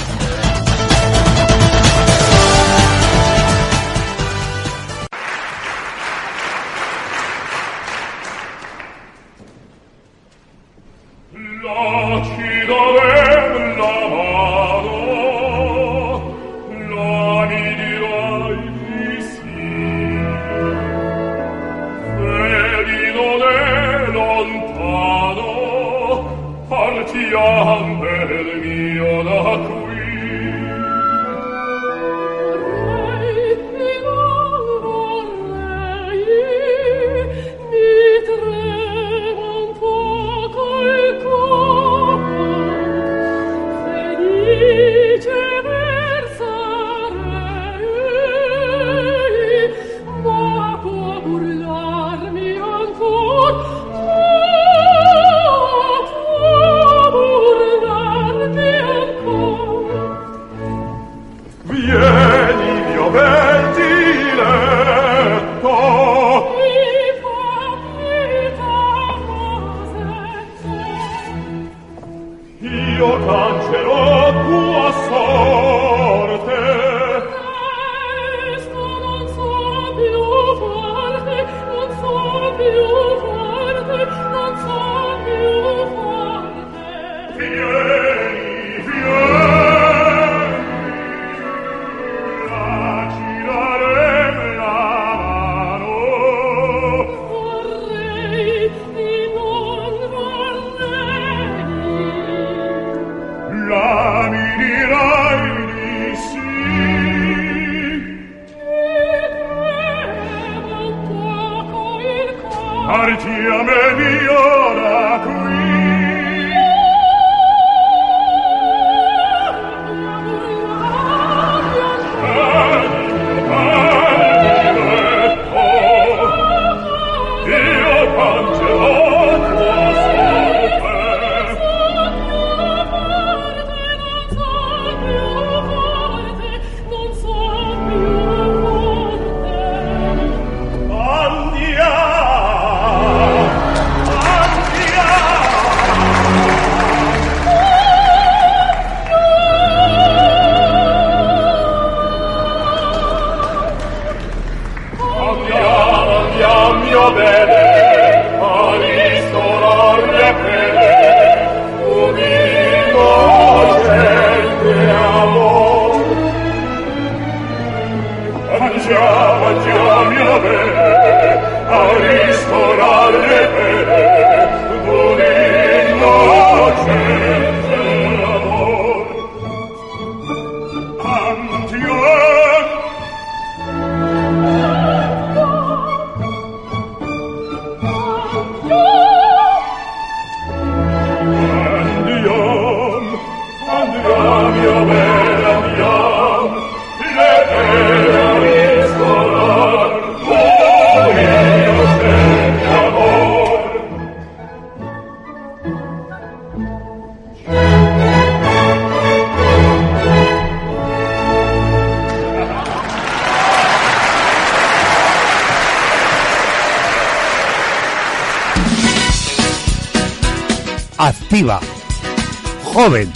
Joven, 222.64 223.10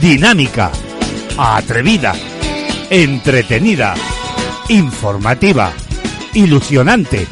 dinámica, 0.00 0.70
atrevida, 1.38 2.14
entretenida, 2.90 3.94
informativa, 4.68 5.72
ilusionante. 6.34 7.26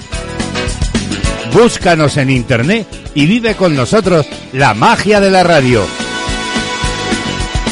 Búscanos 1.52 2.16
en 2.16 2.30
internet 2.30 2.86
y 3.14 3.26
vive 3.26 3.54
con 3.54 3.74
nosotros 3.74 4.26
la 4.52 4.74
magia 4.74 5.20
de 5.20 5.30
la 5.30 5.42
radio. 5.42 5.84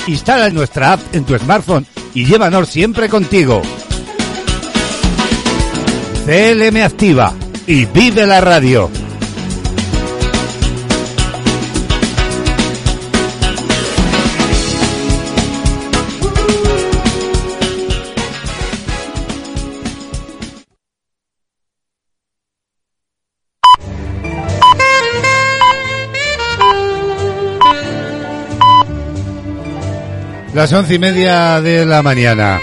Instala 0.06 0.50
nuestra 0.50 0.94
app 0.94 1.00
en 1.14 1.24
tu 1.24 1.36
smartphone 1.38 1.86
y 2.14 2.24
llévanos 2.24 2.68
siempre 2.68 3.08
contigo. 3.08 3.62
CLM 6.24 6.82
Activa 6.82 7.34
y 7.66 7.84
vive 7.84 8.26
la 8.26 8.40
radio. 8.40 8.90
Las 30.56 30.72
once 30.72 30.94
y 30.94 30.98
media 30.98 31.60
de 31.60 31.84
la 31.84 32.02
mañana. 32.02 32.58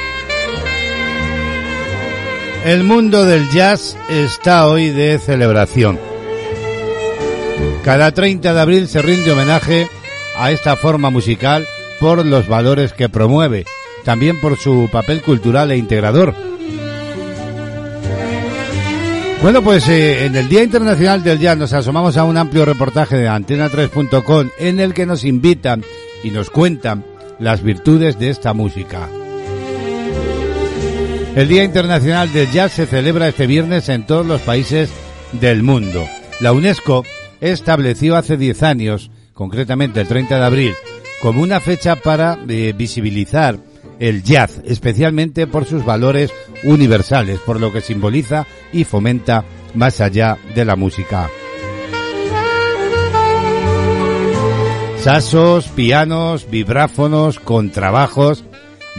El 2.66 2.84
mundo 2.84 3.24
del 3.24 3.48
jazz 3.52 3.96
está 4.10 4.66
hoy 4.66 4.90
de 4.90 5.20
celebración. 5.20 6.00
Cada 7.84 8.12
30 8.12 8.52
de 8.52 8.60
abril 8.60 8.88
se 8.88 9.04
rinde 9.04 9.32
homenaje 9.32 9.88
a 10.36 10.50
esta 10.50 10.76
forma 10.76 11.12
musical 11.12 11.68
por 12.00 12.26
los 12.26 12.48
valores 12.48 12.94
que 12.94 13.10
promueve, 13.10 13.64
también 14.04 14.42
por 14.42 14.58
su 14.58 14.90
papel 14.92 15.22
cultural 15.22 15.70
e 15.70 15.78
integrador. 15.78 16.34
Bueno, 19.44 19.62
pues 19.62 19.88
eh, 19.88 20.26
en 20.26 20.36
el 20.36 20.50
Día 20.50 20.64
Internacional 20.64 21.24
del 21.24 21.38
Jazz 21.38 21.60
nos 21.60 21.74
asomamos 21.74 22.18
a 22.18 22.24
un 22.24 22.38
amplio 22.38 22.66
reportaje 22.66 23.18
de 23.18 23.30
antena3.com 23.30 24.50
en 24.58 24.80
el 24.80 24.96
que 24.96 25.06
nos 25.06 25.24
invitan 25.24 25.84
y 26.24 26.32
nos 26.32 26.50
cuentan 26.50 27.13
las 27.44 27.62
virtudes 27.62 28.18
de 28.18 28.30
esta 28.30 28.54
música. 28.54 29.10
El 31.36 31.48
Día 31.48 31.64
Internacional 31.64 32.32
del 32.32 32.50
Jazz 32.52 32.74
se 32.74 32.86
celebra 32.86 33.28
este 33.28 33.48
viernes 33.48 33.90
en 33.90 34.06
todos 34.06 34.26
los 34.26 34.42
países 34.42 34.90
del 35.34 35.62
mundo. 35.62 36.08
La 36.40 36.54
UNESCO 36.54 37.04
estableció 37.42 38.16
hace 38.16 38.38
10 38.38 38.64
años, 38.64 39.12
concretamente 39.34 40.00
el 40.00 40.08
30 40.08 40.38
de 40.38 40.46
abril, 40.46 40.74
como 41.22 41.42
una 41.42 41.60
fecha 41.60 41.98
para 41.98 42.40
eh, 42.48 42.74
visibilizar 42.78 43.60
el 44.00 44.24
jazz, 44.24 44.62
especialmente 44.66 45.46
por 45.46 45.66
sus 45.66 45.84
valores 45.84 46.32
universales, 46.64 47.40
por 47.40 47.60
lo 47.60 47.74
que 47.74 47.82
simboliza 47.82 48.48
y 48.72 48.86
fomenta 48.86 49.44
más 49.74 50.02
allá 50.02 50.38
de 50.56 50.66
la 50.66 50.76
música. 50.76 51.30
Sasos, 55.04 55.66
pianos, 55.68 56.50
vibráfonos, 56.50 57.38
contrabajos, 57.38 58.46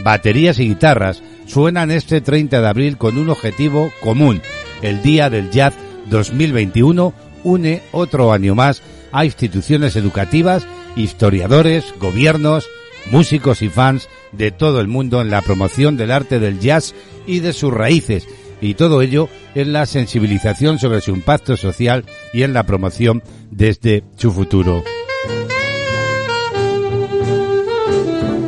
baterías 0.03 0.59
y 0.59 0.67
guitarras 0.67 1.23
suenan 1.47 1.89
este 1.89 2.21
30 2.21 2.61
de 2.61 2.67
abril 2.67 2.97
con 2.99 3.17
un 3.17 3.31
objetivo 3.31 3.91
común. 4.01 4.39
El 4.83 5.01
Día 5.01 5.31
del 5.31 5.49
Jazz 5.49 5.73
2021 6.11 7.11
une 7.43 7.81
otro 7.91 8.31
año 8.33 8.53
más 8.53 8.83
a 9.11 9.25
instituciones 9.25 9.95
educativas, 9.95 10.67
historiadores, 10.95 11.85
gobiernos, 11.99 12.67
músicos 13.09 13.63
y 13.63 13.69
fans 13.69 14.07
de 14.31 14.51
todo 14.51 14.81
el 14.81 14.87
mundo 14.87 15.21
en 15.21 15.31
la 15.31 15.41
promoción 15.41 15.97
del 15.97 16.11
arte 16.11 16.39
del 16.39 16.59
jazz 16.59 16.93
y 17.25 17.39
de 17.39 17.51
sus 17.51 17.73
raíces, 17.73 18.27
y 18.61 18.75
todo 18.75 19.01
ello 19.01 19.27
en 19.55 19.73
la 19.73 19.87
sensibilización 19.87 20.77
sobre 20.77 21.01
su 21.01 21.09
impacto 21.15 21.57
social 21.57 22.05
y 22.31 22.43
en 22.43 22.53
la 22.53 22.61
promoción 22.67 23.23
desde 23.49 24.03
su 24.17 24.31
futuro. 24.31 24.83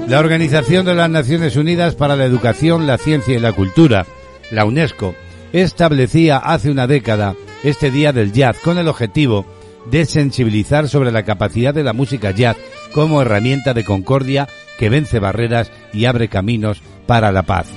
La 0.08 0.20
Organización 0.20 0.86
de 0.86 0.96
las 0.96 1.10
Naciones 1.10 1.58
Unidas 1.58 1.96
para 1.96 2.16
la 2.16 2.24
Educación, 2.24 2.88
la 2.88 2.98
Ciencia 2.98 3.36
y 3.36 3.42
la 3.42 3.52
Cultura, 3.52 4.06
la 4.52 4.64
UNESCO, 4.64 5.14
establecía 5.52 6.38
hace 6.38 6.72
una 6.72 6.88
década 6.88 7.36
este 7.66 7.92
Día 7.92 8.14
del 8.14 8.32
Jazz 8.32 8.58
con 8.64 8.78
el 8.78 8.88
objetivo 8.88 9.46
de 9.92 10.06
sensibilizar 10.06 10.88
sobre 10.88 11.12
la 11.12 11.24
capacidad 11.24 11.74
de 11.74 11.84
la 11.84 11.92
música 11.92 12.32
jazz 12.32 12.56
como 12.94 13.22
herramienta 13.22 13.74
de 13.74 13.84
concordia 13.84 14.48
que 14.80 14.90
vence 14.90 15.20
barreras 15.20 15.74
y 15.92 16.06
abre 16.06 16.30
caminos 16.30 16.82
para 17.06 17.34
la 17.34 17.44
paz. 17.44 17.68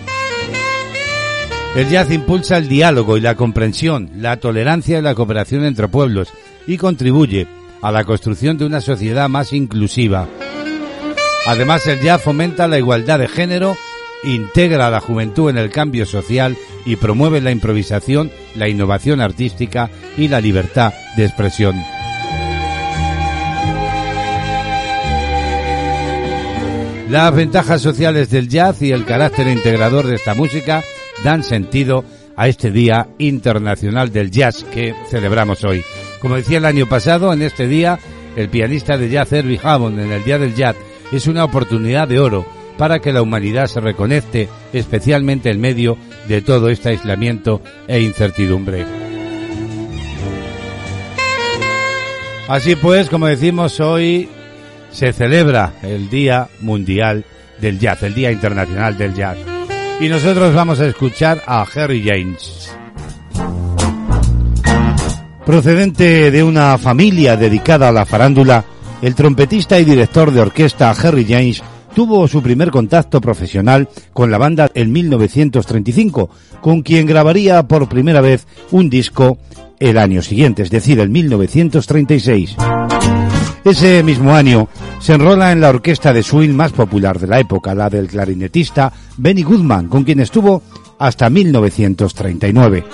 El 1.74 1.88
jazz 1.88 2.12
impulsa 2.12 2.58
el 2.58 2.68
diálogo 2.68 3.16
y 3.16 3.20
la 3.20 3.34
comprensión, 3.34 4.08
la 4.16 4.36
tolerancia 4.36 5.00
y 5.00 5.02
la 5.02 5.16
cooperación 5.16 5.64
entre 5.64 5.88
pueblos 5.88 6.28
y 6.68 6.76
contribuye 6.76 7.48
a 7.82 7.90
la 7.90 8.04
construcción 8.04 8.56
de 8.56 8.66
una 8.66 8.80
sociedad 8.80 9.28
más 9.28 9.52
inclusiva. 9.52 10.28
Además, 11.46 11.86
el 11.86 12.00
jazz 12.00 12.22
fomenta 12.22 12.68
la 12.68 12.78
igualdad 12.78 13.18
de 13.18 13.28
género, 13.28 13.76
integra 14.22 14.86
a 14.86 14.90
la 14.90 15.00
juventud 15.00 15.50
en 15.50 15.58
el 15.58 15.70
cambio 15.70 16.04
social 16.06 16.56
y 16.84 16.96
promueve 16.96 17.40
la 17.40 17.50
improvisación, 17.50 18.30
la 18.54 18.68
innovación 18.68 19.20
artística 19.20 19.90
y 20.16 20.28
la 20.28 20.40
libertad 20.40 20.92
de 21.16 21.24
expresión. 21.24 21.76
Las 27.08 27.34
ventajas 27.34 27.82
sociales 27.82 28.30
del 28.30 28.48
jazz 28.48 28.82
y 28.82 28.92
el 28.92 29.04
carácter 29.04 29.48
integrador 29.48 30.06
de 30.06 30.14
esta 30.14 30.34
música 30.34 30.84
dan 31.24 31.42
sentido 31.42 32.04
a 32.36 32.46
este 32.46 32.70
Día 32.70 33.08
Internacional 33.18 34.12
del 34.12 34.30
Jazz 34.30 34.64
que 34.72 34.94
celebramos 35.08 35.64
hoy. 35.64 35.82
Como 36.20 36.36
decía 36.36 36.58
el 36.58 36.64
año 36.66 36.86
pasado, 36.86 37.32
en 37.32 37.42
este 37.42 37.66
día, 37.66 37.98
el 38.36 38.48
pianista 38.48 38.96
de 38.96 39.08
jazz 39.08 39.32
Herbie 39.32 39.58
Hammond 39.60 39.98
en 39.98 40.12
el 40.12 40.22
Día 40.22 40.38
del 40.38 40.54
Jazz 40.54 40.76
es 41.12 41.26
una 41.26 41.44
oportunidad 41.44 42.08
de 42.08 42.18
oro 42.18 42.46
para 42.76 42.98
que 42.98 43.12
la 43.12 43.22
humanidad 43.22 43.66
se 43.66 43.80
reconecte, 43.80 44.48
especialmente 44.72 45.50
en 45.50 45.60
medio 45.60 45.98
de 46.28 46.40
todo 46.40 46.68
este 46.68 46.90
aislamiento 46.90 47.60
e 47.86 48.00
incertidumbre. 48.00 48.86
Así 52.48 52.74
pues, 52.74 53.08
como 53.08 53.26
decimos 53.26 53.78
hoy, 53.80 54.28
se 54.90 55.12
celebra 55.12 55.74
el 55.82 56.10
Día 56.10 56.48
Mundial 56.60 57.24
del 57.60 57.78
Jazz, 57.78 58.02
el 58.02 58.14
Día 58.14 58.32
Internacional 58.32 58.96
del 58.98 59.14
Jazz. 59.14 59.38
Y 60.00 60.08
nosotros 60.08 60.54
vamos 60.54 60.80
a 60.80 60.86
escuchar 60.86 61.42
a 61.46 61.62
Harry 61.62 62.02
James. 62.02 62.74
Procedente 65.44 66.30
de 66.30 66.42
una 66.42 66.78
familia 66.78 67.36
dedicada 67.36 67.88
a 67.88 67.92
la 67.92 68.06
farándula, 68.06 68.64
el 69.02 69.14
trompetista 69.14 69.78
y 69.78 69.84
director 69.84 70.30
de 70.30 70.40
orquesta 70.40 70.90
Harry 70.90 71.24
James 71.24 71.62
tuvo 71.94 72.28
su 72.28 72.42
primer 72.42 72.70
contacto 72.70 73.20
profesional 73.20 73.88
con 74.12 74.30
la 74.30 74.38
banda 74.38 74.70
en 74.74 74.92
1935, 74.92 76.30
con 76.60 76.82
quien 76.82 77.06
grabaría 77.06 77.62
por 77.64 77.88
primera 77.88 78.20
vez 78.20 78.46
un 78.70 78.88
disco 78.90 79.38
el 79.78 79.98
año 79.98 80.22
siguiente, 80.22 80.62
es 80.62 80.70
decir, 80.70 81.00
en 81.00 81.10
1936. 81.10 82.56
Ese 83.64 84.02
mismo 84.02 84.32
año 84.34 84.68
se 85.00 85.14
enrola 85.14 85.52
en 85.52 85.60
la 85.60 85.70
orquesta 85.70 86.12
de 86.12 86.22
swing 86.22 86.50
más 86.50 86.72
popular 86.72 87.18
de 87.18 87.26
la 87.26 87.40
época, 87.40 87.74
la 87.74 87.90
del 87.90 88.08
clarinetista 88.08 88.92
Benny 89.16 89.42
Goodman, 89.42 89.88
con 89.88 90.04
quien 90.04 90.20
estuvo 90.20 90.62
hasta 90.98 91.28
1939. 91.28 92.84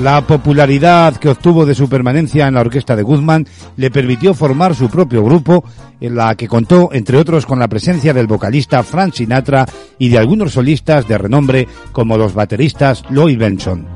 La 0.00 0.20
popularidad 0.20 1.16
que 1.16 1.28
obtuvo 1.28 1.66
de 1.66 1.74
su 1.74 1.88
permanencia 1.88 2.46
en 2.46 2.54
la 2.54 2.60
orquesta 2.60 2.94
de 2.94 3.02
Goodman 3.02 3.46
le 3.76 3.90
permitió 3.90 4.32
formar 4.32 4.76
su 4.76 4.88
propio 4.88 5.24
grupo, 5.24 5.64
en 6.00 6.14
la 6.14 6.36
que 6.36 6.46
contó, 6.46 6.90
entre 6.92 7.18
otros, 7.18 7.44
con 7.44 7.58
la 7.58 7.66
presencia 7.66 8.14
del 8.14 8.28
vocalista 8.28 8.84
Frank 8.84 9.14
Sinatra 9.14 9.66
y 9.98 10.08
de 10.08 10.18
algunos 10.18 10.52
solistas 10.52 11.08
de 11.08 11.18
renombre 11.18 11.66
como 11.90 12.16
los 12.16 12.32
bateristas 12.32 13.02
Lloyd 13.10 13.38
Benson. 13.38 13.88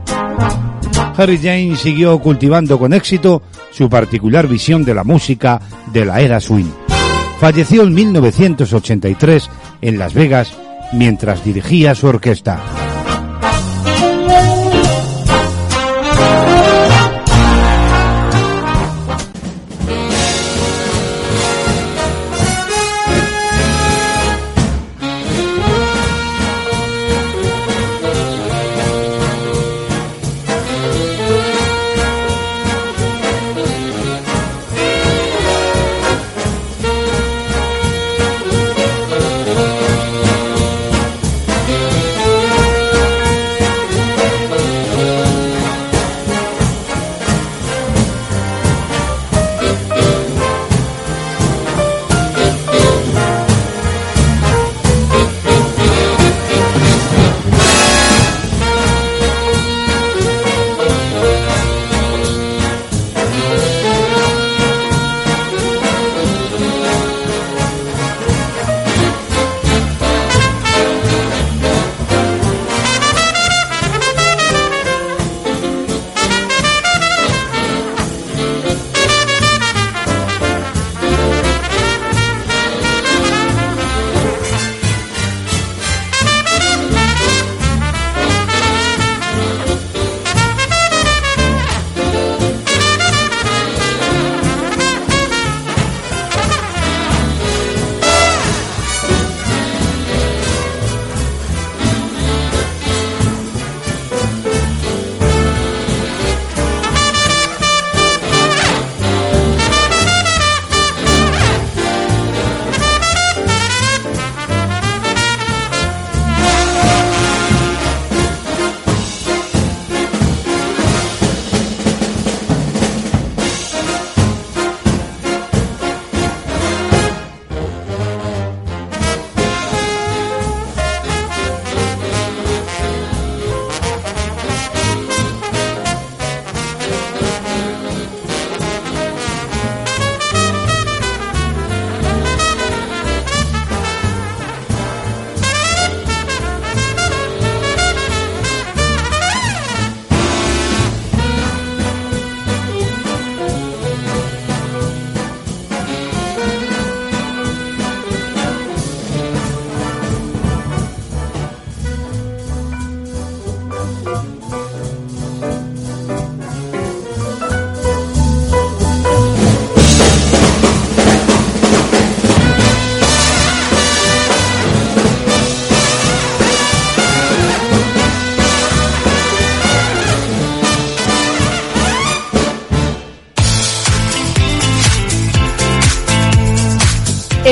Harry 1.17 1.39
James 1.39 1.79
siguió 1.79 2.19
cultivando 2.19 2.81
con 2.81 2.93
éxito 2.93 3.43
su 3.71 3.89
particular 3.89 4.49
visión 4.49 4.85
de 4.85 4.95
la 4.95 5.05
música 5.05 5.61
de 5.93 6.05
la 6.05 6.21
era 6.21 6.41
swing. 6.41 6.71
Falleció 7.39 7.83
en 7.83 7.95
1983 7.95 9.51
en 9.83 9.99
Las 9.99 10.15
Vegas 10.15 10.53
mientras 10.93 11.45
dirigía 11.45 11.95
su 11.95 12.09
orquesta. 12.09 12.61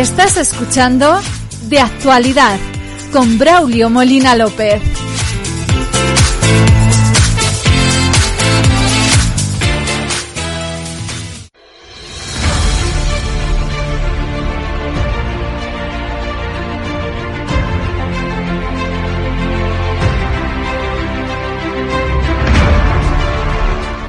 Estás 0.00 0.38
escuchando 0.38 1.20
De 1.68 1.78
Actualidad 1.78 2.58
con 3.12 3.38
Braulio 3.38 3.90
Molina 3.90 4.34
López. 4.34 4.80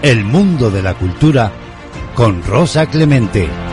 El 0.02 0.24
mundo 0.24 0.72
de 0.72 0.82
la 0.82 0.94
cultura 0.94 1.52
con 2.16 2.42
Rosa 2.44 2.86
Clemente. 2.86 3.71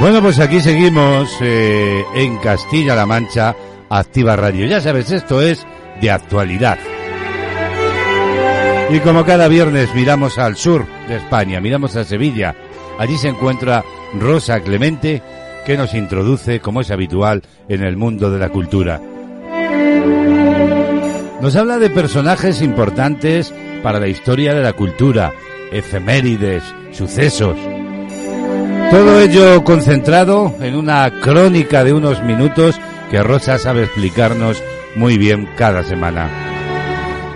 Bueno, 0.00 0.22
pues 0.22 0.38
aquí 0.38 0.62
seguimos 0.62 1.30
eh, 1.42 2.02
en 2.14 2.38
Castilla-La 2.38 3.04
Mancha, 3.04 3.54
Activa 3.90 4.34
Radio. 4.34 4.66
Ya 4.66 4.80
sabes, 4.80 5.12
esto 5.12 5.42
es 5.42 5.66
de 6.00 6.10
actualidad. 6.10 6.78
Y 8.88 8.98
como 9.00 9.26
cada 9.26 9.46
viernes 9.46 9.94
miramos 9.94 10.38
al 10.38 10.56
sur 10.56 10.86
de 11.06 11.16
España, 11.16 11.60
miramos 11.60 11.96
a 11.96 12.04
Sevilla, 12.04 12.56
allí 12.98 13.18
se 13.18 13.28
encuentra 13.28 13.84
Rosa 14.18 14.60
Clemente, 14.60 15.22
que 15.66 15.76
nos 15.76 15.92
introduce, 15.92 16.60
como 16.60 16.80
es 16.80 16.90
habitual, 16.90 17.42
en 17.68 17.82
el 17.82 17.98
mundo 17.98 18.30
de 18.30 18.38
la 18.38 18.48
cultura. 18.48 19.02
Nos 21.42 21.54
habla 21.56 21.78
de 21.78 21.90
personajes 21.90 22.62
importantes 22.62 23.52
para 23.82 24.00
la 24.00 24.08
historia 24.08 24.54
de 24.54 24.62
la 24.62 24.72
cultura, 24.72 25.34
efemérides, 25.70 26.64
sucesos. 26.90 27.58
Todo 28.90 29.20
ello 29.20 29.62
concentrado 29.62 30.52
en 30.60 30.74
una 30.74 31.08
crónica 31.20 31.84
de 31.84 31.92
unos 31.92 32.24
minutos 32.24 32.74
que 33.08 33.22
Rosa 33.22 33.56
sabe 33.56 33.84
explicarnos 33.84 34.60
muy 34.96 35.16
bien 35.16 35.48
cada 35.56 35.84
semana. 35.84 36.28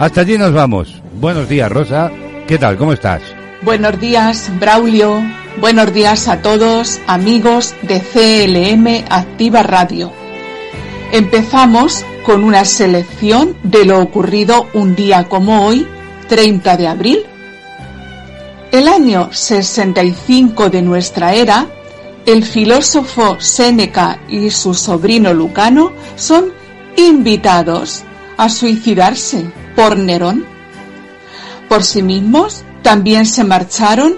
Hasta 0.01 0.23
allí 0.23 0.37
nos 0.37 0.53
vamos. 0.53 1.01
Buenos 1.21 1.49
días, 1.49 1.71
Rosa. 1.71 2.11
¿Qué 2.49 2.59
tal? 2.59 2.77
¿Cómo 2.77 2.93
estás? 2.93 3.23
Buenos 3.63 4.01
días, 4.01 4.51
Braulio. 4.59 5.23
Buenos 5.61 5.95
días 5.95 6.27
a 6.27 6.43
todos, 6.43 7.01
amigos 7.07 7.77
de 7.83 8.01
CLM 8.01 9.05
Activa 9.09 9.63
Radio. 9.63 10.13
Empezamos 11.13 12.05
con 12.25 12.43
una 12.43 12.65
selección 12.65 13.57
de 13.63 13.85
lo 13.85 14.01
ocurrido 14.01 14.67
un 14.75 14.97
día 14.97 15.29
como 15.29 15.65
hoy, 15.65 15.87
30 16.27 16.77
de 16.77 16.89
abril 16.89 17.27
el 18.75 18.89
año 18.89 19.31
65 19.31 20.69
de 20.69 20.83
nuestra 20.83 21.33
era, 21.33 21.69
el 22.27 22.45
filósofo 22.45 23.37
Séneca 23.39 24.19
y 24.29 24.51
su 24.51 24.75
sobrino 24.75 25.33
Lucano 25.33 25.93
son 26.17 26.53
invitados 26.97 28.03
a 28.37 28.49
suicidarse 28.49 29.49
por 29.77 29.97
Nerón. 29.97 30.45
Por 31.69 31.85
sí 31.85 32.03
mismos 32.03 32.65
también 32.83 33.27
se 33.27 33.45
marcharon 33.45 34.17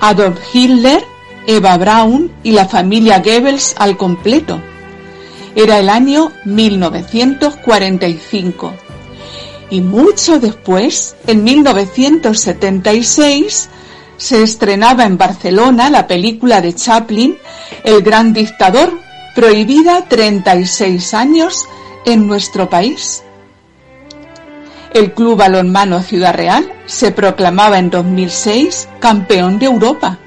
Adolf 0.00 0.40
Hitler, 0.52 1.02
Eva 1.46 1.78
Braun 1.78 2.30
y 2.42 2.50
la 2.50 2.68
familia 2.68 3.20
Goebbels 3.20 3.74
al 3.78 3.96
completo. 3.96 4.60
Era 5.54 5.78
el 5.78 5.88
año 5.88 6.32
1945. 6.44 8.74
Y 9.70 9.80
mucho 9.80 10.38
después, 10.38 11.16
en 11.26 11.44
1976, 11.44 13.70
se 14.16 14.42
estrenaba 14.42 15.04
en 15.04 15.16
Barcelona 15.18 15.90
la 15.90 16.06
película 16.06 16.60
de 16.60 16.74
Chaplin, 16.74 17.36
El 17.84 18.02
gran 18.02 18.32
dictador, 18.32 18.92
prohibida 19.34 20.04
36 20.08 21.14
años 21.14 21.66
en 22.04 22.26
nuestro 22.26 22.68
país. 22.70 23.22
El 24.94 25.12
Club 25.12 25.36
Balonmano 25.36 26.00
Ciudad 26.02 26.34
Real 26.34 26.72
se 26.86 27.12
proclamaba 27.12 27.78
en 27.78 27.90
2006 27.90 28.88
campeón 28.98 29.58
de 29.58 29.66
Europa. 29.66 30.18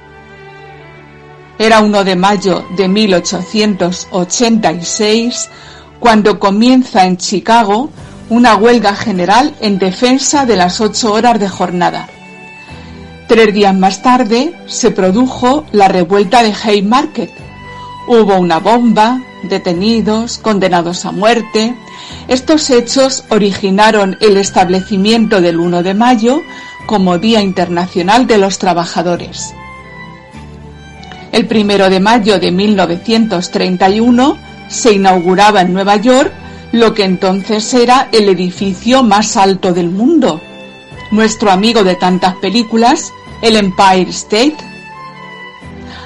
Era 1.58 1.80
1 1.80 2.04
de 2.04 2.16
mayo 2.16 2.68
de 2.78 2.88
1886 2.88 5.50
cuando 6.00 6.40
comienza 6.40 7.06
en 7.06 7.18
Chicago 7.18 7.90
una 8.30 8.56
huelga 8.56 8.96
general 8.96 9.56
en 9.60 9.80
defensa 9.80 10.46
de 10.46 10.56
las 10.56 10.80
ocho 10.82 11.14
horas 11.14 11.40
de 11.40 11.50
jornada. 11.50 12.08
Tres 13.30 13.54
días 13.54 13.78
más 13.78 14.02
tarde 14.02 14.56
se 14.66 14.90
produjo 14.90 15.64
la 15.72 15.88
revuelta 15.88 16.42
de 16.42 16.52
Haymarket. 16.52 17.30
Hubo 18.08 18.40
una 18.40 18.58
bomba, 18.58 19.22
detenidos, 19.44 20.40
condenados 20.40 21.06
a 21.06 21.12
muerte. 21.12 21.76
Estos 22.28 22.72
hechos 22.72 23.26
originaron 23.30 24.18
el 24.20 24.36
establecimiento 24.36 25.42
del 25.42 25.60
1 25.60 25.84
de 25.84 25.94
mayo 25.94 26.42
como 26.88 27.20
Día 27.20 27.40
Internacional 27.44 28.26
de 28.26 28.40
los 28.40 28.58
Trabajadores. 28.58 29.54
El 31.32 31.48
1 31.48 31.88
de 31.88 32.00
mayo 32.00 32.40
de 32.40 32.52
1931 32.52 34.38
se 34.70 34.94
inauguraba 34.94 35.62
en 35.62 35.72
Nueva 35.72 35.98
York 35.98 36.34
lo 36.72 36.96
que 36.96 37.04
entonces 37.04 37.72
era 37.76 38.10
el 38.12 38.28
edificio 38.28 39.04
más 39.04 39.38
alto 39.38 39.72
del 39.72 39.92
mundo. 39.92 40.42
Nuestro 41.12 41.52
amigo 41.52 41.84
de 41.84 41.96
tantas 41.96 42.36
películas, 42.36 43.14
el 43.42 43.56
Empire 43.56 44.10
State. 44.10 44.58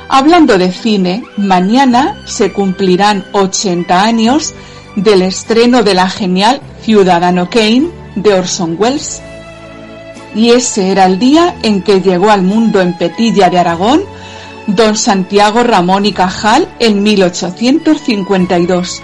Hablando 0.10 0.58
de 0.58 0.72
cine, 0.72 1.24
mañana 1.38 2.22
se 2.26 2.52
cumplirán 2.54 3.26
80 3.32 4.04
años 4.04 4.54
del 4.96 5.22
estreno 5.24 5.84
de 5.84 5.94
la 5.94 6.10
genial 6.10 6.62
Ciudadano 6.82 7.50
Kane 7.50 7.90
de 8.16 8.34
Orson 8.34 8.76
Welles. 8.78 9.22
Y 10.36 10.52
ese 10.52 10.90
era 10.90 11.06
el 11.06 11.20
día 11.20 11.56
en 11.64 11.82
que 11.84 12.02
llegó 12.02 12.30
al 12.32 12.42
mundo 12.42 12.82
en 12.82 12.98
Petilla 12.98 13.50
de 13.50 13.60
Aragón 13.60 14.04
don 14.68 14.96
Santiago 14.96 15.64
Ramón 15.64 16.06
y 16.06 16.14
Cajal 16.14 16.68
en 16.80 17.04
1852, 17.04 19.02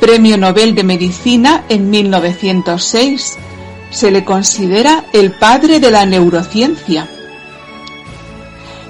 Premio 0.00 0.36
Nobel 0.36 0.74
de 0.74 0.84
Medicina 0.84 1.64
en 1.68 1.90
1906. 1.90 3.38
Se 3.90 4.10
le 4.10 4.24
considera 4.24 5.04
el 5.12 5.32
padre 5.32 5.80
de 5.80 5.90
la 5.90 6.06
neurociencia. 6.06 7.08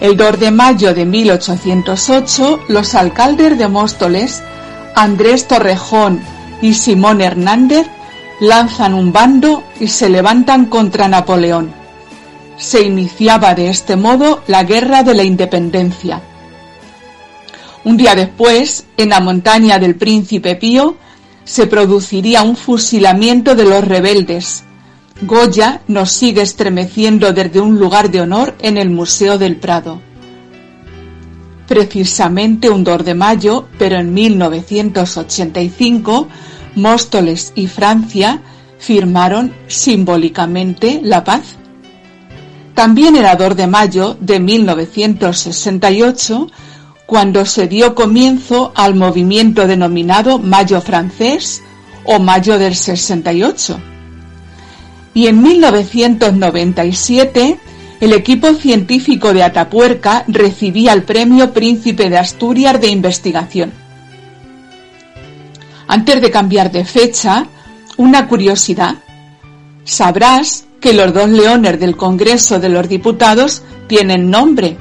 El 0.01 0.17
2 0.17 0.41
de 0.41 0.51
mayo 0.51 0.95
de 0.95 1.05
1808, 1.05 2.61
los 2.69 2.95
alcaldes 2.95 3.59
de 3.59 3.69
Móstoles, 3.69 4.43
Andrés 4.95 5.47
Torrejón 5.47 6.23
y 6.63 6.73
Simón 6.73 7.21
Hernández, 7.21 7.87
lanzan 8.41 8.95
un 8.95 9.13
bando 9.13 9.63
y 9.79 9.89
se 9.89 10.09
levantan 10.09 10.65
contra 10.67 11.07
Napoleón. 11.07 11.75
Se 12.57 12.83
iniciaba 12.83 13.55
de 13.55 13.69
este 13.69 13.97
modo 13.97 14.43
la 14.47 14.65
Guerra 14.65 15.03
de 15.03 15.13
la 15.13 15.23
Independencia. 15.23 16.23
Un 17.85 17.99
día 17.99 18.15
después, 18.15 18.87
en 18.97 19.11
la 19.11 19.21
montaña 19.21 19.79
del 19.79 19.97
Príncipe 19.97 20.57
Pío, 20.57 20.97
se 21.45 21.67
produciría 21.67 22.41
un 22.41 22.57
fusilamiento 22.57 23.55
de 23.55 23.65
los 23.67 23.87
rebeldes, 23.87 24.65
Goya 25.23 25.83
nos 25.87 26.13
sigue 26.13 26.41
estremeciendo 26.41 27.35
desde 27.35 27.61
un 27.61 27.79
lugar 27.79 28.11
de 28.11 28.23
honor 28.23 28.55
en 28.63 28.79
el 28.79 28.89
Museo 28.89 29.37
del 29.37 29.57
Prado. 29.57 30.01
Precisamente 31.69 32.71
un 32.71 32.85
2 32.85 33.05
de 33.05 33.15
mayo, 33.15 33.69
pero 33.79 33.99
en 33.99 34.15
1985, 34.15 36.27
Móstoles 36.75 37.53
y 37.55 37.67
Francia 37.67 38.41
firmaron 38.79 39.53
simbólicamente 39.67 41.01
la 41.03 41.23
paz. 41.23 41.57
También 42.75 43.15
era 43.15 43.37
2 43.37 43.57
de 43.57 43.67
mayo 43.67 44.17
de 44.21 44.41
1968 44.41 46.47
cuando 47.05 47.45
se 47.45 47.69
dio 47.69 47.95
comienzo 47.95 48.73
al 48.75 48.95
movimiento 48.95 49.67
denominado 49.67 50.39
Mayo 50.39 50.81
francés 50.81 51.63
o 52.05 52.19
Mayo 52.21 52.59
del 52.59 52.75
68 52.75 53.90
y 55.15 55.27
en 55.27 55.43
1997 55.43 57.59
el 58.01 58.13
equipo 58.15 58.55
científico 58.55 59.35
de 59.35 59.43
Atapuerca 59.43 60.25
recibía 60.27 60.93
el 60.93 61.03
Premio 61.03 61.53
Príncipe 61.53 62.09
de 62.09 62.17
Asturias 62.17 62.81
de 62.81 62.89
Investigación. 62.89 63.73
Antes 65.87 66.23
de 66.23 66.31
cambiar 66.31 66.71
de 66.71 66.85
fecha, 66.85 67.47
una 67.97 68.27
curiosidad. 68.27 68.95
Sabrás 69.85 70.65
que 70.81 70.95
los 70.95 71.13
dos 71.13 71.29
leones 71.29 71.79
del 71.79 71.97
Congreso 71.97 72.59
de 72.59 72.71
los 72.71 72.89
Diputados 72.89 73.63
tienen 73.87 74.31
nombre. 74.31 74.79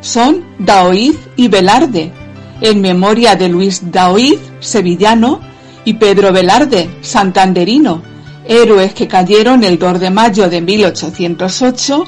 Son 0.00 0.44
Daoiz 0.58 1.18
y 1.36 1.48
Velarde, 1.48 2.12
en 2.60 2.80
memoria 2.80 3.36
de 3.36 3.48
Luis 3.48 3.90
Daoiz, 3.90 4.38
sevillano, 4.60 5.40
y 5.84 5.94
Pedro 5.94 6.32
Velarde, 6.32 6.88
santanderino, 7.02 8.02
héroes 8.48 8.94
que 8.94 9.08
cayeron 9.08 9.64
el 9.64 9.78
2 9.78 10.00
de 10.00 10.10
mayo 10.10 10.48
de 10.48 10.60
1808 10.60 12.04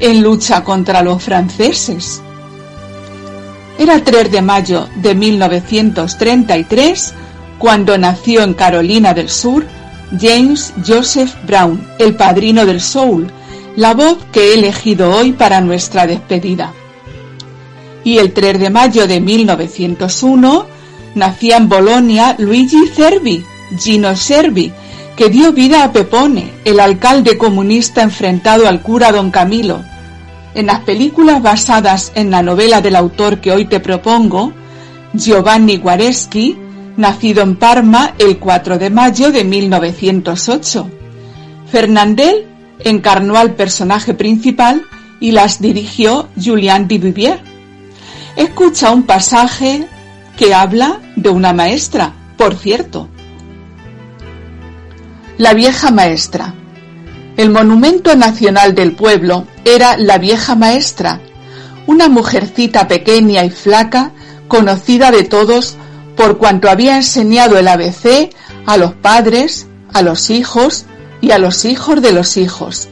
en 0.00 0.22
lucha 0.22 0.64
contra 0.64 1.02
los 1.02 1.22
franceses. 1.22 2.22
Era 3.78 4.02
3 4.02 4.30
de 4.30 4.42
mayo 4.42 4.88
de 4.96 5.14
1933 5.14 7.14
cuando 7.58 7.96
nació 7.98 8.42
en 8.42 8.54
Carolina 8.54 9.14
del 9.14 9.28
Sur 9.28 9.64
James 10.20 10.74
Joseph 10.86 11.32
Brown, 11.46 11.86
el 11.98 12.14
padrino 12.14 12.66
del 12.66 12.80
soul, 12.80 13.30
la 13.76 13.94
voz 13.94 14.18
que 14.30 14.50
he 14.50 14.54
elegido 14.54 15.10
hoy 15.10 15.32
para 15.32 15.60
nuestra 15.60 16.06
despedida. 16.06 16.72
Y 18.04 18.18
el 18.18 18.32
3 18.32 18.58
de 18.58 18.70
mayo 18.70 19.06
de 19.06 19.20
1901 19.20 20.66
nacía 21.14 21.56
en 21.56 21.68
Bolonia 21.68 22.36
Luigi 22.38 22.88
Cervi, 22.94 23.44
Gino 23.78 24.14
Servi, 24.16 24.72
que 25.16 25.28
dio 25.28 25.52
vida 25.52 25.84
a 25.84 25.92
Pepone, 25.92 26.52
el 26.64 26.80
alcalde 26.80 27.36
comunista 27.36 28.02
enfrentado 28.02 28.66
al 28.66 28.80
cura 28.80 29.12
don 29.12 29.30
Camilo. 29.30 29.82
En 30.54 30.66
las 30.66 30.80
películas 30.80 31.42
basadas 31.42 32.12
en 32.14 32.30
la 32.30 32.42
novela 32.42 32.80
del 32.80 32.96
autor 32.96 33.40
que 33.40 33.52
hoy 33.52 33.66
te 33.66 33.80
propongo, 33.80 34.52
Giovanni 35.12 35.76
Guareschi, 35.76 36.56
nacido 36.96 37.42
en 37.42 37.56
Parma 37.56 38.14
el 38.18 38.38
4 38.38 38.78
de 38.78 38.90
mayo 38.90 39.30
de 39.30 39.44
1908. 39.44 40.90
Fernandel 41.70 42.46
encarnó 42.80 43.36
al 43.36 43.54
personaje 43.54 44.14
principal 44.14 44.82
y 45.20 45.32
las 45.32 45.60
dirigió 45.60 46.28
Julien 46.42 46.88
Duvivier. 46.88 47.40
Escucha 48.36 48.90
un 48.90 49.04
pasaje 49.04 49.86
que 50.36 50.54
habla 50.54 51.00
de 51.16 51.28
una 51.28 51.52
maestra, 51.52 52.12
por 52.36 52.56
cierto. 52.56 53.08
La 55.38 55.54
vieja 55.54 55.90
maestra. 55.90 56.54
El 57.38 57.50
monumento 57.50 58.14
nacional 58.14 58.74
del 58.74 58.92
pueblo 58.92 59.46
era 59.64 59.96
la 59.96 60.18
vieja 60.18 60.54
maestra, 60.54 61.20
una 61.86 62.08
mujercita 62.08 62.86
pequeña 62.86 63.42
y 63.44 63.50
flaca, 63.50 64.12
conocida 64.46 65.10
de 65.10 65.24
todos 65.24 65.76
por 66.16 66.36
cuanto 66.36 66.68
había 66.68 66.96
enseñado 66.96 67.58
el 67.58 67.66
ABC 67.68 68.30
a 68.66 68.76
los 68.76 68.92
padres, 68.92 69.66
a 69.94 70.02
los 70.02 70.28
hijos 70.28 70.84
y 71.22 71.30
a 71.30 71.38
los 71.38 71.64
hijos 71.64 72.02
de 72.02 72.12
los 72.12 72.36
hijos. 72.36 72.88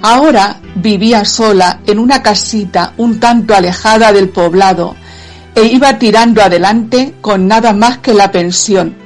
Ahora 0.00 0.60
vivía 0.76 1.24
sola 1.24 1.80
en 1.86 1.98
una 1.98 2.22
casita 2.22 2.92
un 2.96 3.18
tanto 3.18 3.54
alejada 3.54 4.12
del 4.12 4.28
poblado 4.28 4.94
e 5.56 5.64
iba 5.64 5.98
tirando 5.98 6.40
adelante 6.40 7.14
con 7.20 7.48
nada 7.48 7.72
más 7.72 7.98
que 7.98 8.14
la 8.14 8.30
pensión, 8.30 9.03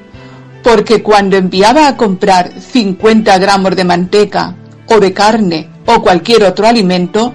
porque 0.69 1.03
cuando 1.03 1.39
enviaba 1.39 1.89
a 1.89 1.97
comprar 1.97 2.53
50 2.61 3.39
gramos 3.39 3.74
de 3.74 3.85
manteca 3.85 4.55
o 4.85 5.01
de 5.01 5.15
carne 5.15 5.70
o 5.86 6.03
cualquier 6.03 6.45
otro 6.45 6.66
alimento, 6.66 7.32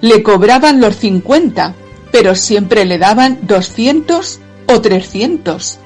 le 0.00 0.24
cobraban 0.24 0.80
los 0.80 0.96
50, 0.96 1.76
pero 2.10 2.34
siempre 2.34 2.84
le 2.84 2.98
daban 2.98 3.38
200 3.42 4.40
o 4.66 4.80
300. 4.80 5.78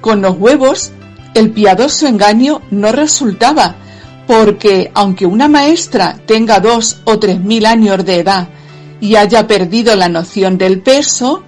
Con 0.00 0.22
los 0.22 0.36
huevos, 0.38 0.90
el 1.34 1.52
piadoso 1.52 2.08
engaño 2.08 2.62
no 2.72 2.90
resultaba, 2.90 3.76
porque 4.26 4.90
aunque 4.94 5.26
una 5.26 5.46
maestra 5.46 6.18
tenga 6.26 6.58
dos 6.58 7.00
o 7.04 7.20
tres 7.20 7.38
mil 7.38 7.64
años 7.64 8.04
de 8.04 8.16
edad 8.16 8.48
y 9.00 9.14
haya 9.14 9.46
perdido 9.46 9.94
la 9.94 10.08
noción 10.08 10.58
del 10.58 10.80
peso, 10.80 11.44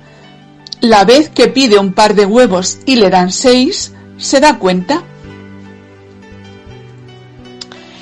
la 0.81 1.05
vez 1.05 1.29
que 1.29 1.49
pide 1.49 1.77
un 1.77 1.93
par 1.93 2.15
de 2.15 2.25
huevos 2.25 2.79
y 2.87 2.95
le 2.95 3.11
dan 3.11 3.33
seis, 3.33 3.91
se 4.17 4.41
da 4.41 4.59
cuenta. 4.59 5.03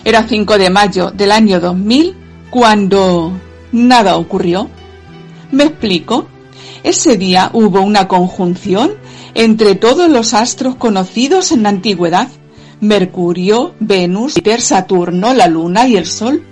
Era 0.05 0.27
5 0.27 0.59
de 0.59 0.71
mayo 0.71 1.11
del 1.11 1.33
año 1.33 1.61
2000 1.61 2.17
cuando 2.51 3.33
nada 3.73 4.17
ocurrió. 4.17 4.69
Me 5.51 5.65
explico. 5.65 6.27
Ese 6.83 7.17
día 7.17 7.51
hubo 7.53 7.81
una 7.81 8.09
conjunción 8.09 8.93
entre 9.35 9.77
todos 9.77 10.11
los 10.11 10.35
astros 10.35 10.75
conocidos 10.75 11.53
en 11.53 11.63
la 11.63 11.69
antigüedad. 11.69 12.29
Mercurio, 12.81 13.75
Venus, 13.79 14.33
Júpiter, 14.33 14.61
Saturno, 14.61 15.33
la 15.33 15.47
Luna 15.47 15.87
y 15.87 15.97
el 15.97 16.07
Sol. 16.07 16.43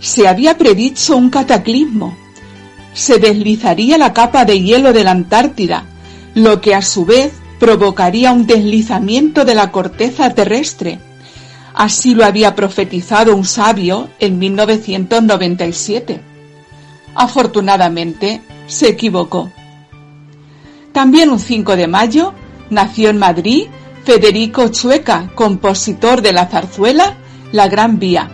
Se 0.00 0.26
había 0.26 0.58
predicho 0.58 1.16
un 1.16 1.30
cataclismo. 1.30 2.16
Se 2.92 3.18
deslizaría 3.18 3.96
la 3.96 4.12
capa 4.12 4.44
de 4.44 4.60
hielo 4.60 4.92
de 4.92 5.04
la 5.04 5.12
Antártida, 5.12 5.84
lo 6.34 6.60
que 6.60 6.74
a 6.74 6.82
su 6.82 7.04
vez 7.04 7.32
provocaría 7.60 8.32
un 8.32 8.46
deslizamiento 8.46 9.44
de 9.44 9.54
la 9.54 9.70
corteza 9.70 10.34
terrestre. 10.34 10.98
Así 11.74 12.14
lo 12.14 12.24
había 12.24 12.56
profetizado 12.56 13.36
un 13.36 13.44
sabio 13.44 14.08
en 14.18 14.38
1997. 14.38 16.20
Afortunadamente, 17.14 18.40
se 18.66 18.88
equivocó. 18.88 19.52
También 20.92 21.30
un 21.30 21.38
5 21.38 21.76
de 21.76 21.86
mayo 21.86 22.34
nació 22.70 23.10
en 23.10 23.18
Madrid 23.18 23.66
Federico 24.04 24.68
Chueca, 24.68 25.30
compositor 25.34 26.22
de 26.22 26.32
la 26.32 26.46
zarzuela 26.46 27.18
La 27.52 27.68
Gran 27.68 27.98
Vía. 27.98 28.30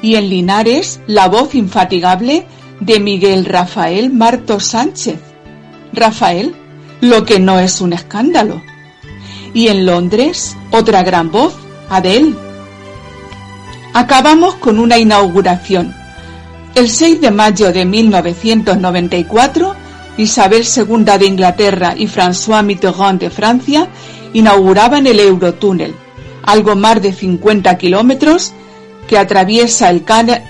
Y 0.00 0.14
en 0.14 0.30
Linares, 0.30 1.00
la 1.06 1.28
voz 1.28 1.54
infatigable 1.54 2.46
de 2.78 3.00
Miguel 3.00 3.44
Rafael 3.44 4.12
Marto 4.12 4.60
Sánchez. 4.60 5.18
Rafael, 5.92 6.54
lo 7.00 7.24
que 7.24 7.38
no 7.38 7.58
es 7.60 7.80
un 7.80 7.92
escándalo. 7.92 8.62
Y 9.52 9.68
en 9.68 9.86
Londres, 9.86 10.56
otra 10.70 11.02
gran 11.02 11.30
voz, 11.30 11.54
Adele. 11.88 12.34
Acabamos 13.92 14.56
con 14.56 14.78
una 14.78 14.98
inauguración 14.98 15.94
el 16.74 16.90
6 16.90 17.20
de 17.20 17.30
mayo 17.30 17.72
de 17.72 17.84
1994, 17.84 19.76
Isabel 20.16 20.64
II 20.64 21.04
de 21.04 21.26
Inglaterra 21.26 21.94
y 21.96 22.08
François 22.08 22.64
Mitterrand 22.64 23.20
de 23.20 23.30
Francia 23.30 23.88
inauguraban 24.32 25.06
el 25.06 25.20
Eurotúnel, 25.20 25.94
algo 26.42 26.74
más 26.74 27.00
de 27.00 27.12
50 27.12 27.78
kilómetros 27.78 28.52
que 29.06 29.18
atraviesa 29.18 29.88
el, 29.90 30.04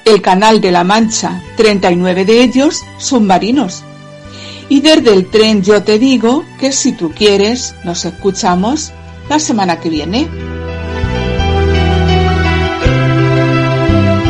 el 0.06 0.22
Canal 0.22 0.62
de 0.62 0.70
la 0.70 0.82
Mancha, 0.82 1.42
39 1.58 2.24
de 2.24 2.42
ellos 2.42 2.82
submarinos. 2.96 3.84
Y 4.68 4.80
desde 4.80 5.12
el 5.12 5.26
tren 5.26 5.62
yo 5.62 5.82
te 5.82 5.98
digo 5.98 6.44
que 6.58 6.72
si 6.72 6.92
tú 6.92 7.12
quieres, 7.12 7.74
nos 7.84 8.04
escuchamos 8.04 8.92
la 9.28 9.38
semana 9.38 9.80
que 9.80 9.90
viene. 9.90 10.28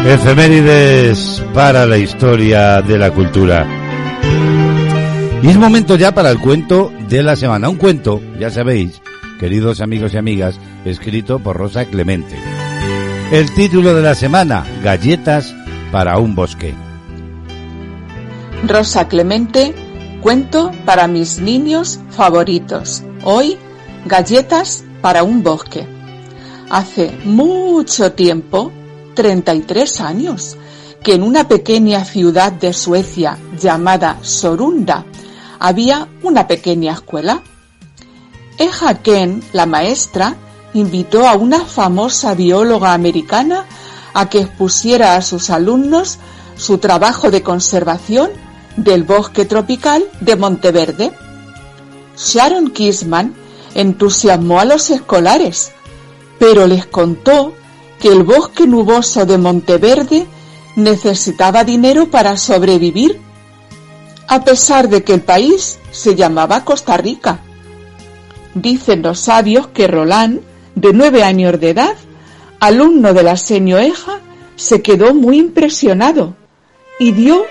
Efemérides 0.06 1.42
para 1.54 1.86
la 1.86 1.96
historia 1.96 2.82
de 2.82 2.98
la 2.98 3.10
cultura. 3.10 3.66
Y 5.42 5.48
es 5.48 5.56
momento 5.56 5.96
ya 5.96 6.12
para 6.12 6.30
el 6.30 6.38
cuento 6.38 6.92
de 7.08 7.22
la 7.22 7.36
semana. 7.36 7.68
Un 7.68 7.76
cuento, 7.76 8.20
ya 8.38 8.50
sabéis, 8.50 9.00
queridos 9.38 9.80
amigos 9.80 10.14
y 10.14 10.18
amigas, 10.18 10.58
escrito 10.84 11.38
por 11.38 11.56
Rosa 11.56 11.86
Clemente. 11.86 12.36
El 13.32 13.52
título 13.54 13.94
de 13.94 14.02
la 14.02 14.14
semana, 14.14 14.64
Galletas 14.82 15.54
para 15.90 16.18
un 16.18 16.34
bosque. 16.34 16.74
Rosa 18.66 19.08
Clemente, 19.08 19.74
cuento 20.24 20.70
para 20.86 21.06
mis 21.06 21.38
niños 21.38 22.00
favoritos. 22.08 23.02
Hoy, 23.24 23.58
Galletas 24.06 24.82
para 25.02 25.22
un 25.22 25.42
bosque. 25.42 25.86
Hace 26.70 27.14
mucho 27.26 28.12
tiempo, 28.12 28.72
33 29.12 30.00
años, 30.00 30.56
que 31.02 31.12
en 31.12 31.24
una 31.24 31.46
pequeña 31.46 32.06
ciudad 32.06 32.52
de 32.52 32.72
Suecia 32.72 33.36
llamada 33.60 34.16
Sorunda 34.22 35.04
había 35.58 36.08
una 36.22 36.48
pequeña 36.48 36.94
escuela. 36.94 37.42
Eja 38.56 38.94
Ken, 39.02 39.42
la 39.52 39.66
maestra, 39.66 40.36
invitó 40.72 41.28
a 41.28 41.34
una 41.34 41.66
famosa 41.66 42.34
bióloga 42.34 42.94
americana 42.94 43.66
a 44.14 44.30
que 44.30 44.38
expusiera 44.38 45.16
a 45.16 45.22
sus 45.22 45.50
alumnos 45.50 46.18
su 46.56 46.78
trabajo 46.78 47.30
de 47.30 47.42
conservación 47.42 48.30
del 48.76 49.04
bosque 49.04 49.44
tropical 49.44 50.04
de 50.20 50.36
Monteverde. 50.36 51.12
Sharon 52.16 52.70
Kisman 52.70 53.34
entusiasmó 53.74 54.60
a 54.60 54.64
los 54.64 54.90
escolares, 54.90 55.72
pero 56.38 56.66
les 56.66 56.86
contó 56.86 57.52
que 58.00 58.08
el 58.08 58.22
bosque 58.22 58.66
nuboso 58.66 59.26
de 59.26 59.38
Monteverde 59.38 60.26
necesitaba 60.76 61.64
dinero 61.64 62.10
para 62.10 62.36
sobrevivir, 62.36 63.20
a 64.28 64.44
pesar 64.44 64.88
de 64.88 65.04
que 65.04 65.14
el 65.14 65.22
país 65.22 65.78
se 65.90 66.14
llamaba 66.14 66.64
Costa 66.64 66.96
Rica. 66.96 67.40
Dicen 68.54 69.02
los 69.02 69.20
sabios 69.20 69.68
que 69.68 69.86
Roland, 69.86 70.40
de 70.74 70.92
nueve 70.92 71.22
años 71.22 71.58
de 71.60 71.70
edad, 71.70 71.94
alumno 72.60 73.12
de 73.12 73.22
la 73.22 73.36
señoeja, 73.36 74.20
se 74.56 74.82
quedó 74.82 75.14
muy 75.14 75.38
impresionado 75.38 76.34
y 76.98 77.12
dio 77.12 77.44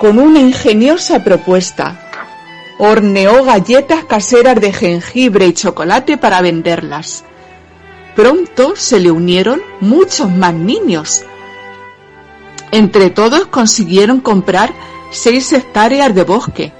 con 0.00 0.18
una 0.18 0.40
ingeniosa 0.40 1.22
propuesta. 1.22 2.10
Horneó 2.78 3.44
galletas 3.44 4.06
caseras 4.06 4.58
de 4.58 4.72
jengibre 4.72 5.46
y 5.46 5.52
chocolate 5.52 6.16
para 6.16 6.40
venderlas 6.40 7.24
Pronto 8.16 8.76
se 8.76 8.98
le 8.98 9.10
unieron 9.10 9.60
muchos 9.80 10.30
más 10.30 10.54
niños. 10.54 11.22
Entre 12.72 13.10
todos 13.10 13.46
consiguieron 13.46 14.20
comprar 14.20 14.72
seis 15.10 15.52
hectáreas 15.52 16.14
de 16.14 16.24
bosque. 16.24 16.72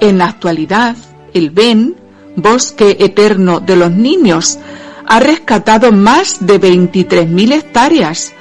En 0.00 0.18
la 0.18 0.26
actualidad, 0.26 0.96
el 1.34 1.50
BEN, 1.50 1.94
Bosque 2.36 2.96
Eterno 3.00 3.60
de 3.60 3.76
los 3.76 3.90
Niños, 3.90 4.58
ha 5.06 5.20
rescatado 5.20 5.92
más 5.92 6.46
de 6.46 6.60
23.000 6.60 7.52
hectáreas 7.52 8.32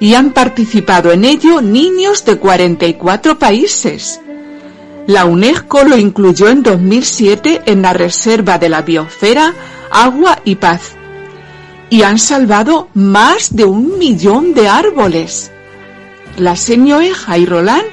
y 0.00 0.14
han 0.14 0.32
participado 0.32 1.12
en 1.12 1.24
ello 1.24 1.60
niños 1.60 2.24
de 2.24 2.36
44 2.36 3.38
países. 3.38 4.20
La 5.06 5.26
UNESCO 5.26 5.84
lo 5.84 5.98
incluyó 5.98 6.48
en 6.48 6.62
2007 6.62 7.62
en 7.66 7.82
la 7.82 7.92
Reserva 7.92 8.58
de 8.58 8.70
la 8.70 8.82
Biosfera 8.82 9.54
Agua 9.90 10.40
y 10.44 10.54
Paz 10.54 10.96
y 11.90 12.02
han 12.02 12.18
salvado 12.18 12.88
más 12.94 13.54
de 13.54 13.64
un 13.64 13.98
millón 13.98 14.54
de 14.54 14.68
árboles. 14.68 15.50
La 16.38 16.56
señoeja 16.56 17.36
y 17.36 17.44
Roland 17.44 17.86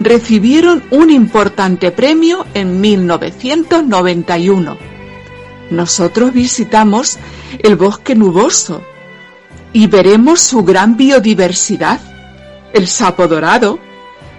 recibieron 0.00 0.82
un 0.90 1.10
importante 1.10 1.92
premio 1.92 2.44
en 2.54 2.80
1991. 2.80 4.76
Nosotros 5.70 6.32
visitamos 6.32 7.18
el 7.60 7.76
bosque 7.76 8.14
nuboso 8.14 8.82
y 9.72 9.86
veremos 9.86 10.40
su 10.40 10.62
gran 10.64 10.96
biodiversidad, 10.96 12.00
el 12.72 12.86
sapo 12.86 13.28
dorado, 13.28 13.78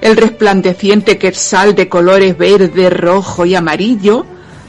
el 0.01 0.15
resplandeciente 0.15 1.18
quetzal 1.18 1.76
de 1.76 1.89
colores 1.89 2.38
verde, 2.38 2.89
rojo 2.89 3.45
y 3.45 3.56
amarillo, 3.56 4.26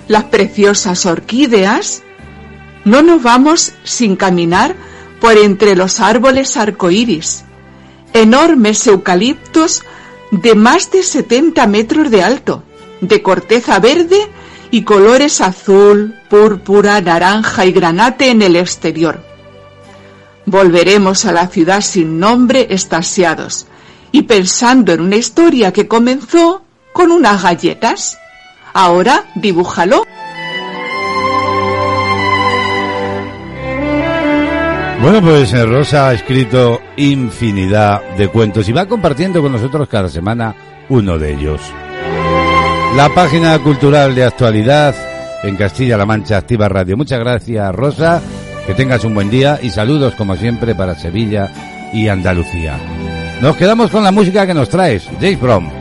las 0.08 0.24
preciosas 0.24 1.06
orquídeas. 1.06 2.02
No 2.84 3.02
nos 3.02 3.22
vamos 3.22 3.72
sin 3.84 4.16
caminar 4.16 4.74
por 5.20 5.36
entre 5.36 5.76
los 5.76 6.00
árboles 6.00 6.56
arcoíris, 6.56 7.44
enormes 8.12 8.86
eucaliptos 8.86 9.82
de 10.30 10.54
más 10.54 10.90
de 10.90 11.02
70 11.02 11.66
metros 11.66 12.10
de 12.10 12.22
alto, 12.22 12.64
de 13.00 13.22
corteza 13.22 13.78
verde 13.78 14.18
y 14.70 14.82
colores 14.82 15.40
azul, 15.40 16.14
púrpura, 16.28 17.00
naranja 17.00 17.66
y 17.66 17.72
granate 17.72 18.30
en 18.30 18.42
el 18.42 18.56
exterior. 18.56 19.29
Volveremos 20.46 21.24
a 21.26 21.32
la 21.32 21.48
ciudad 21.48 21.80
sin 21.80 22.18
nombre 22.18 22.66
estasiados 22.70 23.66
y 24.12 24.22
pensando 24.22 24.92
en 24.92 25.00
una 25.00 25.16
historia 25.16 25.72
que 25.72 25.86
comenzó 25.86 26.64
con 26.92 27.12
unas 27.12 27.42
galletas. 27.42 28.18
Ahora 28.72 29.24
dibújalo. 29.34 30.04
Bueno, 35.02 35.22
pues 35.22 35.52
eh, 35.54 35.64
Rosa 35.64 36.08
ha 36.08 36.12
escrito 36.12 36.80
infinidad 36.96 38.02
de 38.16 38.28
cuentos 38.28 38.68
y 38.68 38.72
va 38.72 38.86
compartiendo 38.86 39.40
con 39.40 39.52
nosotros 39.52 39.88
cada 39.88 40.10
semana 40.10 40.54
uno 40.90 41.18
de 41.18 41.32
ellos. 41.32 41.62
La 42.96 43.08
página 43.14 43.58
cultural 43.60 44.14
de 44.14 44.24
actualidad 44.24 44.94
en 45.42 45.56
Castilla-La 45.56 46.04
Mancha 46.04 46.36
Activa 46.36 46.68
Radio. 46.68 46.98
Muchas 46.98 47.18
gracias, 47.18 47.74
Rosa. 47.74 48.20
Que 48.70 48.76
tengas 48.76 49.02
un 49.02 49.14
buen 49.14 49.30
día 49.30 49.58
y 49.60 49.70
saludos 49.70 50.14
como 50.14 50.36
siempre 50.36 50.76
para 50.76 50.94
Sevilla 50.94 51.50
y 51.92 52.06
Andalucía. 52.06 52.78
Nos 53.42 53.56
quedamos 53.56 53.90
con 53.90 54.04
la 54.04 54.12
música 54.12 54.46
que 54.46 54.54
nos 54.54 54.68
traes, 54.68 55.08
James 55.20 55.79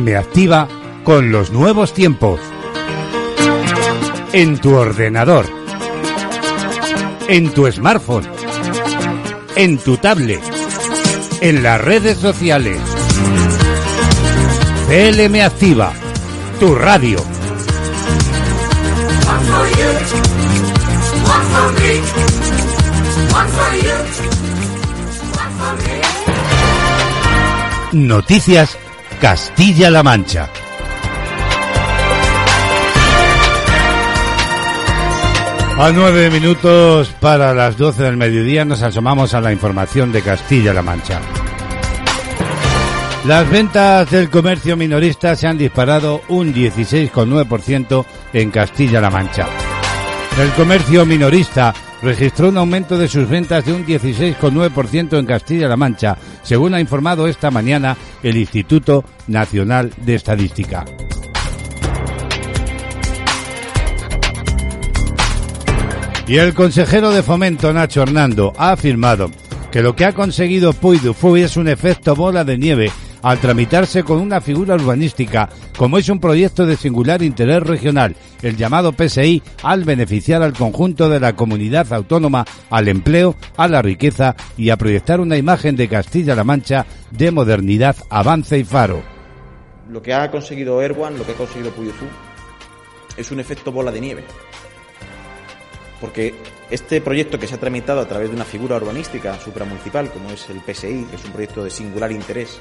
Brown. 0.00 0.08
CLM 0.08 0.16
activa 0.16 0.68
con 1.04 1.30
los 1.30 1.50
nuevos 1.50 1.92
tiempos. 1.92 2.40
En 4.32 4.58
tu 4.58 4.74
ordenador. 4.74 5.46
En 7.28 7.52
tu 7.52 7.70
smartphone. 7.70 8.26
En 9.56 9.78
tu 9.78 9.96
tablet. 9.96 10.40
En 11.40 11.62
las 11.62 11.80
redes 11.80 12.18
sociales. 12.18 12.78
CLM 14.88 15.40
activa. 15.40 15.92
Tu 16.58 16.74
radio. 16.74 17.18
Noticias 27.92 28.76
Castilla-La 29.20 30.02
Mancha. 30.02 30.48
A 35.78 35.90
nueve 35.92 36.30
minutos 36.30 37.14
para 37.20 37.52
las 37.52 37.76
doce 37.76 38.04
del 38.04 38.16
mediodía 38.16 38.64
nos 38.64 38.82
asomamos 38.82 39.34
a 39.34 39.40
la 39.40 39.52
información 39.52 40.12
de 40.12 40.22
Castilla-La 40.22 40.82
Mancha. 40.82 41.20
Las 43.26 43.48
ventas 43.50 44.10
del 44.10 44.30
comercio 44.30 44.76
minorista 44.76 45.34
se 45.34 45.46
han 45.46 45.58
disparado 45.58 46.22
un 46.28 46.52
16,9% 46.52 48.04
en 48.32 48.50
Castilla-La 48.50 49.10
Mancha. 49.10 49.46
El 50.38 50.50
comercio 50.50 51.06
minorista 51.06 51.74
registró 52.04 52.50
un 52.50 52.58
aumento 52.58 52.98
de 52.98 53.08
sus 53.08 53.28
ventas 53.28 53.64
de 53.64 53.72
un 53.72 53.84
16,9% 53.86 55.18
en 55.18 55.26
Castilla-La 55.26 55.76
Mancha, 55.76 56.16
según 56.42 56.74
ha 56.74 56.80
informado 56.80 57.26
esta 57.26 57.50
mañana 57.50 57.96
el 58.22 58.36
Instituto 58.36 59.04
Nacional 59.26 59.92
de 59.96 60.14
Estadística. 60.14 60.84
Y 66.26 66.36
el 66.36 66.54
consejero 66.54 67.10
de 67.10 67.22
fomento 67.22 67.72
Nacho 67.72 68.02
Hernando 68.02 68.52
ha 68.56 68.72
afirmado 68.72 69.30
que 69.70 69.82
lo 69.82 69.96
que 69.96 70.04
ha 70.04 70.12
conseguido 70.12 70.72
Puy 70.72 70.98
du 70.98 71.12
Fou 71.12 71.36
es 71.36 71.56
un 71.56 71.68
efecto 71.68 72.14
bola 72.14 72.44
de 72.44 72.56
nieve 72.56 72.92
al 73.24 73.38
tramitarse 73.38 74.04
con 74.04 74.20
una 74.20 74.42
figura 74.42 74.74
urbanística 74.74 75.48
como 75.78 75.96
es 75.96 76.10
un 76.10 76.20
proyecto 76.20 76.66
de 76.66 76.76
singular 76.76 77.22
interés 77.22 77.62
regional, 77.62 78.14
el 78.42 78.56
llamado 78.56 78.92
PSI, 78.92 79.42
al 79.62 79.84
beneficiar 79.84 80.42
al 80.42 80.52
conjunto 80.52 81.08
de 81.08 81.20
la 81.20 81.34
comunidad 81.34 81.90
autónoma, 81.94 82.44
al 82.68 82.86
empleo, 82.88 83.34
a 83.56 83.66
la 83.66 83.80
riqueza 83.80 84.36
y 84.58 84.68
a 84.68 84.76
proyectar 84.76 85.20
una 85.20 85.38
imagen 85.38 85.74
de 85.74 85.88
Castilla-La 85.88 86.44
Mancha 86.44 86.84
de 87.10 87.30
modernidad, 87.30 87.96
avance 88.10 88.58
y 88.58 88.64
faro. 88.64 89.02
Lo 89.90 90.02
que 90.02 90.12
ha 90.12 90.30
conseguido 90.30 90.82
Erwan, 90.82 91.16
lo 91.16 91.24
que 91.24 91.32
ha 91.32 91.36
conseguido 91.36 91.70
Puy 91.72 91.86
du 91.86 91.92
Fou, 91.92 92.08
es 93.16 93.30
un 93.32 93.40
efecto 93.40 93.72
bola 93.72 93.90
de 93.90 94.00
nieve 94.02 94.24
porque 96.04 96.34
este 96.70 97.00
proyecto 97.00 97.38
que 97.38 97.46
se 97.46 97.54
ha 97.54 97.60
tramitado 97.60 98.00
a 98.00 98.06
través 98.06 98.28
de 98.28 98.36
una 98.36 98.44
figura 98.44 98.76
urbanística 98.76 99.38
supramunicipal, 99.40 100.10
como 100.10 100.28
es 100.30 100.50
el 100.50 100.60
PSI, 100.60 101.06
que 101.08 101.16
es 101.16 101.24
un 101.24 101.32
proyecto 101.32 101.64
de 101.64 101.70
singular 101.70 102.12
interés, 102.12 102.58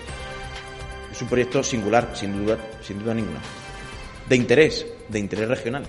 es 1.13 1.21
un 1.21 1.27
proyecto 1.27 1.63
singular, 1.63 2.09
sin 2.15 2.33
duda, 2.33 2.57
sin 2.81 2.97
duda 2.97 3.13
ninguna, 3.13 3.39
de 4.27 4.35
interés, 4.35 4.85
de 5.07 5.19
interés 5.19 5.47
regional, 5.47 5.83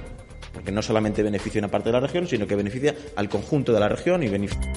porque 0.53 0.71
no 0.71 0.83
solamente 0.83 1.23
beneficia 1.23 1.61
una 1.61 1.71
parte 1.71 1.89
de 1.89 1.95
la 1.95 2.01
región, 2.01 2.29
sino 2.29 2.47
que 2.47 2.55
beneficia 2.55 2.95
al 3.17 3.31
conjunto 3.31 3.73
de 3.73 3.81
la 3.81 3.89
región 3.89 4.23
y 4.23 4.29
beneficia. 4.29 4.71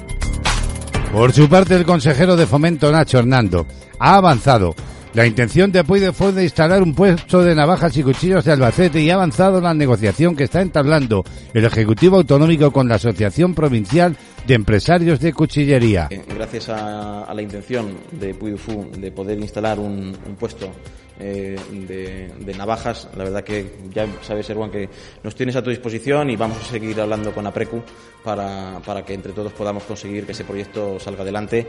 Por 1.11 1.33
su 1.33 1.49
parte, 1.49 1.75
el 1.75 1.85
consejero 1.85 2.37
de 2.37 2.47
Fomento 2.47 2.89
Nacho 2.91 3.19
Hernando 3.19 3.67
ha 3.99 4.15
avanzado 4.15 4.73
la 5.13 5.25
intención 5.25 5.71
de 5.71 5.83
Puy 5.83 5.99
fue 6.13 6.31
de 6.31 6.43
instalar 6.43 6.83
un 6.83 6.93
puesto 6.93 7.41
de 7.41 7.55
navajas 7.55 7.97
y 7.97 8.03
cuchillos 8.03 8.45
de 8.45 8.51
Albacete 8.51 9.01
y 9.01 9.09
ha 9.09 9.15
avanzado 9.15 9.59
la 9.59 9.73
negociación 9.73 10.35
que 10.35 10.43
está 10.43 10.61
entablando 10.61 11.23
el 11.53 11.65
Ejecutivo 11.65 12.17
Autonómico 12.17 12.71
con 12.71 12.87
la 12.87 12.95
Asociación 12.95 13.55
Provincial 13.55 14.15
de 14.47 14.53
Empresarios 14.53 15.19
de 15.19 15.33
Cuchillería. 15.33 16.07
Eh, 16.09 16.23
gracias 16.33 16.69
a, 16.69 17.31
la 17.33 17.41
intención 17.41 17.97
de 18.11 18.33
Puy 18.33 18.55
de 18.97 19.11
poder 19.11 19.37
instalar 19.39 19.77
un, 19.77 20.17
puesto 20.39 20.71
eh, 21.19 21.59
de, 21.69 22.53
navajas. 22.53 23.09
La 23.17 23.25
verdad 23.25 23.43
que 23.43 23.73
ya 23.93 24.07
sabes, 24.21 24.49
Erwan, 24.49 24.71
que 24.71 24.89
nos 25.21 25.35
tienes 25.35 25.57
a 25.57 25.61
tu 25.61 25.69
disposición 25.69 26.29
y 26.29 26.37
vamos 26.37 26.59
a 26.61 26.63
seguir 26.63 26.99
hablando 27.01 27.33
con 27.33 27.45
APRECU 27.45 27.83
para, 28.23 28.79
para 28.85 29.03
que 29.03 29.13
entre 29.13 29.33
todos 29.33 29.51
podamos 29.51 29.83
conseguir 29.83 30.25
que 30.25 30.31
ese 30.31 30.45
proyecto 30.45 30.97
salga 30.97 31.23
adelante. 31.23 31.67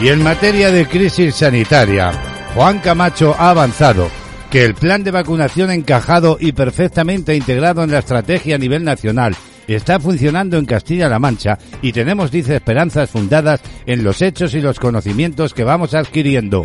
Y 0.00 0.08
en 0.08 0.22
materia 0.22 0.72
de 0.72 0.88
crisis 0.88 1.36
sanitaria, 1.36 2.12
Juan 2.54 2.80
Camacho 2.80 3.36
ha 3.38 3.50
avanzado 3.50 4.21
que 4.52 4.66
el 4.66 4.74
plan 4.74 5.02
de 5.02 5.10
vacunación 5.10 5.70
encajado 5.70 6.36
y 6.38 6.52
perfectamente 6.52 7.34
integrado 7.34 7.82
en 7.82 7.90
la 7.90 8.00
estrategia 8.00 8.56
a 8.56 8.58
nivel 8.58 8.84
nacional 8.84 9.34
está 9.66 9.98
funcionando 9.98 10.58
en 10.58 10.66
Castilla-La 10.66 11.18
Mancha 11.18 11.58
y 11.80 11.90
tenemos, 11.90 12.30
dice, 12.30 12.56
esperanzas 12.56 13.08
fundadas 13.08 13.62
en 13.86 14.04
los 14.04 14.20
hechos 14.20 14.52
y 14.52 14.60
los 14.60 14.78
conocimientos 14.78 15.54
que 15.54 15.64
vamos 15.64 15.94
adquiriendo. 15.94 16.62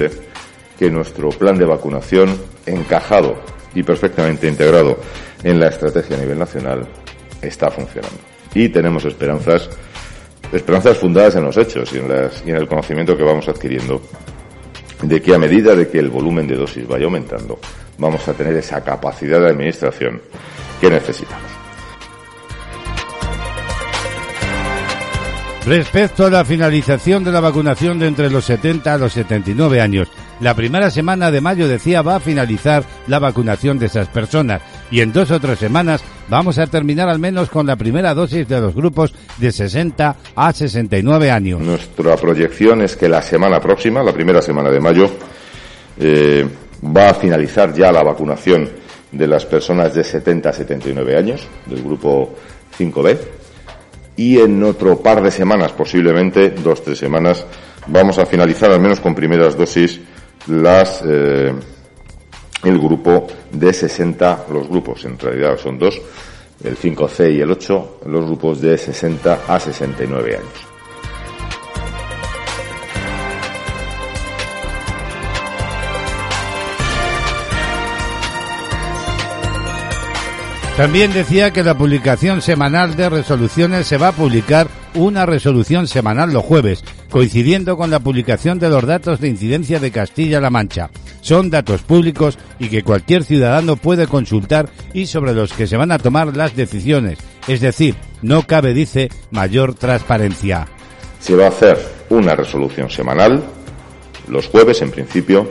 Que 0.78 0.92
nuestro 0.92 1.30
plan 1.30 1.58
de 1.58 1.64
vacunación 1.64 2.38
encajado 2.66 3.42
y 3.74 3.84
perfectamente 3.84 4.50
integrado 4.50 5.00
en 5.42 5.58
la 5.58 5.70
estrategia 5.70 6.18
a 6.18 6.20
nivel 6.20 6.40
nacional 6.40 6.86
está 7.42 7.72
funcionando. 7.72 8.20
Y 8.54 8.68
tenemos 8.68 9.06
esperanzas 9.06 9.70
Esperanzas 10.52 10.98
fundadas 10.98 11.36
en 11.36 11.44
los 11.44 11.58
hechos 11.58 11.92
y 11.94 11.98
en, 11.98 12.06
y 12.46 12.52
en 12.52 12.56
el 12.56 12.68
conocimiento 12.68 13.18
que 13.18 13.24
vamos 13.24 13.50
adquiriendo 13.50 14.02
de 15.02 15.22
que 15.22 15.34
a 15.34 15.40
medida 15.40 15.76
de 15.76 15.88
que 15.88 16.00
el 16.00 16.10
volumen 16.10 16.48
de 16.48 16.56
dosis 16.56 16.88
vaya 16.88 17.06
aumentando, 17.06 17.60
vamos 17.98 18.28
a 18.28 18.34
tener 18.34 18.56
esa 18.56 18.84
capacidad 18.84 19.40
de 19.40 19.50
administración 19.50 20.22
que 20.82 20.90
necesitamos. 20.90 21.58
Respecto 25.66 26.26
a 26.26 26.30
la 26.30 26.46
finalización 26.46 27.26
de 27.26 27.32
la 27.32 27.42
vacunación 27.42 28.00
de 28.00 28.08
entre 28.08 28.30
los 28.30 28.46
70 28.46 28.94
a 28.94 28.98
los 28.98 29.12
79 29.12 29.82
años, 29.82 30.08
la 30.40 30.54
primera 30.54 30.92
semana 30.92 31.32
de 31.32 31.42
mayo 31.42 31.68
decía 31.68 32.02
va 32.02 32.18
a 32.18 32.20
finalizar 32.20 32.84
la 33.08 33.20
vacunación 33.20 33.80
de 33.80 33.88
esas 33.88 34.08
personas 34.08 34.62
y 34.92 35.02
en 35.02 35.12
dos 35.12 35.32
o 35.32 35.40
tres 35.40 35.60
semanas 35.60 36.04
vamos 36.30 36.60
a 36.60 36.68
terminar 36.68 37.10
al 37.10 37.20
menos 37.20 37.50
con 37.50 37.66
la 37.66 37.76
primera 37.76 38.14
dosis 38.14 38.48
de 38.48 38.62
los 38.62 38.76
grupos 38.76 39.14
de 39.38 39.52
60 39.52 40.16
a 40.36 40.54
69 40.54 41.32
años. 41.32 41.62
Nuestra 41.62 42.16
proyección 42.18 42.82
es 42.82 42.96
que 42.96 43.10
la 43.10 43.22
semana 43.22 43.60
próxima, 43.60 44.04
la 44.04 44.14
primera 44.14 44.42
semana 44.42 44.70
de 44.70 44.80
mayo, 44.80 45.10
eh, 46.00 46.48
va 46.84 47.10
a 47.10 47.14
finalizar 47.14 47.74
ya 47.74 47.92
la 47.92 48.04
vacunación 48.04 48.70
de 49.12 49.28
las 49.28 49.46
personas 49.46 49.94
de 49.94 50.04
70 50.04 50.50
a 50.50 50.54
79 50.54 51.18
años 51.18 51.48
del 51.66 51.82
grupo 51.82 52.36
5B 52.78 53.18
y 54.18 54.40
en 54.40 54.64
otro 54.64 55.00
par 55.00 55.22
de 55.22 55.32
semanas, 55.32 55.72
posiblemente 55.72 56.50
dos, 56.50 56.84
tres 56.84 56.98
semanas, 56.98 57.46
vamos 57.88 58.18
a 58.18 58.26
finalizar 58.26 58.72
al 58.72 58.80
menos 58.80 59.00
con 59.00 59.16
primeras 59.16 59.56
dosis 59.56 60.02
las 60.48 61.02
eh, 61.06 61.54
el 62.64 62.80
grupo 62.80 63.28
de 63.52 63.74
60, 63.74 64.46
los 64.52 64.68
grupos 64.68 65.06
en 65.06 65.18
realidad 65.18 65.58
son 65.58 65.78
dos, 65.78 66.02
el 66.64 66.78
5C 66.78 67.36
y 67.36 67.42
el 67.42 67.52
8, 67.52 68.00
los 68.08 68.26
grupos 68.26 68.62
de 68.62 68.78
60 68.78 69.42
a 69.48 69.60
69 69.60 70.38
años. 70.38 70.68
También 80.78 81.12
decía 81.12 81.52
que 81.52 81.64
la 81.64 81.76
publicación 81.76 82.44
semanal 82.44 82.96
de 82.96 83.10
resoluciones 83.10 83.88
se 83.88 83.98
va 83.98 84.10
a 84.10 84.12
publicar 84.12 84.68
una 84.94 85.26
resolución 85.26 85.88
semanal 85.88 86.32
los 86.32 86.46
jueves, 86.46 86.84
coincidiendo 87.10 87.78
con 87.78 87.90
la 87.90 88.00
publicación 88.00 88.60
de 88.60 88.70
los 88.70 88.86
datos 88.86 89.20
de 89.20 89.28
incidencia 89.28 89.80
de 89.80 89.92
Castilla-La 89.92 90.50
Mancha. 90.50 90.90
Son 91.22 91.50
datos 91.50 91.82
públicos 91.82 92.38
y 92.60 92.70
que 92.70 92.84
cualquier 92.84 93.24
ciudadano 93.24 93.76
puede 93.76 94.08
consultar 94.08 94.70
y 94.94 95.08
sobre 95.08 95.34
los 95.34 95.54
que 95.54 95.68
se 95.68 95.78
van 95.78 95.92
a 95.92 96.00
tomar 96.00 96.36
las 96.36 96.56
decisiones. 96.56 97.20
Es 97.48 97.62
decir, 97.62 97.96
no 98.22 98.44
cabe, 98.44 98.74
dice, 98.74 99.10
mayor 99.32 99.74
transparencia. 99.74 100.68
Se 101.20 101.36
va 101.36 101.46
a 101.46 101.50
hacer 101.50 101.78
una 102.10 102.36
resolución 102.36 102.90
semanal, 102.90 103.44
los 104.28 104.48
jueves 104.48 104.82
en 104.82 104.92
principio, 104.92 105.50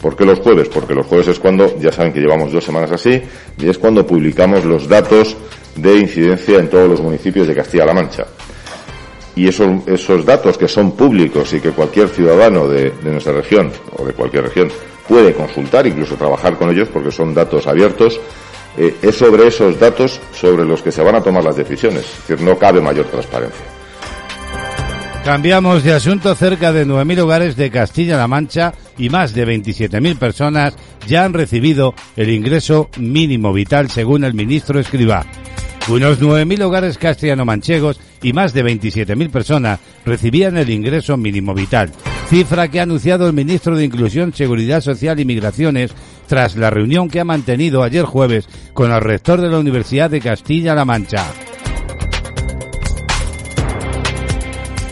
¿Por 0.00 0.14
qué 0.14 0.24
los 0.24 0.40
jueves? 0.40 0.68
Porque 0.68 0.94
los 0.94 1.06
jueves 1.06 1.28
es 1.28 1.38
cuando, 1.38 1.78
ya 1.80 1.90
saben 1.90 2.12
que 2.12 2.20
llevamos 2.20 2.52
dos 2.52 2.64
semanas 2.64 2.92
así, 2.92 3.20
y 3.58 3.68
es 3.68 3.78
cuando 3.78 4.06
publicamos 4.06 4.64
los 4.64 4.88
datos 4.88 5.36
de 5.74 5.96
incidencia 5.96 6.58
en 6.58 6.68
todos 6.68 6.88
los 6.88 7.00
municipios 7.00 7.48
de 7.48 7.54
Castilla-La 7.54 7.94
Mancha. 7.94 8.26
Y 9.36 9.46
esos, 9.46 9.86
esos 9.86 10.24
datos 10.24 10.58
que 10.58 10.66
son 10.66 10.92
públicos 10.92 11.52
y 11.52 11.60
que 11.60 11.70
cualquier 11.70 12.08
ciudadano 12.08 12.66
de, 12.66 12.92
nuestra 13.04 13.34
región 13.34 13.70
o 13.96 14.04
de 14.04 14.12
cualquier 14.12 14.44
región 14.44 14.68
puede 15.06 15.34
consultar, 15.34 15.86
incluso 15.86 16.16
trabajar 16.16 16.56
con 16.56 16.70
ellos, 16.70 16.88
porque 16.92 17.12
son 17.12 17.34
datos 17.34 17.66
abiertos, 17.68 18.18
eh, 18.76 18.96
es 19.02 19.14
sobre 19.14 19.46
esos 19.46 19.78
datos 19.78 20.20
sobre 20.34 20.64
los 20.64 20.82
que 20.82 20.90
se 20.90 21.02
van 21.02 21.14
a 21.14 21.22
tomar 21.22 21.44
las 21.44 21.56
decisiones. 21.56 22.00
Es 22.00 22.28
decir, 22.28 22.44
no 22.44 22.58
cabe 22.58 22.80
mayor 22.80 23.06
transparencia. 23.06 23.64
Cambiamos 25.26 25.82
de 25.82 25.92
asunto. 25.92 26.36
Cerca 26.36 26.72
de 26.72 26.86
9.000 26.86 27.18
hogares 27.18 27.56
de 27.56 27.68
Castilla-La 27.68 28.28
Mancha 28.28 28.74
y 28.96 29.10
más 29.10 29.34
de 29.34 29.44
27.000 29.44 30.18
personas 30.18 30.76
ya 31.08 31.24
han 31.24 31.32
recibido 31.32 31.94
el 32.14 32.30
ingreso 32.30 32.90
mínimo 32.96 33.52
vital, 33.52 33.90
según 33.90 34.22
el 34.22 34.34
ministro 34.34 34.78
Escribá. 34.78 35.26
Unos 35.88 36.20
9.000 36.20 36.62
hogares 36.62 36.98
castellano-manchegos 36.98 38.00
y 38.20 38.32
más 38.32 38.52
de 38.52 38.64
27.000 38.64 39.30
personas 39.30 39.78
recibían 40.04 40.56
el 40.56 40.68
ingreso 40.68 41.16
mínimo 41.16 41.54
vital, 41.54 41.92
cifra 42.28 42.66
que 42.68 42.80
ha 42.80 42.82
anunciado 42.82 43.28
el 43.28 43.32
ministro 43.32 43.76
de 43.76 43.84
Inclusión, 43.84 44.34
Seguridad 44.34 44.80
Social 44.80 45.20
y 45.20 45.24
Migraciones 45.24 45.92
tras 46.26 46.56
la 46.56 46.70
reunión 46.70 47.08
que 47.08 47.20
ha 47.20 47.24
mantenido 47.24 47.84
ayer 47.84 48.04
jueves 48.04 48.48
con 48.72 48.90
el 48.90 49.00
rector 49.00 49.40
de 49.40 49.48
la 49.48 49.60
Universidad 49.60 50.10
de 50.10 50.20
Castilla-La 50.20 50.84
Mancha. 50.84 51.24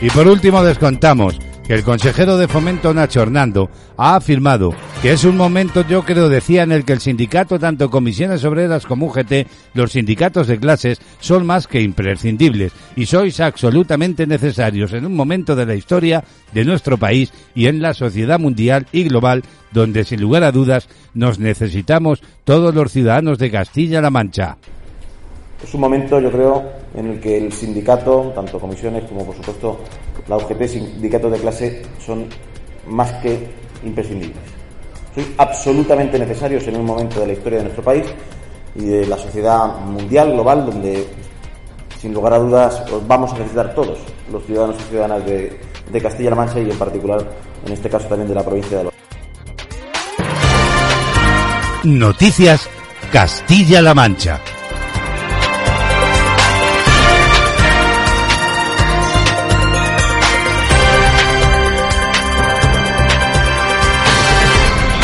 Y 0.00 0.10
por 0.10 0.28
último 0.28 0.62
descontamos 0.62 1.40
que 1.66 1.74
el 1.74 1.82
consejero 1.82 2.36
de 2.36 2.48
fomento 2.48 2.92
Nacho 2.92 3.22
Hernando 3.22 3.70
ha 3.96 4.16
afirmado 4.16 4.74
que 5.00 5.12
es 5.12 5.24
un 5.24 5.36
momento, 5.36 5.86
yo 5.86 6.02
creo, 6.02 6.28
decía, 6.30 6.62
en 6.62 6.72
el 6.72 6.84
que 6.84 6.94
el 6.94 7.00
sindicato, 7.00 7.58
tanto 7.58 7.90
comisiones 7.90 8.44
obreras 8.44 8.86
como 8.86 9.06
UGT, 9.06 9.46
los 9.74 9.92
sindicatos 9.92 10.46
de 10.46 10.58
clases, 10.58 10.98
son 11.20 11.44
más 11.44 11.66
que 11.66 11.82
imprescindibles 11.82 12.72
y 12.96 13.04
sois 13.04 13.38
absolutamente 13.40 14.26
necesarios 14.26 14.94
en 14.94 15.04
un 15.04 15.14
momento 15.14 15.54
de 15.56 15.66
la 15.66 15.74
historia 15.74 16.24
de 16.52 16.64
nuestro 16.64 16.96
país 16.96 17.32
y 17.54 17.66
en 17.66 17.82
la 17.82 17.92
sociedad 17.92 18.38
mundial 18.38 18.86
y 18.92 19.04
global, 19.04 19.42
donde 19.72 20.04
sin 20.04 20.22
lugar 20.22 20.42
a 20.42 20.52
dudas 20.52 20.88
nos 21.12 21.38
necesitamos 21.38 22.22
todos 22.44 22.74
los 22.74 22.92
ciudadanos 22.92 23.38
de 23.38 23.50
Castilla-La 23.50 24.10
Mancha. 24.10 24.56
Es 25.62 25.74
un 25.74 25.80
momento, 25.80 26.20
yo 26.20 26.30
creo, 26.30 26.62
en 26.94 27.06
el 27.12 27.20
que 27.20 27.38
el 27.38 27.52
sindicato, 27.52 28.32
tanto 28.34 28.58
comisiones 28.58 29.04
como 29.04 29.26
por 29.26 29.36
supuesto 29.36 29.80
la 30.28 30.36
UGT, 30.36 30.66
sindicatos 30.66 31.32
de 31.32 31.38
clase, 31.38 31.82
son 32.04 32.26
más 32.86 33.12
que 33.14 33.48
imprescindibles. 33.84 34.42
Son 35.14 35.24
absolutamente 35.38 36.18
necesarios 36.18 36.66
en 36.66 36.76
un 36.76 36.86
momento 36.86 37.20
de 37.20 37.26
la 37.28 37.32
historia 37.34 37.58
de 37.58 37.64
nuestro 37.64 37.84
país 37.84 38.04
y 38.74 38.84
de 38.84 39.06
la 39.06 39.16
sociedad 39.16 39.78
mundial, 39.80 40.32
global, 40.32 40.66
donde 40.66 41.06
sin 42.00 42.12
lugar 42.12 42.34
a 42.34 42.38
dudas 42.38 42.82
os 42.92 43.06
vamos 43.06 43.32
a 43.32 43.38
necesitar 43.38 43.74
todos, 43.74 43.98
los 44.30 44.44
ciudadanos 44.44 44.76
y 44.78 44.90
ciudadanas 44.90 45.24
de, 45.24 45.58
Castilla-La 46.02 46.36
Mancha 46.36 46.60
y 46.60 46.70
en 46.70 46.78
particular, 46.78 47.24
en 47.64 47.72
este 47.72 47.88
caso 47.88 48.08
también 48.08 48.28
de 48.28 48.34
la 48.34 48.42
provincia 48.42 48.78
de 48.78 48.84
los. 48.84 48.92
Noticias 51.84 52.68
Castilla-La 53.12 53.94
Mancha. 53.94 54.53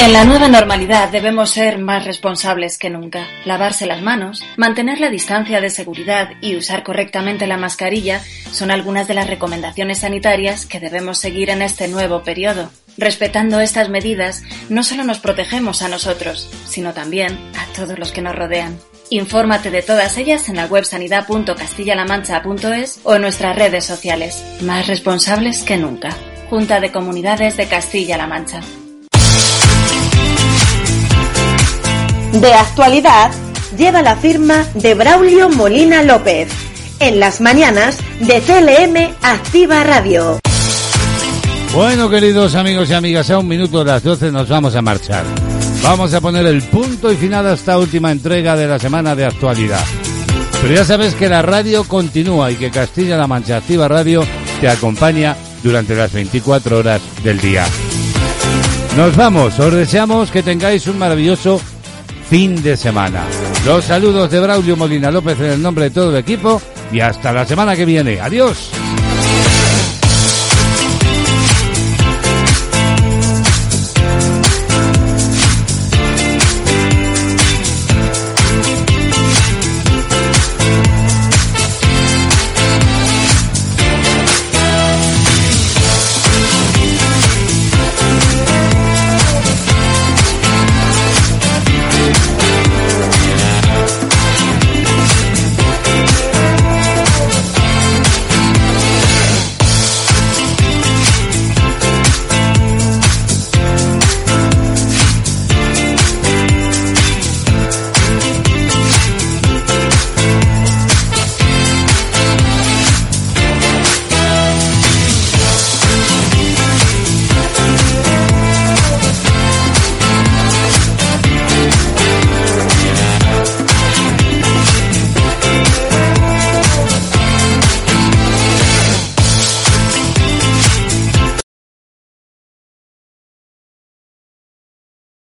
En 0.01 0.13
la 0.15 0.25
nueva 0.25 0.49
normalidad 0.49 1.11
debemos 1.11 1.51
ser 1.51 1.79
más 1.79 2.07
responsables 2.07 2.79
que 2.79 2.89
nunca. 2.89 3.27
Lavarse 3.45 3.85
las 3.85 4.01
manos, 4.01 4.43
mantener 4.57 4.99
la 4.99 5.11
distancia 5.11 5.61
de 5.61 5.69
seguridad 5.69 6.31
y 6.41 6.57
usar 6.57 6.85
correctamente 6.85 7.47
la 7.47 7.59
mascarilla 7.59 8.23
son 8.51 8.71
algunas 8.71 9.09
de 9.09 9.15
las 9.15 9.27
recomendaciones 9.27 9.99
sanitarias 9.99 10.65
que 10.65 10.81
debemos 10.81 11.19
seguir 11.19 11.51
en 11.51 11.61
este 11.61 11.87
nuevo 11.87 12.23
periodo. 12.23 12.71
Respetando 12.97 13.61
estas 13.61 13.91
medidas, 13.91 14.43
no 14.71 14.85
solo 14.85 15.05
nos 15.05 15.19
protegemos 15.19 15.83
a 15.83 15.89
nosotros, 15.89 16.49
sino 16.67 16.95
también 16.95 17.39
a 17.59 17.67
todos 17.77 17.99
los 17.99 18.11
que 18.11 18.23
nos 18.23 18.35
rodean. 18.35 18.79
Infórmate 19.11 19.71
de 19.71 19.83
todas 19.83 20.17
ellas 20.17 20.49
en 20.49 20.57
la 20.57 20.65
web 20.65 20.87
sanidad.castillalamancha.es 20.87 23.01
o 23.05 23.17
en 23.17 23.21
nuestras 23.21 23.55
redes 23.55 23.85
sociales. 23.85 24.43
Más 24.63 24.87
responsables 24.87 25.63
que 25.63 25.77
nunca. 25.77 26.17
Junta 26.49 26.81
de 26.81 26.91
Comunidades 26.91 27.59
de 27.59 27.69
Castilla-La 27.69 28.27
Mancha. 28.27 28.63
De 32.33 32.55
actualidad 32.55 33.31
lleva 33.77 34.03
la 34.03 34.17
firma 34.17 34.67
de 34.75 34.95
Braulio 34.95 35.49
Molina 35.49 36.03
López. 36.03 36.49
En 37.01 37.19
las 37.19 37.41
mañanas 37.41 37.99
de 38.21 38.41
CLM 38.41 39.15
Activa 39.23 39.83
Radio. 39.85 40.39
Bueno, 41.73 42.11
queridos 42.11 42.55
amigos 42.55 42.91
y 42.91 42.95
amigas, 42.95 43.31
a 43.31 43.39
un 43.39 43.49
minuto 43.49 43.79
de 43.79 43.87
las 43.87 44.03
12 44.03 44.31
nos 44.33 44.49
vamos 44.49 44.75
a 44.75 44.83
marchar. 44.83 45.25
Vamos 45.83 46.13
a 46.13 46.21
poner 46.21 46.45
el 46.47 46.63
punto 46.63 47.11
y 47.11 47.17
final 47.17 47.47
a 47.47 47.55
esta 47.55 47.79
última 47.79 48.13
entrega 48.13 48.55
de 48.55 48.67
la 48.67 48.79
semana 48.79 49.15
de 49.17 49.25
actualidad. 49.25 49.85
Pero 50.61 50.75
ya 50.75 50.85
sabes 50.85 51.15
que 51.15 51.29
la 51.29 51.43
radio 51.43 51.85
continúa 51.85 52.51
y 52.51 52.57
que 52.57 52.71
Castilla-La 52.71 53.27
Mancha 53.27 53.57
Activa 53.57 53.89
Radio 53.89 54.25
te 54.61 54.69
acompaña 54.69 55.37
durante 55.63 55.95
las 55.95 56.13
24 56.13 56.79
horas 56.79 57.01
del 57.25 57.41
día. 57.41 57.65
Nos 58.97 59.17
vamos, 59.17 59.59
os 59.59 59.73
deseamos 59.73 60.31
que 60.31 60.43
tengáis 60.43 60.87
un 60.87 60.99
maravilloso 60.99 61.61
fin 62.31 62.63
de 62.63 62.77
semana. 62.77 63.27
Los 63.67 63.87
saludos 63.87 64.31
de 64.31 64.39
Braulio 64.39 64.77
Molina 64.77 65.11
López 65.11 65.39
en 65.41 65.47
el 65.47 65.63
nombre 65.63 65.87
de 65.87 65.91
todo 65.91 66.11
el 66.11 66.17
equipo 66.17 66.63
y 66.93 67.01
hasta 67.01 67.33
la 67.33 67.45
semana 67.45 67.75
que 67.75 67.85
viene. 67.85 68.21
Adiós. 68.21 68.71